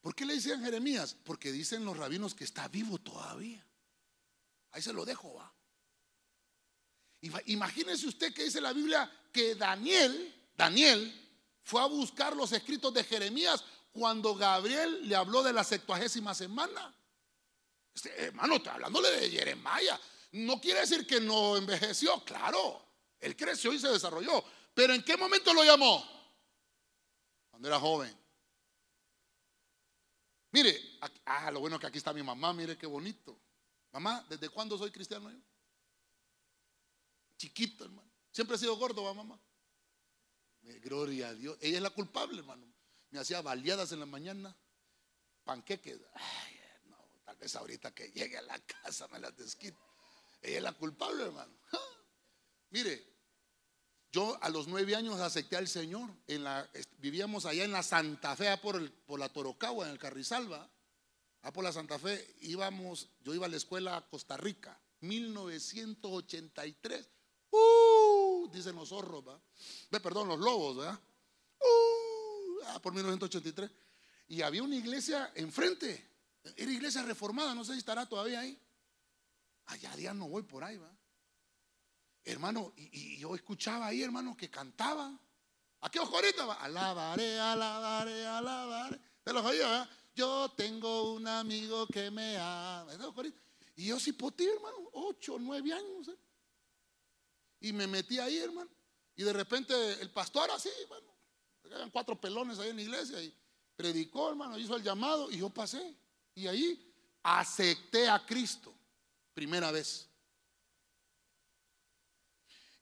¿Por 0.00 0.14
qué 0.14 0.24
le 0.24 0.34
decían 0.34 0.62
Jeremías? 0.62 1.16
Porque 1.24 1.52
dicen 1.52 1.84
los 1.84 1.96
rabinos 1.96 2.34
que 2.34 2.44
está 2.44 2.68
vivo 2.68 2.98
todavía. 2.98 3.66
Ahí 4.70 4.80
se 4.80 4.92
lo 4.92 5.04
dejo, 5.04 5.34
va. 5.34 5.52
Imagínese 7.46 8.06
usted 8.06 8.32
que 8.32 8.44
dice 8.44 8.60
la 8.60 8.72
Biblia 8.72 9.10
que 9.32 9.54
Daniel, 9.54 10.34
Daniel, 10.56 11.12
fue 11.62 11.82
a 11.82 11.86
buscar 11.86 12.34
los 12.34 12.52
escritos 12.52 12.92
de 12.94 13.04
Jeremías 13.04 13.62
cuando 13.92 14.34
Gabriel 14.34 15.08
le 15.08 15.14
habló 15.14 15.42
de 15.42 15.52
la 15.52 15.64
septuagésima 15.64 16.34
semana. 16.34 16.94
Este, 17.94 18.24
hermano, 18.24 18.56
está 18.56 18.74
hablándole 18.74 19.10
de 19.10 19.30
Jeremías. 19.30 20.00
No 20.32 20.60
quiere 20.60 20.80
decir 20.80 21.06
que 21.06 21.20
no 21.20 21.56
envejeció, 21.56 22.24
claro. 22.24 22.82
Él 23.18 23.36
creció 23.36 23.72
y 23.72 23.78
se 23.78 23.88
desarrolló. 23.88 24.42
Pero 24.74 24.94
¿en 24.94 25.02
qué 25.02 25.16
momento 25.16 25.52
lo 25.52 25.64
llamó? 25.64 26.04
Cuando 27.50 27.68
era 27.68 27.78
joven. 27.78 28.16
Mire, 30.52 30.98
ah, 31.26 31.50
lo 31.50 31.60
bueno 31.60 31.78
que 31.78 31.86
aquí 31.86 31.98
está 31.98 32.12
mi 32.12 32.22
mamá, 32.22 32.52
mire 32.52 32.76
qué 32.76 32.86
bonito. 32.86 33.38
Mamá, 33.92 34.24
¿desde 34.28 34.48
cuándo 34.48 34.78
soy 34.78 34.90
cristiano 34.90 35.30
yo? 35.30 35.38
Chiquito, 37.40 37.86
hermano. 37.86 38.12
Siempre 38.30 38.56
he 38.56 38.58
sido 38.58 38.76
gordo, 38.76 39.02
¿va, 39.02 39.14
mamá. 39.14 39.40
Gloria 40.82 41.28
a 41.28 41.34
Dios. 41.34 41.56
Ella 41.62 41.78
es 41.78 41.82
la 41.82 41.88
culpable, 41.88 42.40
hermano. 42.40 42.70
Me 43.08 43.18
hacía 43.18 43.40
baleadas 43.40 43.92
en 43.92 44.00
la 44.00 44.04
mañana, 44.04 44.54
panqueques. 45.44 46.02
Ay, 46.12 46.60
no, 46.84 46.98
tal 47.24 47.38
vez 47.38 47.56
ahorita 47.56 47.94
que 47.94 48.12
llegue 48.12 48.36
a 48.36 48.42
la 48.42 48.58
casa 48.58 49.08
me 49.08 49.18
las 49.18 49.34
desquite. 49.38 49.78
Ella 50.42 50.58
es 50.58 50.62
la 50.62 50.74
culpable, 50.74 51.24
hermano. 51.24 51.58
Mire, 52.68 53.10
yo 54.12 54.36
a 54.42 54.50
los 54.50 54.68
nueve 54.68 54.94
años 54.94 55.18
acepté 55.18 55.56
al 55.56 55.66
Señor. 55.66 56.10
En 56.26 56.44
la, 56.44 56.70
vivíamos 56.98 57.46
allá 57.46 57.64
en 57.64 57.72
la 57.72 57.82
Santa 57.82 58.36
Fe, 58.36 58.54
por, 58.58 58.92
por 59.06 59.18
la 59.18 59.30
Torocagua, 59.30 59.86
en 59.86 59.92
el 59.92 59.98
Carrizalba. 59.98 60.70
A 61.40 61.54
por 61.54 61.64
la 61.64 61.72
Santa 61.72 61.98
Fe 61.98 62.36
íbamos, 62.42 63.08
yo 63.20 63.34
iba 63.34 63.46
a 63.46 63.48
la 63.48 63.56
escuela 63.56 63.96
a 63.96 64.06
Costa 64.06 64.36
Rica, 64.36 64.78
1983. 65.00 67.19
Uh, 67.50 68.48
dicen 68.52 68.76
los 68.76 68.88
zorros, 68.88 69.26
¿va? 69.26 69.40
Perdón, 70.00 70.28
los 70.28 70.38
lobos, 70.38 70.76
¿verdad? 70.76 71.00
Uh, 71.58 72.60
ah, 72.66 72.80
por 72.80 72.94
1983. 72.94 73.70
Y 74.28 74.42
había 74.42 74.62
una 74.62 74.76
iglesia 74.76 75.32
enfrente. 75.34 76.08
Era 76.56 76.70
iglesia 76.70 77.02
reformada, 77.02 77.54
no 77.54 77.64
sé 77.64 77.72
si 77.72 77.78
estará 77.78 78.08
todavía 78.08 78.40
ahí. 78.40 78.58
Allá 79.66 79.94
día 79.96 80.14
no 80.14 80.28
voy 80.28 80.42
por 80.42 80.64
ahí, 80.64 80.76
¿va? 80.76 80.90
Hermano, 82.24 82.72
y, 82.76 83.18
yo 83.18 83.34
escuchaba 83.34 83.86
ahí, 83.86 84.02
hermano, 84.02 84.36
que 84.36 84.48
cantaban. 84.48 85.18
¿A 85.80 85.90
qué 85.90 85.98
ahorita? 85.98 86.44
Va? 86.44 86.54
Alabaré, 86.54 87.38
alabaré, 87.40 88.26
alabaré. 88.26 89.00
¿Te 89.24 89.32
los 89.32 89.44
¿verdad? 89.44 89.88
Yo 90.14 90.52
tengo 90.56 91.14
un 91.14 91.26
amigo 91.26 91.86
que 91.86 92.10
me 92.10 92.36
ama. 92.36 92.92
Y 93.76 93.86
yo 93.86 93.98
sí 93.98 94.12
potí, 94.12 94.46
hermano, 94.46 94.76
ocho, 94.92 95.38
nueve 95.38 95.72
años. 95.72 96.08
¿eh? 96.08 96.16
Y 97.60 97.72
me 97.72 97.86
metí 97.86 98.18
ahí, 98.18 98.38
hermano. 98.38 98.70
Y 99.16 99.22
de 99.22 99.32
repente 99.32 99.74
el 100.00 100.10
pastor 100.10 100.50
así, 100.50 100.70
hermano. 100.82 101.10
Eran 101.64 101.90
cuatro 101.90 102.20
pelones 102.20 102.58
ahí 102.58 102.70
en 102.70 102.76
la 102.76 102.82
iglesia 102.82 103.22
y 103.22 103.34
predicó, 103.76 104.30
hermano, 104.30 104.58
hizo 104.58 104.76
el 104.76 104.82
llamado 104.82 105.30
y 105.30 105.38
yo 105.38 105.50
pasé. 105.50 105.94
Y 106.34 106.46
ahí 106.46 106.92
acepté 107.22 108.08
a 108.08 108.24
Cristo, 108.24 108.74
primera 109.34 109.70
vez. 109.70 110.08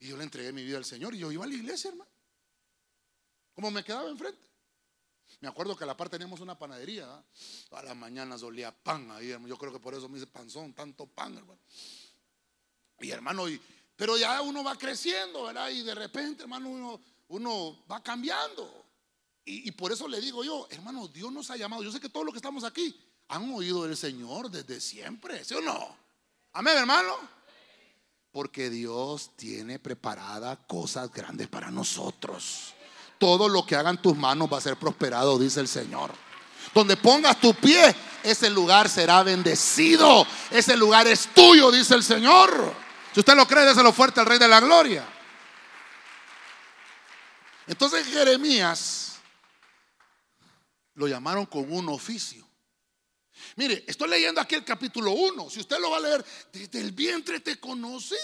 Y 0.00 0.08
yo 0.08 0.16
le 0.16 0.24
entregué 0.24 0.52
mi 0.52 0.62
vida 0.62 0.78
al 0.78 0.84
Señor 0.84 1.14
y 1.14 1.18
yo 1.18 1.32
iba 1.32 1.44
a 1.44 1.48
la 1.48 1.54
iglesia, 1.54 1.90
hermano. 1.90 2.10
Como 3.54 3.70
me 3.70 3.82
quedaba 3.82 4.08
enfrente. 4.08 4.46
Me 5.40 5.48
acuerdo 5.48 5.76
que 5.76 5.84
a 5.84 5.86
la 5.86 5.96
par 5.96 6.08
teníamos 6.08 6.40
una 6.40 6.58
panadería. 6.58 7.22
A 7.70 7.82
las 7.82 7.96
mañanas 7.96 8.42
olía 8.42 8.72
pan 8.72 9.10
ahí, 9.10 9.30
hermano. 9.30 9.48
Yo 9.48 9.58
creo 9.58 9.72
que 9.72 9.80
por 9.80 9.94
eso 9.94 10.08
me 10.08 10.18
hice 10.18 10.26
panzón, 10.26 10.72
tanto 10.72 11.06
pan, 11.06 11.36
hermano. 11.36 11.60
Y 13.00 13.10
hermano, 13.10 13.48
y, 13.48 13.60
pero 13.98 14.16
ya 14.16 14.40
uno 14.42 14.62
va 14.62 14.78
creciendo, 14.78 15.42
¿verdad? 15.42 15.70
Y 15.70 15.82
de 15.82 15.92
repente, 15.92 16.44
hermano, 16.44 17.00
uno, 17.26 17.84
va 17.90 18.00
cambiando. 18.00 18.84
Y, 19.44 19.72
por 19.72 19.90
eso 19.90 20.06
le 20.06 20.20
digo 20.20 20.44
yo, 20.44 20.68
hermano, 20.70 21.08
Dios 21.08 21.32
nos 21.32 21.50
ha 21.50 21.56
llamado. 21.56 21.82
Yo 21.82 21.90
sé 21.90 21.98
que 21.98 22.08
todos 22.08 22.24
los 22.24 22.32
que 22.32 22.38
estamos 22.38 22.62
aquí 22.62 22.96
han 23.26 23.52
oído 23.52 23.82
del 23.82 23.96
Señor 23.96 24.52
desde 24.52 24.80
siempre, 24.80 25.44
¿sí 25.44 25.54
o 25.54 25.60
no? 25.60 25.96
Amén, 26.52 26.78
hermano. 26.78 27.12
Porque 28.30 28.70
Dios 28.70 29.32
tiene 29.34 29.80
preparada 29.80 30.54
cosas 30.54 31.12
grandes 31.12 31.48
para 31.48 31.72
nosotros. 31.72 32.74
Todo 33.18 33.48
lo 33.48 33.66
que 33.66 33.74
hagan 33.74 34.00
tus 34.00 34.16
manos 34.16 34.48
va 34.52 34.58
a 34.58 34.60
ser 34.60 34.76
prosperado, 34.76 35.40
dice 35.40 35.58
el 35.58 35.66
Señor. 35.66 36.12
Donde 36.72 36.96
pongas 36.96 37.40
tu 37.40 37.52
pie, 37.52 37.96
ese 38.22 38.48
lugar 38.48 38.88
será 38.88 39.24
bendecido. 39.24 40.24
Ese 40.52 40.76
lugar 40.76 41.08
es 41.08 41.26
tuyo, 41.34 41.72
dice 41.72 41.96
el 41.96 42.04
Señor. 42.04 42.86
Si 43.18 43.20
usted 43.20 43.34
lo 43.34 43.48
cree, 43.48 43.64
déselo 43.64 43.92
fuerte 43.92 44.20
al 44.20 44.26
Rey 44.26 44.38
de 44.38 44.46
la 44.46 44.60
Gloria. 44.60 45.04
Entonces 47.66 48.06
Jeremías 48.06 49.18
lo 50.94 51.08
llamaron 51.08 51.44
con 51.46 51.68
un 51.72 51.88
oficio. 51.88 52.48
Mire, 53.56 53.82
estoy 53.88 54.08
leyendo 54.08 54.40
aquí 54.40 54.54
el 54.54 54.64
capítulo 54.64 55.10
1. 55.10 55.50
Si 55.50 55.58
usted 55.58 55.80
lo 55.80 55.90
va 55.90 55.96
a 55.96 56.00
leer, 56.00 56.24
desde 56.52 56.78
el 56.78 56.92
vientre 56.92 57.40
te 57.40 57.58
conocí. 57.58 58.14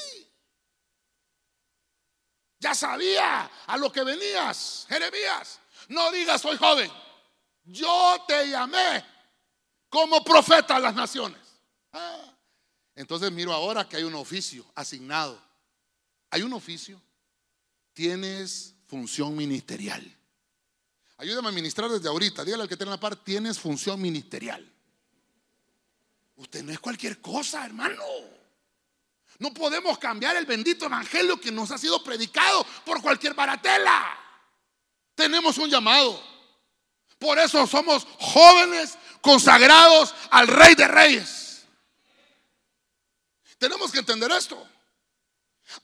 Ya 2.60 2.72
sabía 2.72 3.50
a 3.66 3.76
lo 3.76 3.90
que 3.90 4.04
venías, 4.04 4.86
Jeremías. 4.88 5.58
No 5.88 6.12
digas 6.12 6.40
soy 6.40 6.56
joven. 6.56 6.88
Yo 7.64 8.24
te 8.28 8.48
llamé 8.48 9.04
como 9.88 10.22
profeta 10.22 10.76
a 10.76 10.78
las 10.78 10.94
naciones. 10.94 11.40
Ah. 11.92 12.33
Entonces 12.94 13.32
miro 13.32 13.52
ahora 13.52 13.88
que 13.88 13.96
hay 13.96 14.04
un 14.04 14.14
oficio 14.14 14.64
asignado. 14.74 15.40
Hay 16.30 16.42
un 16.42 16.52
oficio. 16.52 17.00
Tienes 17.92 18.74
función 18.86 19.36
ministerial. 19.36 20.04
Ayúdame 21.16 21.48
a 21.48 21.52
ministrar 21.52 21.90
desde 21.90 22.08
ahorita. 22.08 22.44
Dígale 22.44 22.64
al 22.64 22.68
que 22.68 22.76
tiene 22.76 22.90
la 22.90 23.00
par, 23.00 23.16
tienes 23.16 23.58
función 23.58 24.00
ministerial. 24.00 24.70
Usted 26.36 26.62
no 26.64 26.72
es 26.72 26.80
cualquier 26.80 27.20
cosa, 27.20 27.64
hermano. 27.64 28.02
No 29.38 29.52
podemos 29.52 29.98
cambiar 29.98 30.36
el 30.36 30.46
bendito 30.46 30.86
evangelio 30.86 31.40
que 31.40 31.50
nos 31.50 31.70
ha 31.70 31.78
sido 31.78 32.02
predicado 32.02 32.64
por 32.84 33.00
cualquier 33.02 33.34
baratela. 33.34 34.18
Tenemos 35.14 35.58
un 35.58 35.70
llamado. 35.70 36.22
Por 37.18 37.38
eso 37.38 37.66
somos 37.66 38.06
jóvenes 38.18 38.98
consagrados 39.20 40.14
al 40.30 40.48
Rey 40.48 40.74
de 40.74 40.88
Reyes. 40.88 41.43
Tenemos 43.64 43.90
que 43.90 44.00
entender 44.00 44.30
esto. 44.30 44.62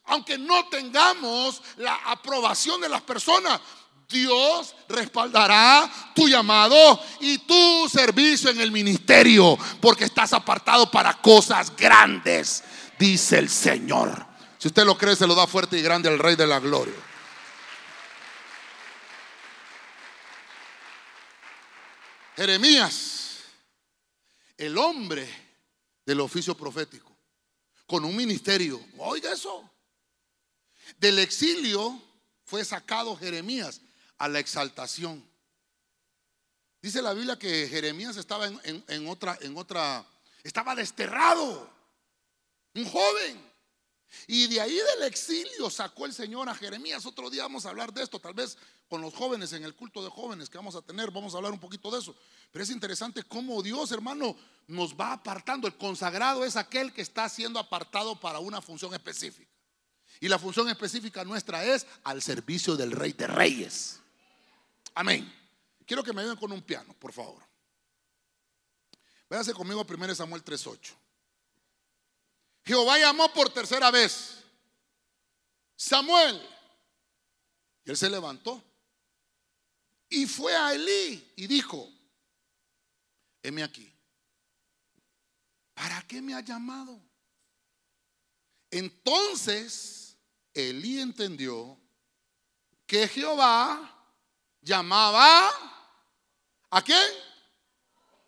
Aunque 0.04 0.36
no 0.36 0.68
tengamos 0.68 1.62
la 1.78 1.94
aprobación 1.94 2.78
de 2.78 2.90
las 2.90 3.00
personas, 3.00 3.58
Dios 4.06 4.74
respaldará 4.86 5.90
tu 6.14 6.28
llamado 6.28 7.02
y 7.20 7.38
tu 7.38 7.88
servicio 7.88 8.50
en 8.50 8.60
el 8.60 8.70
ministerio, 8.70 9.56
porque 9.80 10.04
estás 10.04 10.34
apartado 10.34 10.90
para 10.90 11.22
cosas 11.22 11.74
grandes, 11.74 12.62
dice 12.98 13.38
el 13.38 13.48
Señor. 13.48 14.26
Si 14.58 14.68
usted 14.68 14.84
lo 14.84 14.98
cree, 14.98 15.16
se 15.16 15.26
lo 15.26 15.34
da 15.34 15.46
fuerte 15.46 15.78
y 15.78 15.82
grande 15.82 16.10
al 16.10 16.18
Rey 16.18 16.36
de 16.36 16.46
la 16.46 16.60
Gloria. 16.60 17.00
Jeremías, 22.36 23.38
el 24.58 24.76
hombre 24.76 25.26
del 26.04 26.20
oficio 26.20 26.54
profético, 26.54 27.09
con 27.90 28.04
un 28.04 28.14
ministerio. 28.14 28.80
Oiga 28.98 29.32
eso. 29.32 29.68
Del 30.98 31.18
exilio 31.18 32.00
fue 32.44 32.64
sacado 32.64 33.16
Jeremías 33.16 33.80
a 34.16 34.28
la 34.28 34.38
exaltación. 34.38 35.28
Dice 36.80 37.02
la 37.02 37.12
Biblia 37.14 37.36
que 37.36 37.66
Jeremías 37.66 38.16
estaba 38.16 38.46
en, 38.46 39.08
otra, 39.08 39.36
en 39.40 39.58
otra, 39.58 40.06
estaba 40.44 40.76
desterrado, 40.76 41.68
un 42.76 42.84
joven. 42.84 43.50
Y 44.28 44.46
de 44.46 44.60
ahí 44.60 44.76
del 44.76 45.02
exilio 45.08 45.68
sacó 45.68 46.06
el 46.06 46.14
Señor 46.14 46.48
a 46.48 46.54
Jeremías. 46.54 47.04
Otro 47.06 47.28
día 47.28 47.42
vamos 47.42 47.66
a 47.66 47.70
hablar 47.70 47.92
de 47.92 48.04
esto, 48.04 48.20
tal 48.20 48.34
vez 48.34 48.56
con 48.90 49.00
los 49.00 49.14
jóvenes 49.14 49.52
en 49.52 49.62
el 49.62 49.76
culto 49.76 50.02
de 50.02 50.10
jóvenes 50.10 50.50
que 50.50 50.58
vamos 50.58 50.74
a 50.74 50.82
tener, 50.82 51.12
vamos 51.12 51.32
a 51.32 51.36
hablar 51.36 51.52
un 51.52 51.60
poquito 51.60 51.92
de 51.92 52.00
eso. 52.00 52.12
Pero 52.50 52.64
es 52.64 52.70
interesante 52.70 53.22
cómo 53.22 53.62
Dios, 53.62 53.92
hermano, 53.92 54.36
nos 54.66 54.96
va 54.96 55.12
apartando. 55.12 55.68
El 55.68 55.76
consagrado 55.76 56.44
es 56.44 56.56
aquel 56.56 56.92
que 56.92 57.00
está 57.00 57.28
siendo 57.28 57.60
apartado 57.60 58.18
para 58.18 58.40
una 58.40 58.60
función 58.60 58.92
específica. 58.92 59.48
Y 60.18 60.26
la 60.26 60.40
función 60.40 60.68
específica 60.68 61.24
nuestra 61.24 61.64
es 61.64 61.86
al 62.02 62.20
servicio 62.20 62.74
del 62.74 62.90
Rey 62.90 63.12
de 63.12 63.28
Reyes. 63.28 64.00
Amén. 64.96 65.32
Quiero 65.86 66.02
que 66.02 66.12
me 66.12 66.22
ayuden 66.22 66.36
con 66.36 66.50
un 66.50 66.60
piano, 66.60 66.92
por 66.94 67.12
favor. 67.12 67.40
Váyase 69.28 69.54
conmigo 69.54 69.80
a 69.80 69.84
1 69.84 70.16
Samuel 70.16 70.42
3:8. 70.42 70.94
Jehová 72.64 72.98
llamó 72.98 73.32
por 73.32 73.50
tercera 73.50 73.92
vez. 73.92 74.42
Samuel. 75.76 76.44
Y 77.84 77.90
él 77.90 77.96
se 77.96 78.10
levantó. 78.10 78.64
Y 80.10 80.26
fue 80.26 80.54
a 80.54 80.74
Elí 80.74 81.32
y 81.36 81.46
dijo, 81.46 81.88
heme 83.42 83.62
aquí. 83.62 83.90
¿Para 85.72 86.02
qué 86.02 86.20
me 86.20 86.34
ha 86.34 86.40
llamado? 86.40 87.00
Entonces 88.70 90.16
Elí 90.52 91.00
entendió 91.00 91.78
que 92.86 93.06
Jehová 93.08 94.04
llamaba 94.60 95.48
a 96.70 96.82
quién? 96.82 96.98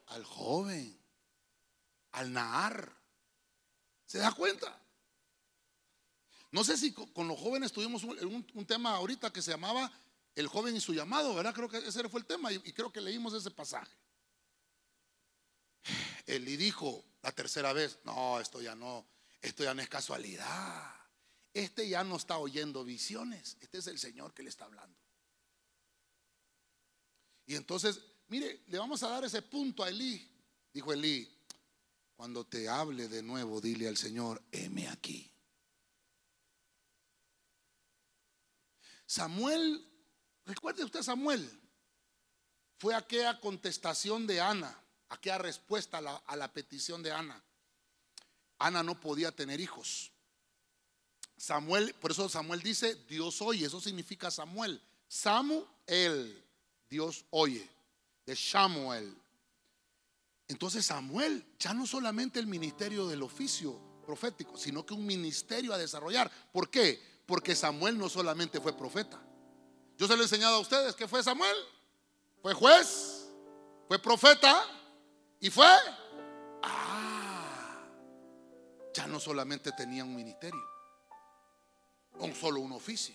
Al 0.07 0.25
joven, 0.25 0.99
al 2.13 2.33
Nahar. 2.33 2.93
¿Se 4.07 4.19
da 4.19 4.31
cuenta? 4.33 4.79
No 6.53 6.63
sé 6.63 6.77
si 6.77 6.93
con 6.93 7.27
los 7.27 7.39
jóvenes 7.41 7.73
tuvimos 7.73 8.05
un, 8.05 8.67
tema 8.67 8.95
ahorita 8.95 9.33
que 9.33 9.41
se 9.41 9.51
llamaba 9.51 9.91
El 10.35 10.47
joven 10.47 10.75
y 10.77 10.81
su 10.81 10.95
llamado, 10.95 11.35
¿verdad? 11.35 11.55
Creo 11.55 11.69
que 11.69 11.79
ese 11.79 12.09
fue 12.09 12.21
el 12.21 12.27
tema 12.27 12.53
y, 12.53 12.59
creo 12.73 12.93
que 12.93 13.01
leímos 13.01 13.35
ese 13.35 13.51
pasaje. 13.51 13.95
Él 16.27 16.45
dijo 16.45 17.05
la 17.23 17.33
tercera 17.33 17.73
vez, 17.73 17.99
no, 18.05 18.41
esto 18.41 18.63
ya 18.63 18.75
no, 18.75 19.07
esto 19.41 19.65
ya 19.65 19.75
no 19.75 19.83
es 19.83 19.89
casualidad. 19.89 20.95
Este 21.53 21.89
ya 21.89 22.03
no 22.03 22.17
está 22.17 22.39
oyendo 22.39 22.85
visiones, 22.85 23.59
este 23.61 23.79
es 23.79 23.87
el 23.87 23.99
Señor 23.99 24.33
que 24.33 24.43
le 24.43 24.49
está 24.49 24.65
hablando. 24.65 24.99
Y 27.45 27.57
entonces, 27.57 28.01
mire, 28.29 28.63
le 28.69 28.79
vamos 28.79 29.03
a 29.03 29.11
dar 29.11 29.25
ese 29.25 29.43
punto 29.43 29.85
a 29.85 29.91
Elí. 29.91 30.27
Dijo 30.73 30.93
Elí, 30.93 31.29
cuando 32.17 32.47
te 32.47 32.69
hable 32.69 33.09
de 33.09 33.23
nuevo, 33.23 33.61
dile 33.61 33.89
al 33.89 33.99
Señor, 33.99 34.43
heme 34.51 34.89
aquí. 34.89 35.31
Samuel, 39.05 39.92
recuerde 40.47 40.85
usted 40.85 41.03
Samuel, 41.03 41.49
fue 42.79 42.95
aquella 42.95 43.39
contestación 43.41 44.27
de 44.27 44.41
Ana, 44.41 44.77
aquella 45.09 45.39
respuesta 45.39 45.99
a 45.99 46.01
la, 46.01 46.17
a 46.17 46.37
la 46.37 46.53
petición 46.53 47.03
de 47.03 47.13
Ana. 47.13 47.43
Ana 48.59 48.83
no 48.83 48.99
podía 49.01 49.33
tener 49.33 49.61
hijos. 49.61 50.13
Samuel, 51.37 51.95
por 51.95 52.13
eso 52.13 52.29
Samuel 52.29 52.63
dice, 52.63 52.95
Dios 53.09 53.43
oye, 53.43 53.67
eso 53.67 53.81
significa 53.81 54.31
Samuel. 54.31 54.81
Samuel, 55.09 56.45
Dios 56.89 57.25
oye, 57.31 57.69
de 58.25 58.37
Samuel. 58.37 59.17
Entonces 60.49 60.87
Samuel, 60.87 61.45
ya 61.59 61.75
no 61.75 61.87
solamente 61.87 62.39
el 62.39 62.47
ministerio 62.47 63.07
del 63.07 63.23
oficio 63.23 63.81
profético, 64.05 64.57
sino 64.57 64.85
que 64.85 64.95
un 64.95 65.07
ministerio 65.07 65.73
a 65.73 65.79
desarrollar. 65.79 66.31
¿Por 66.53 66.71
qué? 66.71 67.03
Porque 67.27 67.55
Samuel 67.55 67.99
no 67.99 68.09
solamente 68.09 68.61
fue 68.61 68.77
profeta. 68.77 69.21
Yo 69.99 70.07
se 70.07 70.15
lo 70.15 70.23
he 70.23 70.25
enseñado 70.25 70.57
a 70.57 70.61
ustedes 70.61 70.95
que 70.95 71.07
fue 71.07 71.23
Samuel. 71.23 71.57
Fue 72.43 72.55
juez, 72.55 73.29
fue 73.87 73.99
profeta 74.01 74.67
y 75.39 75.49
fue... 75.49 75.67
Ah, 76.65 77.87
ya 78.93 79.07
no 79.07 79.21
solamente 79.21 79.71
tenía 79.73 80.05
un 80.05 80.15
ministerio, 80.15 80.61
o 82.19 82.29
solo 82.35 82.61
un 82.61 82.73
oficio. 82.73 83.15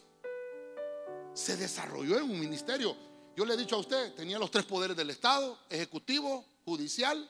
Se 1.34 1.58
desarrolló 1.58 2.18
en 2.18 2.24
un 2.24 2.40
ministerio. 2.40 2.96
Yo 3.36 3.46
le 3.46 3.54
he 3.54 3.58
dicho 3.58 3.76
a 3.76 3.80
usted, 3.80 4.14
tenía 4.16 4.40
los 4.40 4.50
tres 4.50 4.66
poderes 4.66 4.96
del 4.96 5.10
Estado, 5.10 5.60
ejecutivo, 5.70 6.46
judicial 6.64 7.30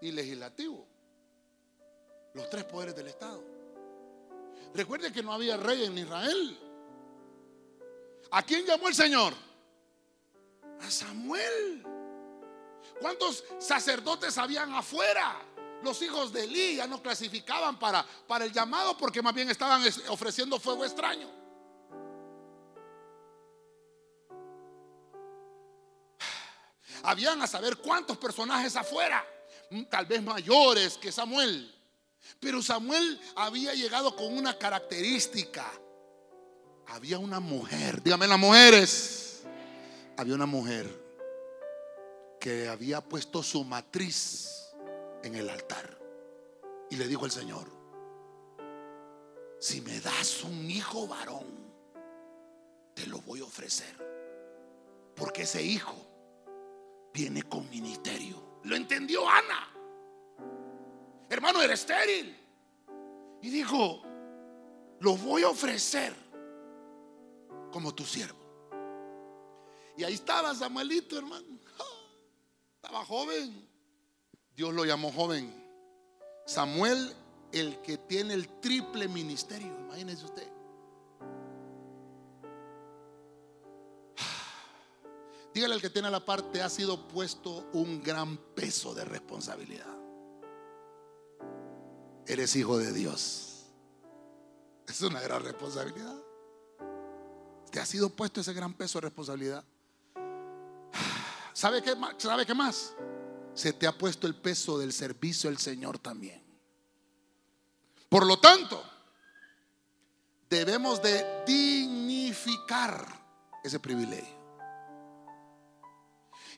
y 0.00 0.12
legislativo. 0.12 0.86
Los 2.34 2.48
tres 2.48 2.64
poderes 2.64 2.96
del 2.96 3.08
Estado. 3.08 3.42
Recuerde 4.74 5.12
que 5.12 5.22
no 5.22 5.32
había 5.32 5.56
rey 5.56 5.84
en 5.84 5.98
Israel. 5.98 6.58
¿A 8.30 8.42
quién 8.42 8.64
llamó 8.64 8.88
el 8.88 8.94
Señor? 8.94 9.34
A 10.80 10.90
Samuel. 10.90 11.84
¿Cuántos 13.00 13.44
sacerdotes 13.58 14.38
habían 14.38 14.72
afuera? 14.74 15.36
Los 15.82 16.00
hijos 16.02 16.32
de 16.32 16.44
Elí 16.44 16.76
ya 16.76 16.86
no 16.86 17.02
clasificaban 17.02 17.78
para, 17.78 18.04
para 18.26 18.44
el 18.44 18.52
llamado 18.52 18.96
porque 18.96 19.22
más 19.22 19.34
bien 19.34 19.50
estaban 19.50 19.82
ofreciendo 20.08 20.60
fuego 20.60 20.84
extraño. 20.84 21.28
Habían 27.02 27.40
a 27.40 27.46
saber 27.46 27.78
cuántos 27.78 28.18
personajes 28.18 28.76
afuera, 28.76 29.24
mm, 29.70 29.84
tal 29.84 30.04
vez 30.04 30.22
mayores 30.22 30.98
que 30.98 31.10
Samuel. 31.10 31.74
Pero 32.38 32.62
Samuel 32.62 33.18
había 33.36 33.72
llegado 33.74 34.14
con 34.14 34.36
una 34.36 34.58
característica. 34.58 35.70
Había 36.92 37.20
una 37.20 37.38
mujer, 37.38 38.02
dígame 38.02 38.26
las 38.26 38.38
mujeres. 38.38 39.44
Había 40.16 40.34
una 40.34 40.46
mujer 40.46 40.88
que 42.40 42.68
había 42.68 43.00
puesto 43.00 43.44
su 43.44 43.62
matriz 43.62 44.72
en 45.22 45.36
el 45.36 45.48
altar. 45.48 45.96
Y 46.90 46.96
le 46.96 47.06
dijo 47.06 47.26
el 47.26 47.30
Señor, 47.30 47.68
si 49.60 49.80
me 49.82 50.00
das 50.00 50.42
un 50.42 50.68
hijo 50.68 51.06
varón, 51.06 51.46
te 52.94 53.06
lo 53.06 53.20
voy 53.20 53.38
a 53.38 53.44
ofrecer. 53.44 53.94
Porque 55.14 55.42
ese 55.42 55.62
hijo 55.62 55.94
viene 57.14 57.44
con 57.44 57.70
ministerio. 57.70 58.58
Lo 58.64 58.74
entendió 58.74 59.28
Ana. 59.28 59.68
Hermano, 61.28 61.62
era 61.62 61.74
estéril. 61.74 62.36
Y 63.42 63.48
dijo, 63.48 64.02
lo 64.98 65.16
voy 65.16 65.44
a 65.44 65.50
ofrecer 65.50 66.29
como 67.70 67.94
tu 67.94 68.04
siervo. 68.04 68.38
Y 69.96 70.04
ahí 70.04 70.14
estaba 70.14 70.54
Samuelito, 70.54 71.18
hermano. 71.18 71.46
Estaba 72.76 73.04
joven. 73.04 73.68
Dios 74.56 74.72
lo 74.74 74.84
llamó 74.84 75.12
joven. 75.12 75.54
Samuel, 76.46 77.14
el 77.52 77.80
que 77.82 77.98
tiene 77.98 78.34
el 78.34 78.60
triple 78.60 79.08
ministerio. 79.08 79.68
Imagínese 79.86 80.24
usted. 80.24 80.48
Dígale 85.52 85.74
al 85.74 85.80
que 85.80 85.90
tiene 85.90 86.10
la 86.10 86.24
parte, 86.24 86.62
ha 86.62 86.68
sido 86.68 87.08
puesto 87.08 87.68
un 87.72 88.02
gran 88.02 88.36
peso 88.54 88.94
de 88.94 89.04
responsabilidad. 89.04 89.86
eres 92.26 92.54
hijo 92.54 92.78
de 92.78 92.92
Dios. 92.92 93.66
Es 94.86 95.02
una 95.02 95.20
gran 95.20 95.42
responsabilidad. 95.42 96.16
Te 97.70 97.80
ha 97.80 97.86
sido 97.86 98.10
puesto 98.10 98.40
ese 98.40 98.52
gran 98.52 98.74
peso 98.74 98.98
de 98.98 99.02
responsabilidad. 99.02 99.64
¿Sabe 101.52 101.82
qué, 101.82 101.94
¿Sabe 102.18 102.46
qué 102.46 102.54
más? 102.54 102.94
Se 103.54 103.72
te 103.72 103.86
ha 103.86 103.96
puesto 103.96 104.26
el 104.26 104.34
peso 104.34 104.78
del 104.78 104.92
servicio 104.92 105.50
al 105.50 105.58
Señor 105.58 105.98
también. 105.98 106.42
Por 108.08 108.26
lo 108.26 108.38
tanto, 108.40 108.82
debemos 110.48 111.00
de 111.00 111.44
dignificar 111.46 113.06
ese 113.62 113.78
privilegio. 113.78 114.40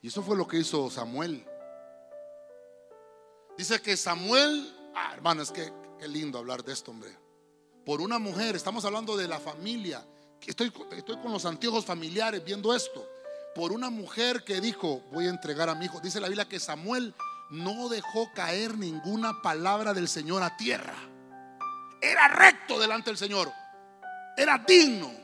Y 0.00 0.08
eso 0.08 0.22
fue 0.22 0.36
lo 0.36 0.48
que 0.48 0.58
hizo 0.58 0.90
Samuel. 0.90 1.46
Dice 3.56 3.80
que 3.80 3.96
Samuel, 3.96 4.74
ah, 4.94 5.12
hermano, 5.14 5.42
es 5.42 5.50
que 5.50 5.72
qué 5.98 6.08
lindo 6.08 6.38
hablar 6.38 6.64
de 6.64 6.72
esto, 6.72 6.90
hombre. 6.90 7.16
Por 7.84 8.00
una 8.00 8.18
mujer, 8.18 8.56
estamos 8.56 8.84
hablando 8.84 9.16
de 9.16 9.28
la 9.28 9.38
familia. 9.38 10.04
Estoy, 10.46 10.70
con 10.70 11.32
los 11.32 11.44
anteojos 11.44 11.84
familiares 11.84 12.44
viendo 12.44 12.74
esto. 12.74 13.08
Por 13.54 13.72
una 13.72 13.90
mujer 13.90 14.44
que 14.44 14.60
dijo, 14.60 15.02
voy 15.12 15.26
a 15.26 15.30
entregar 15.30 15.68
a 15.68 15.74
mi 15.74 15.84
hijo. 15.84 16.00
Dice 16.00 16.20
la 16.20 16.28
Biblia 16.28 16.48
que 16.48 16.58
Samuel 16.58 17.14
no 17.50 17.88
dejó 17.88 18.32
caer 18.34 18.76
ninguna 18.78 19.42
palabra 19.42 19.92
del 19.92 20.08
Señor 20.08 20.42
a 20.42 20.56
tierra. 20.56 20.94
Era 22.00 22.28
recto 22.28 22.80
delante 22.80 23.10
del 23.10 23.18
Señor. 23.18 23.52
Era 24.36 24.58
digno. 24.66 25.22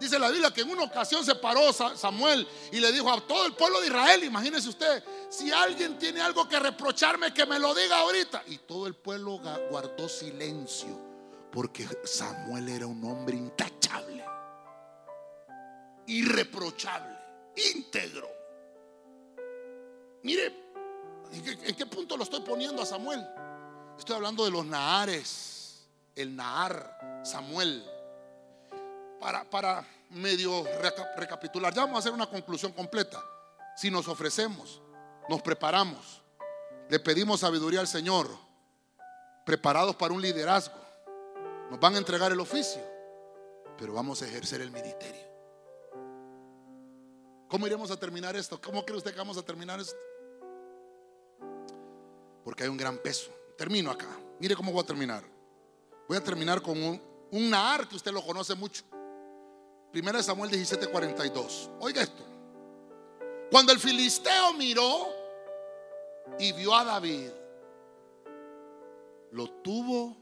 Dice 0.00 0.18
la 0.18 0.30
Biblia 0.30 0.50
que 0.50 0.62
en 0.62 0.70
una 0.70 0.84
ocasión 0.84 1.22
se 1.22 1.34
paró 1.34 1.72
Samuel 1.74 2.48
y 2.72 2.80
le 2.80 2.90
dijo 2.90 3.12
a 3.12 3.20
todo 3.20 3.44
el 3.44 3.52
pueblo 3.52 3.80
de 3.82 3.88
Israel, 3.88 4.24
imagínese 4.24 4.70
usted, 4.70 5.04
si 5.28 5.52
alguien 5.52 5.98
tiene 5.98 6.22
algo 6.22 6.48
que 6.48 6.58
reprocharme, 6.58 7.34
que 7.34 7.44
me 7.44 7.58
lo 7.58 7.74
diga 7.74 7.98
ahorita. 7.98 8.44
Y 8.46 8.56
todo 8.58 8.86
el 8.86 8.94
pueblo 8.94 9.38
guardó 9.68 10.08
silencio, 10.08 10.98
porque 11.52 11.86
Samuel 12.04 12.70
era 12.70 12.86
un 12.86 13.04
hombre 13.04 13.36
intachable, 13.36 14.24
irreprochable, 16.10 17.16
íntegro. 17.74 18.28
Mire, 20.22 20.54
¿en 21.32 21.74
qué, 21.74 21.86
punto 21.86 22.16
lo 22.16 22.24
estoy 22.24 22.40
poniendo 22.40 22.82
a 22.82 22.86
Samuel? 22.86 23.26
Estoy 23.98 24.16
hablando 24.16 24.44
de 24.44 24.50
los 24.50 24.64
Nahares, 24.66 25.88
el 26.14 26.36
Nahar, 26.36 27.22
Samuel 27.24 27.84
para, 29.20 29.86
medio 30.10 30.64
recapitular, 31.16 31.72
ya 31.72 31.82
vamos 31.82 31.96
a 31.96 31.98
hacer 32.00 32.12
una 32.12 32.26
conclusión 32.26 32.72
completa. 32.72 33.22
Si 33.76 33.90
nos 33.90 34.08
ofrecemos, 34.08 34.80
nos 35.28 35.42
preparamos, 35.42 36.22
le 36.88 36.98
pedimos 36.98 37.40
sabiduría 37.40 37.80
al 37.80 37.86
Señor, 37.86 38.28
preparados 39.44 39.94
para 39.94 40.12
un 40.12 40.20
liderazgo, 40.20 40.80
nos 41.70 41.78
van 41.78 41.94
a 41.94 41.98
entregar 41.98 42.32
el 42.32 42.40
oficio, 42.40 42.82
pero 43.78 43.92
vamos 43.92 44.22
a 44.22 44.26
ejercer 44.26 44.62
el 44.62 44.70
ministerio. 44.70 45.29
¿Cómo 47.50 47.66
iremos 47.66 47.90
a 47.90 47.98
terminar 47.98 48.36
esto? 48.36 48.60
¿Cómo 48.60 48.84
cree 48.84 48.96
usted 48.96 49.10
que 49.10 49.18
vamos 49.18 49.36
a 49.36 49.42
terminar 49.42 49.80
esto? 49.80 49.98
Porque 52.44 52.62
hay 52.62 52.68
un 52.68 52.76
gran 52.76 52.96
peso. 52.98 53.32
Termino 53.58 53.90
acá. 53.90 54.06
Mire 54.38 54.54
cómo 54.54 54.70
voy 54.70 54.84
a 54.84 54.86
terminar. 54.86 55.24
Voy 56.08 56.16
a 56.16 56.22
terminar 56.22 56.62
con 56.62 56.80
un, 56.80 57.02
un 57.32 57.50
Nahar 57.50 57.88
que 57.88 57.96
usted 57.96 58.12
lo 58.12 58.24
conoce 58.24 58.54
mucho. 58.54 58.84
Primera 59.90 60.22
Samuel 60.22 60.52
17:42. 60.52 61.70
Oiga 61.80 62.02
esto. 62.02 62.24
Cuando 63.50 63.72
el 63.72 63.80
filisteo 63.80 64.54
miró 64.54 65.08
y 66.38 66.52
vio 66.52 66.72
a 66.72 66.84
David, 66.84 67.30
lo 69.32 69.50
tuvo 69.62 70.16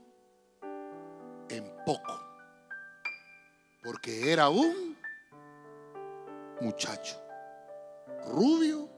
en 1.51 1.71
poco, 1.85 2.21
porque 3.83 4.33
era 4.33 4.49
un 4.49 4.88
muchacho 6.61 7.17
rubio 8.27 8.89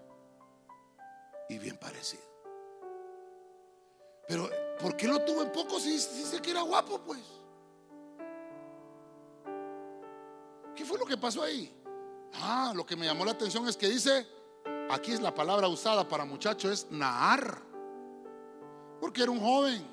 y 1.48 1.58
bien 1.58 1.76
parecido. 1.76 2.22
Pero, 4.28 4.48
¿por 4.80 4.96
qué 4.96 5.08
lo 5.08 5.24
tuvo 5.24 5.42
en 5.42 5.50
poco 5.50 5.80
si 5.80 5.90
dice 5.90 6.40
que 6.40 6.52
era 6.52 6.62
guapo, 6.62 7.00
pues? 7.00 7.20
¿Qué 10.74 10.84
fue 10.84 10.98
lo 10.98 11.04
que 11.04 11.16
pasó 11.16 11.42
ahí? 11.42 11.74
Ah, 12.34 12.72
lo 12.74 12.86
que 12.86 12.94
me 12.96 13.06
llamó 13.06 13.24
la 13.24 13.32
atención 13.32 13.66
es 13.68 13.76
que 13.76 13.88
dice, 13.88 14.26
aquí 14.88 15.12
es 15.12 15.20
la 15.20 15.34
palabra 15.34 15.66
usada 15.66 16.08
para 16.08 16.24
muchacho, 16.24 16.70
es 16.70 16.86
Nahar. 16.90 17.60
Porque 19.00 19.22
era 19.22 19.32
un 19.32 19.40
joven. 19.40 19.84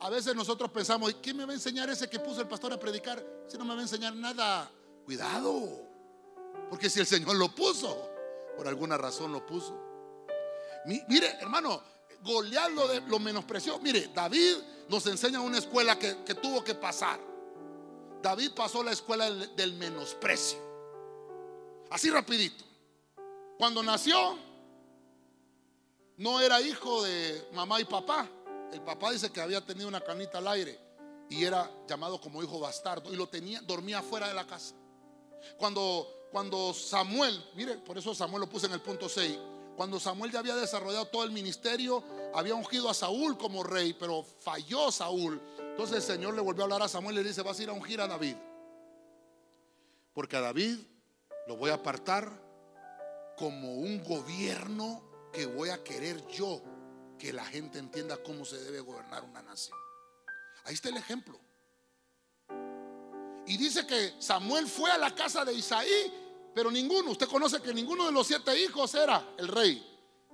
A 0.00 0.10
veces 0.10 0.34
nosotros 0.34 0.70
pensamos, 0.70 1.14
¿qué 1.14 1.32
me 1.32 1.44
va 1.44 1.52
a 1.52 1.54
enseñar 1.54 1.88
ese 1.88 2.10
que 2.10 2.18
puso 2.18 2.40
el 2.40 2.48
pastor 2.48 2.72
a 2.72 2.78
predicar? 2.78 3.24
Si 3.46 3.56
no 3.56 3.64
me 3.64 3.74
va 3.74 3.80
a 3.80 3.82
enseñar 3.82 4.14
nada. 4.14 4.70
Cuidado. 5.04 5.95
Porque 6.70 6.90
si 6.90 7.00
el 7.00 7.06
Señor 7.06 7.36
lo 7.36 7.54
puso, 7.54 8.10
por 8.56 8.66
alguna 8.66 8.96
razón 8.96 9.32
lo 9.32 9.44
puso. 9.46 9.74
Mire, 10.86 11.36
hermano, 11.40 11.82
Goliat 12.22 12.70
lo, 12.70 12.88
de, 12.88 13.00
lo 13.02 13.18
menospreció. 13.18 13.78
Mire, 13.78 14.10
David 14.14 14.56
nos 14.88 15.06
enseña 15.06 15.40
una 15.40 15.58
escuela 15.58 15.98
que 15.98 16.34
tuvo 16.34 16.62
que 16.62 16.74
pasar. 16.74 17.20
David 18.22 18.52
pasó 18.54 18.82
la 18.82 18.92
escuela 18.92 19.30
del 19.30 19.74
menosprecio. 19.74 20.58
Así 21.90 22.10
rapidito. 22.10 22.64
Cuando 23.58 23.82
nació, 23.82 24.36
no 26.16 26.40
era 26.40 26.60
hijo 26.60 27.02
de 27.04 27.48
mamá 27.52 27.80
y 27.80 27.84
papá. 27.84 28.28
El 28.72 28.80
papá 28.82 29.12
dice 29.12 29.30
que 29.30 29.40
había 29.40 29.64
tenido 29.64 29.88
una 29.88 30.00
canita 30.00 30.38
al 30.38 30.48
aire 30.48 30.78
y 31.28 31.44
era 31.44 31.70
llamado 31.88 32.20
como 32.20 32.42
hijo 32.42 32.58
bastardo 32.58 33.12
y 33.12 33.16
lo 33.16 33.28
tenía, 33.28 33.60
dormía 33.62 34.02
fuera 34.02 34.28
de 34.28 34.34
la 34.34 34.46
casa. 34.46 34.74
Cuando, 35.56 36.25
cuando 36.36 36.74
Samuel, 36.74 37.42
mire, 37.54 37.78
por 37.78 37.96
eso 37.96 38.14
Samuel 38.14 38.42
lo 38.42 38.46
puse 38.46 38.66
en 38.66 38.72
el 38.72 38.82
punto 38.82 39.08
6. 39.08 39.38
Cuando 39.74 39.98
Samuel 39.98 40.30
ya 40.30 40.40
había 40.40 40.54
desarrollado 40.54 41.06
todo 41.06 41.24
el 41.24 41.30
ministerio, 41.30 42.04
había 42.34 42.54
ungido 42.54 42.90
a 42.90 42.94
Saúl 42.94 43.38
como 43.38 43.62
rey, 43.62 43.94
pero 43.94 44.22
falló 44.22 44.92
Saúl 44.92 45.40
entonces 45.76 45.96
el 45.96 46.02
Señor 46.02 46.34
le 46.34 46.40
volvió 46.40 46.62
a 46.62 46.64
hablar 46.64 46.82
a 46.82 46.88
Samuel 46.88 47.16
y 47.16 47.22
le 47.22 47.28
dice, 47.28 47.40
vas 47.40 47.58
a 47.58 47.62
ir 47.62 47.70
a 47.70 47.72
ungir 47.72 48.02
a 48.02 48.06
David. 48.06 48.36
Porque 50.14 50.36
a 50.36 50.42
David 50.42 50.78
lo 51.46 51.56
voy 51.56 51.70
a 51.70 51.74
apartar 51.74 52.30
como 53.38 53.74
un 53.74 54.02
gobierno 54.04 55.02
que 55.32 55.44
voy 55.44 55.68
a 55.68 55.82
querer 55.82 56.26
yo 56.28 56.62
que 57.18 57.32
la 57.32 57.46
gente 57.46 57.78
entienda 57.78 58.18
cómo 58.22 58.46
se 58.46 58.58
debe 58.62 58.80
gobernar 58.80 59.24
una 59.24 59.40
nación. 59.40 59.78
Ahí 60.64 60.72
está 60.72 60.90
el 60.90 60.98
ejemplo. 60.98 61.38
Y 63.46 63.58
dice 63.58 63.86
que 63.86 64.14
Samuel 64.18 64.66
fue 64.66 64.90
a 64.90 64.96
la 64.96 65.14
casa 65.14 65.44
de 65.44 65.52
Isaí, 65.52 66.25
pero 66.56 66.70
ninguno, 66.70 67.10
usted 67.10 67.28
conoce 67.28 67.60
que 67.60 67.74
ninguno 67.74 68.06
de 68.06 68.12
los 68.12 68.26
siete 68.26 68.58
hijos 68.58 68.94
era 68.94 69.22
el 69.36 69.46
rey. 69.46 69.86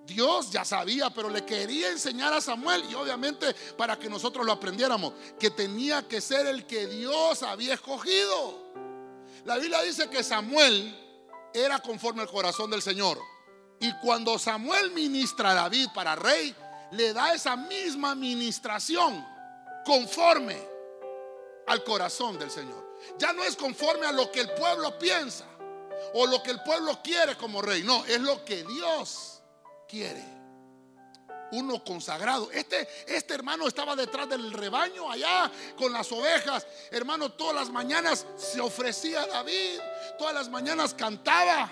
Dios 0.06 0.52
ya 0.52 0.64
sabía, 0.64 1.10
pero 1.10 1.28
le 1.28 1.44
quería 1.44 1.90
enseñar 1.90 2.32
a 2.32 2.40
Samuel 2.40 2.84
y 2.88 2.94
obviamente 2.94 3.52
para 3.76 3.98
que 3.98 4.08
nosotros 4.08 4.46
lo 4.46 4.52
aprendiéramos, 4.52 5.14
que 5.36 5.50
tenía 5.50 6.06
que 6.06 6.20
ser 6.20 6.46
el 6.46 6.64
que 6.64 6.86
Dios 6.86 7.42
había 7.42 7.74
escogido. 7.74 8.56
La 9.44 9.58
Biblia 9.58 9.82
dice 9.82 10.08
que 10.08 10.22
Samuel 10.22 10.96
era 11.52 11.80
conforme 11.80 12.22
al 12.22 12.28
corazón 12.28 12.70
del 12.70 12.82
Señor. 12.82 13.18
Y 13.80 13.92
cuando 13.94 14.38
Samuel 14.38 14.92
ministra 14.92 15.50
a 15.50 15.54
David 15.54 15.88
para 15.92 16.14
rey, 16.14 16.54
le 16.92 17.12
da 17.12 17.34
esa 17.34 17.56
misma 17.56 18.14
ministración 18.14 19.26
conforme 19.84 20.56
al 21.66 21.82
corazón 21.82 22.38
del 22.38 22.52
Señor. 22.52 22.92
Ya 23.18 23.32
no 23.32 23.42
es 23.42 23.56
conforme 23.56 24.06
a 24.06 24.12
lo 24.12 24.30
que 24.30 24.38
el 24.38 24.50
pueblo 24.52 24.96
piensa 25.00 25.51
o 26.14 26.26
lo 26.26 26.42
que 26.42 26.50
el 26.50 26.62
pueblo 26.62 27.00
quiere 27.02 27.36
como 27.36 27.62
rey, 27.62 27.82
no, 27.82 28.04
es 28.04 28.20
lo 28.20 28.44
que 28.44 28.64
Dios 28.64 29.42
quiere. 29.88 30.24
Uno 31.52 31.84
consagrado. 31.84 32.50
Este, 32.50 32.88
este 33.06 33.34
hermano 33.34 33.68
estaba 33.68 33.94
detrás 33.94 34.26
del 34.28 34.52
rebaño 34.52 35.10
allá 35.10 35.50
con 35.76 35.92
las 35.92 36.10
ovejas. 36.10 36.66
Hermano, 36.90 37.32
todas 37.32 37.54
las 37.54 37.70
mañanas 37.70 38.26
se 38.36 38.58
ofrecía 38.60 39.22
a 39.22 39.26
David. 39.26 39.78
Todas 40.18 40.32
las 40.32 40.48
mañanas 40.48 40.94
cantaba. 40.94 41.70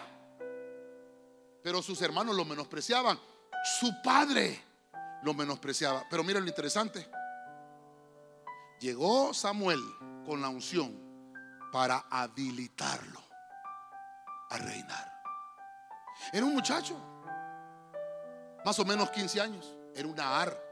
Pero 1.62 1.82
sus 1.82 2.02
hermanos 2.02 2.36
lo 2.36 2.44
menospreciaban. 2.44 3.18
Su 3.80 3.90
padre 4.02 4.62
lo 5.22 5.32
menospreciaba. 5.32 6.04
Pero 6.10 6.24
miren 6.24 6.42
lo 6.42 6.48
interesante. 6.50 7.08
Llegó 8.80 9.32
Samuel 9.32 9.80
con 10.26 10.42
la 10.42 10.50
unción 10.50 10.94
para 11.72 12.04
habilitarlo 12.10 13.29
a 14.50 14.58
reinar. 14.58 15.22
Era 16.32 16.44
un 16.44 16.54
muchacho 16.54 16.96
más 18.64 18.78
o 18.78 18.84
menos 18.84 19.10
15 19.10 19.40
años, 19.40 19.74
era 19.94 20.06
una 20.06 20.40
ar. 20.40 20.70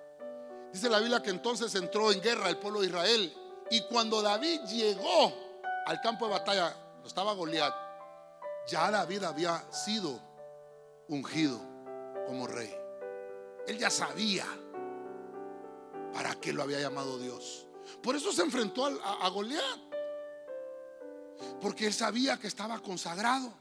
Dice 0.72 0.88
la 0.88 0.98
Biblia 0.98 1.22
que 1.22 1.30
entonces 1.30 1.74
entró 1.74 2.12
en 2.12 2.20
guerra 2.20 2.48
el 2.50 2.58
pueblo 2.58 2.80
de 2.80 2.88
Israel. 2.88 3.34
Y 3.70 3.82
cuando 3.82 4.20
David 4.22 4.60
llegó 4.64 5.32
al 5.86 6.00
campo 6.00 6.26
de 6.26 6.32
batalla, 6.32 6.74
no 7.00 7.06
estaba 7.06 7.32
Goliat, 7.32 7.74
ya 8.66 8.90
David 8.90 9.24
había 9.24 9.64
sido 9.72 10.20
ungido 11.08 11.58
como 12.26 12.46
rey. 12.46 12.74
Él 13.66 13.78
ya 13.78 13.90
sabía 13.90 14.46
para 16.12 16.34
que 16.34 16.52
lo 16.52 16.62
había 16.62 16.80
llamado 16.80 17.18
Dios. 17.18 17.66
Por 18.02 18.16
eso 18.16 18.32
se 18.32 18.42
enfrentó 18.42 18.86
a, 18.86 19.26
a 19.26 19.28
Goliat. 19.30 19.88
Porque 21.60 21.86
él 21.86 21.94
sabía 21.94 22.38
que 22.38 22.46
estaba 22.46 22.78
consagrado. 22.80 23.52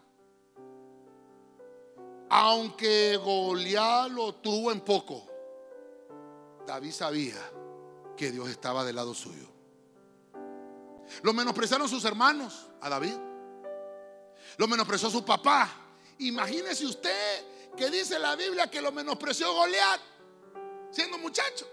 Aunque 2.29 3.17
Goliat 3.17 4.09
lo 4.09 4.35
tuvo 4.35 4.71
en 4.71 4.81
poco, 4.81 5.25
David 6.65 6.91
sabía 6.91 7.37
que 8.17 8.31
Dios 8.31 8.49
estaba 8.49 8.83
del 8.83 8.95
lado 8.95 9.13
suyo. 9.13 9.47
Lo 11.21 11.33
menospreciaron 11.33 11.87
sus 11.87 12.03
hermanos 12.03 12.67
a 12.81 12.89
David. 12.89 13.15
Lo 14.57 14.67
menospreció 14.67 15.09
su 15.09 15.23
papá. 15.23 15.69
Imagínese 16.19 16.85
usted 16.85 17.45
que 17.77 17.89
dice 17.89 18.19
la 18.19 18.35
Biblia 18.35 18.69
que 18.69 18.81
lo 18.81 18.91
menospreció 18.91 19.53
Goliat 19.53 20.01
siendo 20.91 21.17
muchacho. 21.17 21.67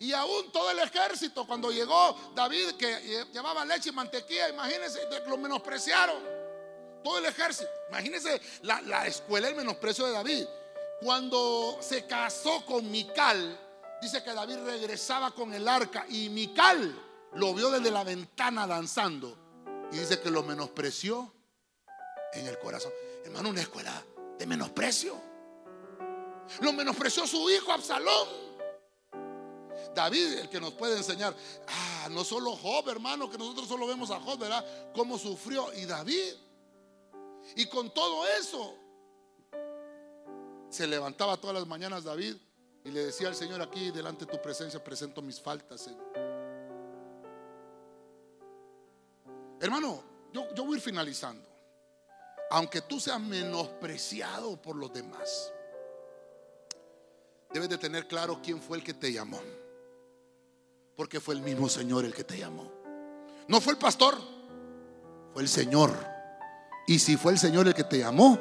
Y 0.00 0.12
aún 0.12 0.50
todo 0.50 0.70
el 0.70 0.78
ejército, 0.80 1.46
cuando 1.46 1.70
llegó 1.70 2.32
David, 2.34 2.72
que 2.72 3.26
llevaba 3.32 3.64
leche 3.64 3.90
y 3.90 3.92
mantequilla, 3.92 4.48
imagínense, 4.48 5.00
lo 5.28 5.36
menospreciaron. 5.36 6.33
Todo 7.04 7.18
el 7.18 7.26
ejército. 7.26 7.70
Imagínense 7.90 8.40
la, 8.62 8.80
la 8.82 9.06
escuela, 9.06 9.48
el 9.48 9.54
menosprecio 9.54 10.06
de 10.06 10.12
David. 10.12 10.44
Cuando 11.00 11.78
se 11.80 12.06
casó 12.06 12.64
con 12.64 12.90
Mical, 12.90 13.60
dice 14.00 14.24
que 14.24 14.32
David 14.32 14.58
regresaba 14.64 15.30
con 15.30 15.52
el 15.52 15.68
arca 15.68 16.06
y 16.08 16.28
Mical 16.30 16.98
lo 17.34 17.52
vio 17.52 17.70
desde 17.70 17.90
la 17.90 18.04
ventana 18.04 18.66
danzando 18.66 19.36
y 19.92 19.98
dice 19.98 20.20
que 20.20 20.30
lo 20.30 20.42
menospreció 20.42 21.32
en 22.32 22.46
el 22.46 22.58
corazón. 22.58 22.92
Hermano, 23.24 23.50
una 23.50 23.60
escuela 23.60 24.04
de 24.38 24.46
menosprecio. 24.46 25.20
Lo 26.60 26.72
menospreció 26.72 27.26
su 27.26 27.48
hijo 27.50 27.72
Absalón. 27.72 28.28
David, 29.94 30.38
el 30.38 30.48
que 30.48 30.60
nos 30.60 30.72
puede 30.72 30.96
enseñar, 30.96 31.34
ah, 31.68 32.08
no 32.10 32.24
solo 32.24 32.56
Job, 32.56 32.88
hermano, 32.88 33.30
que 33.30 33.38
nosotros 33.38 33.68
solo 33.68 33.86
vemos 33.86 34.10
a 34.10 34.20
Job, 34.20 34.38
¿verdad? 34.38 34.64
Cómo 34.94 35.18
sufrió. 35.18 35.72
Y 35.74 35.86
David. 35.86 36.34
Y 37.56 37.66
con 37.66 37.92
todo 37.92 38.26
eso, 38.26 38.74
se 40.70 40.86
levantaba 40.86 41.36
todas 41.36 41.54
las 41.54 41.66
mañanas 41.66 42.04
David 42.04 42.36
y 42.84 42.90
le 42.90 43.06
decía 43.06 43.28
al 43.28 43.34
Señor, 43.34 43.62
aquí 43.62 43.90
delante 43.90 44.26
de 44.26 44.32
tu 44.32 44.42
presencia 44.42 44.82
presento 44.82 45.22
mis 45.22 45.40
faltas, 45.40 45.88
Hermano, 49.60 50.02
yo, 50.32 50.52
yo 50.54 50.64
voy 50.64 50.74
a 50.74 50.76
ir 50.76 50.82
finalizando. 50.82 51.48
Aunque 52.50 52.82
tú 52.82 53.00
seas 53.00 53.20
menospreciado 53.20 54.60
por 54.60 54.76
los 54.76 54.92
demás, 54.92 55.52
debes 57.50 57.68
de 57.68 57.78
tener 57.78 58.06
claro 58.06 58.40
quién 58.42 58.60
fue 58.60 58.76
el 58.76 58.84
que 58.84 58.92
te 58.92 59.12
llamó. 59.12 59.40
Porque 60.96 61.20
fue 61.20 61.34
el 61.34 61.40
mismo 61.40 61.68
Señor 61.68 62.04
el 62.04 62.12
que 62.12 62.24
te 62.24 62.36
llamó. 62.36 62.70
No 63.48 63.60
fue 63.60 63.72
el 63.72 63.78
pastor, 63.78 64.18
fue 65.32 65.42
el 65.42 65.48
Señor. 65.48 66.13
Y 66.86 66.98
si 66.98 67.16
fue 67.16 67.32
el 67.32 67.38
Señor 67.38 67.66
el 67.66 67.74
que 67.74 67.84
te 67.84 67.98
llamó, 67.98 68.38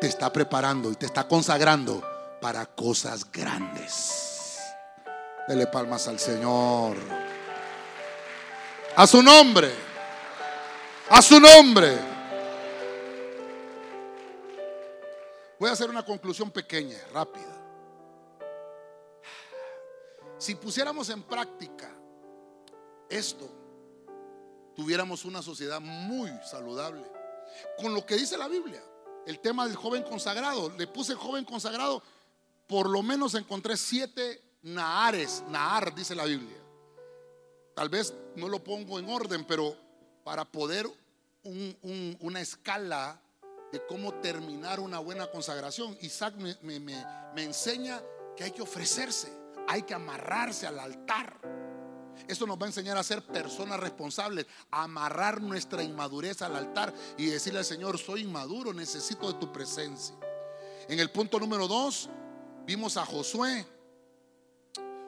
te 0.00 0.06
está 0.06 0.32
preparando 0.32 0.90
y 0.90 0.96
te 0.96 1.06
está 1.06 1.26
consagrando 1.26 2.02
para 2.40 2.66
cosas 2.66 3.30
grandes. 3.30 4.60
Dele 5.48 5.66
palmas 5.66 6.06
al 6.08 6.18
Señor. 6.18 6.96
A 8.96 9.06
su 9.06 9.22
nombre. 9.22 9.72
A 11.10 11.20
su 11.20 11.40
nombre. 11.40 11.98
Voy 15.58 15.68
a 15.68 15.72
hacer 15.72 15.90
una 15.90 16.04
conclusión 16.04 16.50
pequeña, 16.50 16.98
rápida. 17.12 17.54
Si 20.38 20.54
pusiéramos 20.54 21.08
en 21.08 21.22
práctica 21.22 21.90
esto, 23.08 23.48
tuviéramos 24.74 25.24
una 25.24 25.40
sociedad 25.40 25.80
muy 25.80 26.30
saludable. 26.44 27.23
Con 27.78 27.94
lo 27.94 28.04
que 28.04 28.16
dice 28.16 28.36
la 28.36 28.48
Biblia, 28.48 28.82
el 29.26 29.40
tema 29.40 29.66
del 29.66 29.76
joven 29.76 30.02
consagrado, 30.02 30.70
le 30.76 30.86
puse 30.86 31.14
joven 31.14 31.44
consagrado, 31.44 32.02
por 32.66 32.88
lo 32.88 33.02
menos 33.02 33.34
encontré 33.34 33.76
siete 33.76 34.40
Naares, 34.62 35.42
Naar 35.48 35.94
dice 35.94 36.14
la 36.14 36.24
Biblia. 36.24 36.56
Tal 37.74 37.88
vez 37.88 38.14
no 38.36 38.48
lo 38.48 38.62
pongo 38.62 38.98
en 38.98 39.08
orden, 39.08 39.44
pero 39.44 39.76
para 40.22 40.44
poder 40.44 40.88
una 42.22 42.40
escala 42.40 43.20
de 43.72 43.84
cómo 43.86 44.14
terminar 44.14 44.80
una 44.80 44.98
buena 45.00 45.26
consagración, 45.26 45.96
Isaac 46.00 46.34
me 46.36 47.42
enseña 47.42 48.02
que 48.36 48.44
hay 48.44 48.52
que 48.52 48.62
ofrecerse 48.62 49.44
hay 49.66 49.82
que 49.82 49.94
amarrarse 49.94 50.66
al 50.66 50.78
altar. 50.78 51.40
Esto 52.28 52.46
nos 52.46 52.58
va 52.58 52.64
a 52.64 52.68
enseñar 52.68 52.96
a 52.96 53.02
ser 53.02 53.22
personas 53.22 53.80
responsables, 53.80 54.46
a 54.70 54.84
amarrar 54.84 55.40
nuestra 55.40 55.82
inmadurez 55.82 56.42
al 56.42 56.56
altar 56.56 56.92
y 57.16 57.26
decirle 57.26 57.60
al 57.60 57.64
Señor, 57.64 57.98
soy 57.98 58.22
inmaduro, 58.22 58.72
necesito 58.72 59.32
de 59.32 59.38
tu 59.38 59.52
presencia. 59.52 60.14
En 60.88 61.00
el 61.00 61.10
punto 61.10 61.38
número 61.38 61.66
dos, 61.66 62.08
vimos 62.66 62.96
a 62.96 63.04
Josué. 63.04 63.66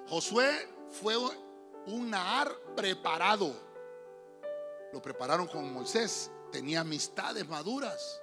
Josué 0.08 0.68
fue 0.90 1.16
un 1.86 2.10
Nahar 2.10 2.54
preparado. 2.74 3.54
Lo 4.92 5.02
prepararon 5.02 5.46
con 5.46 5.72
Moisés. 5.72 6.30
Tenía 6.52 6.80
amistades 6.80 7.46
maduras. 7.48 8.20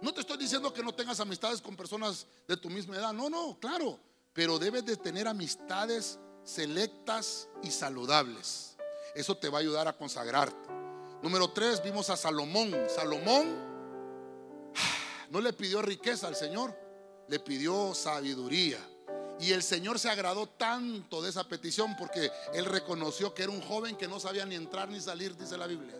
No 0.00 0.14
te 0.14 0.20
estoy 0.20 0.38
diciendo 0.38 0.72
que 0.72 0.82
no 0.82 0.94
tengas 0.94 1.20
amistades 1.20 1.60
con 1.60 1.76
personas 1.76 2.26
de 2.46 2.56
tu 2.56 2.70
misma 2.70 2.96
edad. 2.96 3.12
No, 3.12 3.28
no, 3.28 3.58
claro 3.58 3.98
pero 4.32 4.58
debes 4.58 4.84
de 4.84 4.96
tener 4.96 5.26
amistades 5.26 6.18
selectas 6.44 7.48
y 7.62 7.70
saludables. 7.70 8.76
Eso 9.14 9.36
te 9.36 9.48
va 9.48 9.58
a 9.58 9.60
ayudar 9.60 9.88
a 9.88 9.96
consagrarte. 9.96 10.68
Número 11.22 11.50
tres, 11.50 11.82
vimos 11.82 12.10
a 12.10 12.16
Salomón. 12.16 12.74
Salomón 12.94 13.70
no 15.30 15.40
le 15.40 15.52
pidió 15.52 15.82
riqueza 15.82 16.28
al 16.28 16.36
Señor, 16.36 16.76
le 17.28 17.38
pidió 17.40 17.94
sabiduría. 17.94 18.78
Y 19.38 19.52
el 19.52 19.62
Señor 19.62 19.98
se 19.98 20.10
agradó 20.10 20.46
tanto 20.46 21.22
de 21.22 21.30
esa 21.30 21.44
petición 21.44 21.96
porque 21.96 22.30
él 22.52 22.66
reconoció 22.66 23.32
que 23.32 23.44
era 23.44 23.52
un 23.52 23.62
joven 23.62 23.96
que 23.96 24.06
no 24.06 24.20
sabía 24.20 24.44
ni 24.44 24.54
entrar 24.54 24.88
ni 24.88 25.00
salir, 25.00 25.36
dice 25.36 25.56
la 25.56 25.66
Biblia. 25.66 25.94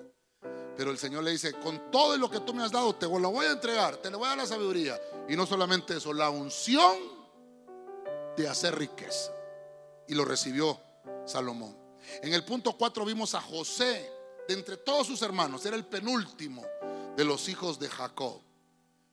Pero 0.77 0.91
el 0.91 0.99
Señor 0.99 1.25
le 1.25 1.31
dice, 1.31 1.53
con 1.55 1.91
todo 1.91 2.17
lo 2.17 2.31
que 2.31 2.41
tú 2.41 2.53
me 2.53 2.63
has 2.63 2.73
dado, 2.73 2.95
te 2.95 3.07
lo 3.07 3.31
voy 3.31 3.47
a 3.47 3.53
entregar, 3.53 3.97
te 3.97 4.11
le 4.11 4.17
voy 4.17 4.27
a 4.27 4.31
dar 4.31 4.39
la 4.39 4.47
sabiduría. 4.47 5.01
Y 5.29 5.37
no 5.37 5.47
solamente 5.47 5.97
eso, 5.97 6.13
la 6.13 6.31
unción 6.31 6.97
de 8.37 8.49
hacer 8.49 8.79
riqueza. 8.79 9.33
Y 10.11 10.15
lo 10.15 10.25
recibió 10.25 10.77
Salomón. 11.25 11.77
En 12.21 12.35
el 12.35 12.45
punto 12.45 12.77
4 12.77 13.05
vimos 13.05 13.37
a 13.37 13.41
José, 13.41 14.11
de 14.49 14.55
entre 14.55 14.77
todos 14.77 15.07
sus 15.07 15.23
hermanos, 15.23 15.65
era 15.65 15.77
el 15.77 15.87
penúltimo 15.87 16.65
de 17.17 17.25
los 17.25 17.49
hijos 17.49 17.79
de 17.79 17.89
Jacob. 17.89 18.41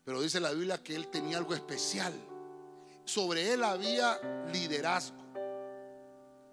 Pero 0.03 0.23
dice 0.23 0.39
la 0.39 0.49
Biblia 0.53 0.81
que 0.81 0.95
él 0.95 1.09
tenía 1.09 1.37
algo 1.37 1.53
especial. 1.53 2.13
Sobre 3.05 3.53
él 3.53 3.63
había 3.63 4.19
liderazgo. 4.51 5.21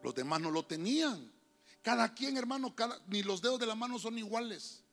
Los 0.03 0.15
demás 0.15 0.43
no 0.43 0.51
lo 0.51 0.67
tenían. 0.67 1.33
Cada 1.81 2.13
quien, 2.13 2.37
hermano, 2.37 2.75
ni 3.07 3.23
los 3.23 3.41
dedos 3.41 3.59
de 3.59 3.67
la 3.67 3.75
mano 3.75 3.99
son 3.99 4.19
iguales. 4.19 4.85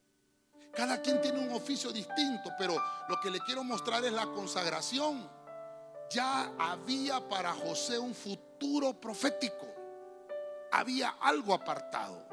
Cada 0.74 1.02
quien 1.02 1.20
tiene 1.20 1.40
un 1.46 1.52
oficio 1.52 1.92
distinto, 1.92 2.52
pero 2.58 2.82
lo 3.10 3.20
que 3.20 3.30
le 3.30 3.42
quiero 3.42 3.66
mostrar 3.66 4.06
es 4.06 4.14
la 4.14 4.28
consagración 4.28 5.30
ya 6.10 6.54
había 6.60 7.28
para 7.28 7.54
José 7.54 7.98
un 7.98 8.14
futuro 8.14 8.51
profético. 9.00 9.68
Había 10.72 11.10
algo 11.20 11.54
apartado, 11.54 12.26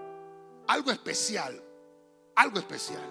algo 0.67 0.91
especial, 0.91 1.61
algo 2.37 2.59
especial. 2.59 3.03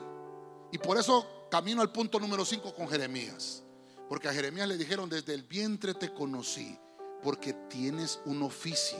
Y 0.72 0.78
por 0.78 0.98
eso 0.98 1.48
camino 1.50 1.82
al 1.82 1.92
punto 1.92 2.20
número 2.20 2.46
5 2.46 2.74
con 2.74 2.88
Jeremías. 2.88 3.64
Porque 4.08 4.30
a 4.30 4.34
Jeremías 4.34 4.68
le 4.68 4.78
dijeron, 4.78 5.10
desde 5.10 5.34
el 5.34 5.44
vientre 5.44 5.94
te 5.94 6.14
conocí, 6.14 6.80
porque 7.22 7.54
tienes 7.70 8.22
un 8.26 8.42
oficio. 8.44 9.00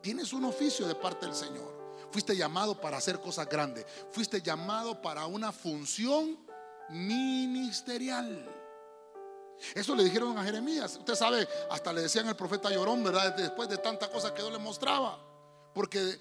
Tienes 0.00 0.32
un 0.32 0.44
oficio 0.44 0.88
de 0.88 0.94
parte 0.96 1.26
del 1.26 1.34
Señor. 1.34 1.72
Fuiste 2.10 2.36
llamado 2.36 2.80
para 2.80 2.96
hacer 2.96 3.20
cosas 3.20 3.48
grandes. 3.48 3.86
Fuiste 4.10 4.42
llamado 4.42 5.00
para 5.00 5.26
una 5.26 5.52
función 5.52 6.36
ministerial. 6.90 8.63
Eso 9.74 9.94
le 9.94 10.04
dijeron 10.04 10.36
a 10.38 10.44
Jeremías. 10.44 10.96
Usted 10.98 11.14
sabe, 11.14 11.48
hasta 11.70 11.92
le 11.92 12.02
decían 12.02 12.28
al 12.28 12.36
profeta 12.36 12.70
Llorón, 12.70 13.02
¿verdad? 13.04 13.34
Después 13.36 13.68
de 13.68 13.78
tantas 13.78 14.08
cosas 14.08 14.32
que 14.32 14.42
Dios 14.42 14.52
le 14.52 14.58
mostraba. 14.58 15.18
Porque 15.74 16.18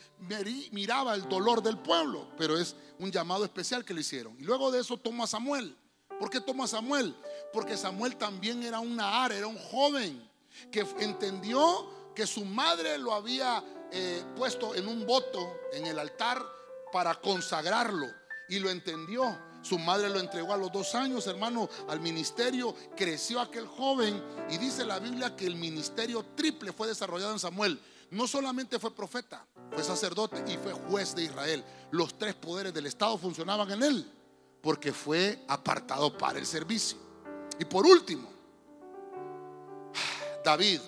miraba 0.71 1.13
el 1.13 1.27
dolor 1.29 1.61
del 1.61 1.77
pueblo. 1.77 2.27
Pero 2.37 2.57
es 2.57 2.75
un 2.99 3.11
llamado 3.11 3.43
especial 3.43 3.85
que 3.85 3.93
le 3.93 4.01
hicieron. 4.01 4.35
Y 4.39 4.43
luego 4.43 4.71
de 4.71 4.81
eso 4.81 4.97
toma 4.97 5.25
a 5.25 5.27
Samuel. 5.27 5.77
¿Por 6.19 6.29
qué 6.29 6.39
toma 6.39 6.65
a 6.65 6.67
Samuel? 6.67 7.15
Porque 7.51 7.77
Samuel 7.77 8.15
también 8.15 8.63
era 8.63 8.79
un 8.79 8.95
Nahar, 8.95 9.31
era 9.31 9.47
un 9.47 9.57
joven 9.57 10.29
que 10.71 10.85
entendió 10.99 11.89
que 12.15 12.25
su 12.27 12.45
madre 12.45 12.97
lo 12.97 13.13
había 13.13 13.63
eh, 13.91 14.23
puesto 14.35 14.75
en 14.75 14.87
un 14.87 15.05
voto 15.05 15.59
en 15.71 15.85
el 15.85 15.99
altar 15.99 16.43
para 16.91 17.15
consagrarlo. 17.15 18.07
Y 18.49 18.59
lo 18.59 18.69
entendió. 18.69 19.37
Su 19.63 19.79
madre 19.79 20.09
lo 20.09 20.19
entregó 20.19 20.53
a 20.53 20.57
los 20.57 20.71
dos 20.71 20.93
años, 20.93 21.25
hermano, 21.25 21.69
al 21.87 22.01
ministerio. 22.01 22.75
Creció 22.95 23.39
aquel 23.39 23.65
joven 23.65 24.21
y 24.49 24.57
dice 24.57 24.85
la 24.85 24.99
Biblia 24.99 25.35
que 25.35 25.47
el 25.47 25.55
ministerio 25.55 26.23
triple 26.35 26.73
fue 26.73 26.87
desarrollado 26.87 27.31
en 27.33 27.39
Samuel. 27.39 27.79
no 28.11 28.27
solamente 28.27 28.77
fue 28.77 28.93
profeta, 28.93 29.43
fue 29.71 29.83
sacerdote 29.83 30.43
y 30.45 30.57
fue 30.57 30.71
juez 30.73 31.15
de 31.15 31.23
Israel. 31.23 31.63
Los 31.89 32.15
tres 32.15 32.35
poderes 32.35 32.71
del 32.71 32.85
Estado 32.85 33.17
funcionaban 33.17 33.71
en 33.71 33.81
él 33.81 34.11
porque 34.61 34.93
fue 34.93 35.43
apartado 35.47 36.15
para 36.15 36.37
el 36.37 36.45
servicio. 36.45 36.97
Y 37.57 37.65
por 37.65 37.87
último, 37.87 38.29
David 40.45 40.79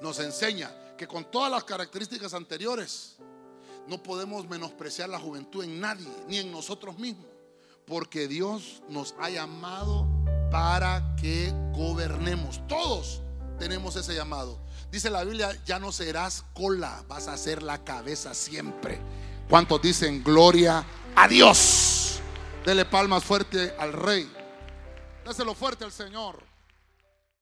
nos 0.00 0.20
enseña 0.20 0.70
que 0.96 1.08
con 1.08 1.30
todas 1.30 1.50
las 1.50 1.64
características 1.64 2.34
anteriores, 2.34 3.16
no 3.86 4.02
podemos 4.02 4.48
menospreciar 4.48 5.08
la 5.08 5.18
juventud 5.18 5.64
en 5.64 5.80
nadie, 5.80 6.08
ni 6.28 6.38
en 6.38 6.52
nosotros 6.52 6.98
mismos, 6.98 7.26
porque 7.86 8.28
Dios 8.28 8.82
nos 8.88 9.14
ha 9.20 9.30
llamado 9.30 10.06
para 10.50 11.16
que 11.16 11.52
gobernemos. 11.72 12.60
Todos 12.66 13.22
tenemos 13.58 13.96
ese 13.96 14.14
llamado. 14.14 14.58
Dice 14.90 15.10
la 15.10 15.24
Biblia, 15.24 15.58
ya 15.64 15.78
no 15.78 15.92
serás 15.92 16.44
cola, 16.54 17.04
vas 17.08 17.28
a 17.28 17.36
ser 17.36 17.62
la 17.62 17.82
cabeza 17.82 18.34
siempre. 18.34 19.00
¿Cuántos 19.48 19.82
dicen 19.82 20.22
gloria 20.22 20.84
a 21.16 21.28
Dios? 21.28 22.20
Dele 22.64 22.84
palmas 22.84 23.24
fuerte 23.24 23.74
al 23.78 23.92
rey. 23.92 24.30
Déselo 25.24 25.54
fuerte 25.54 25.84
al 25.84 25.92
Señor. 25.92 26.53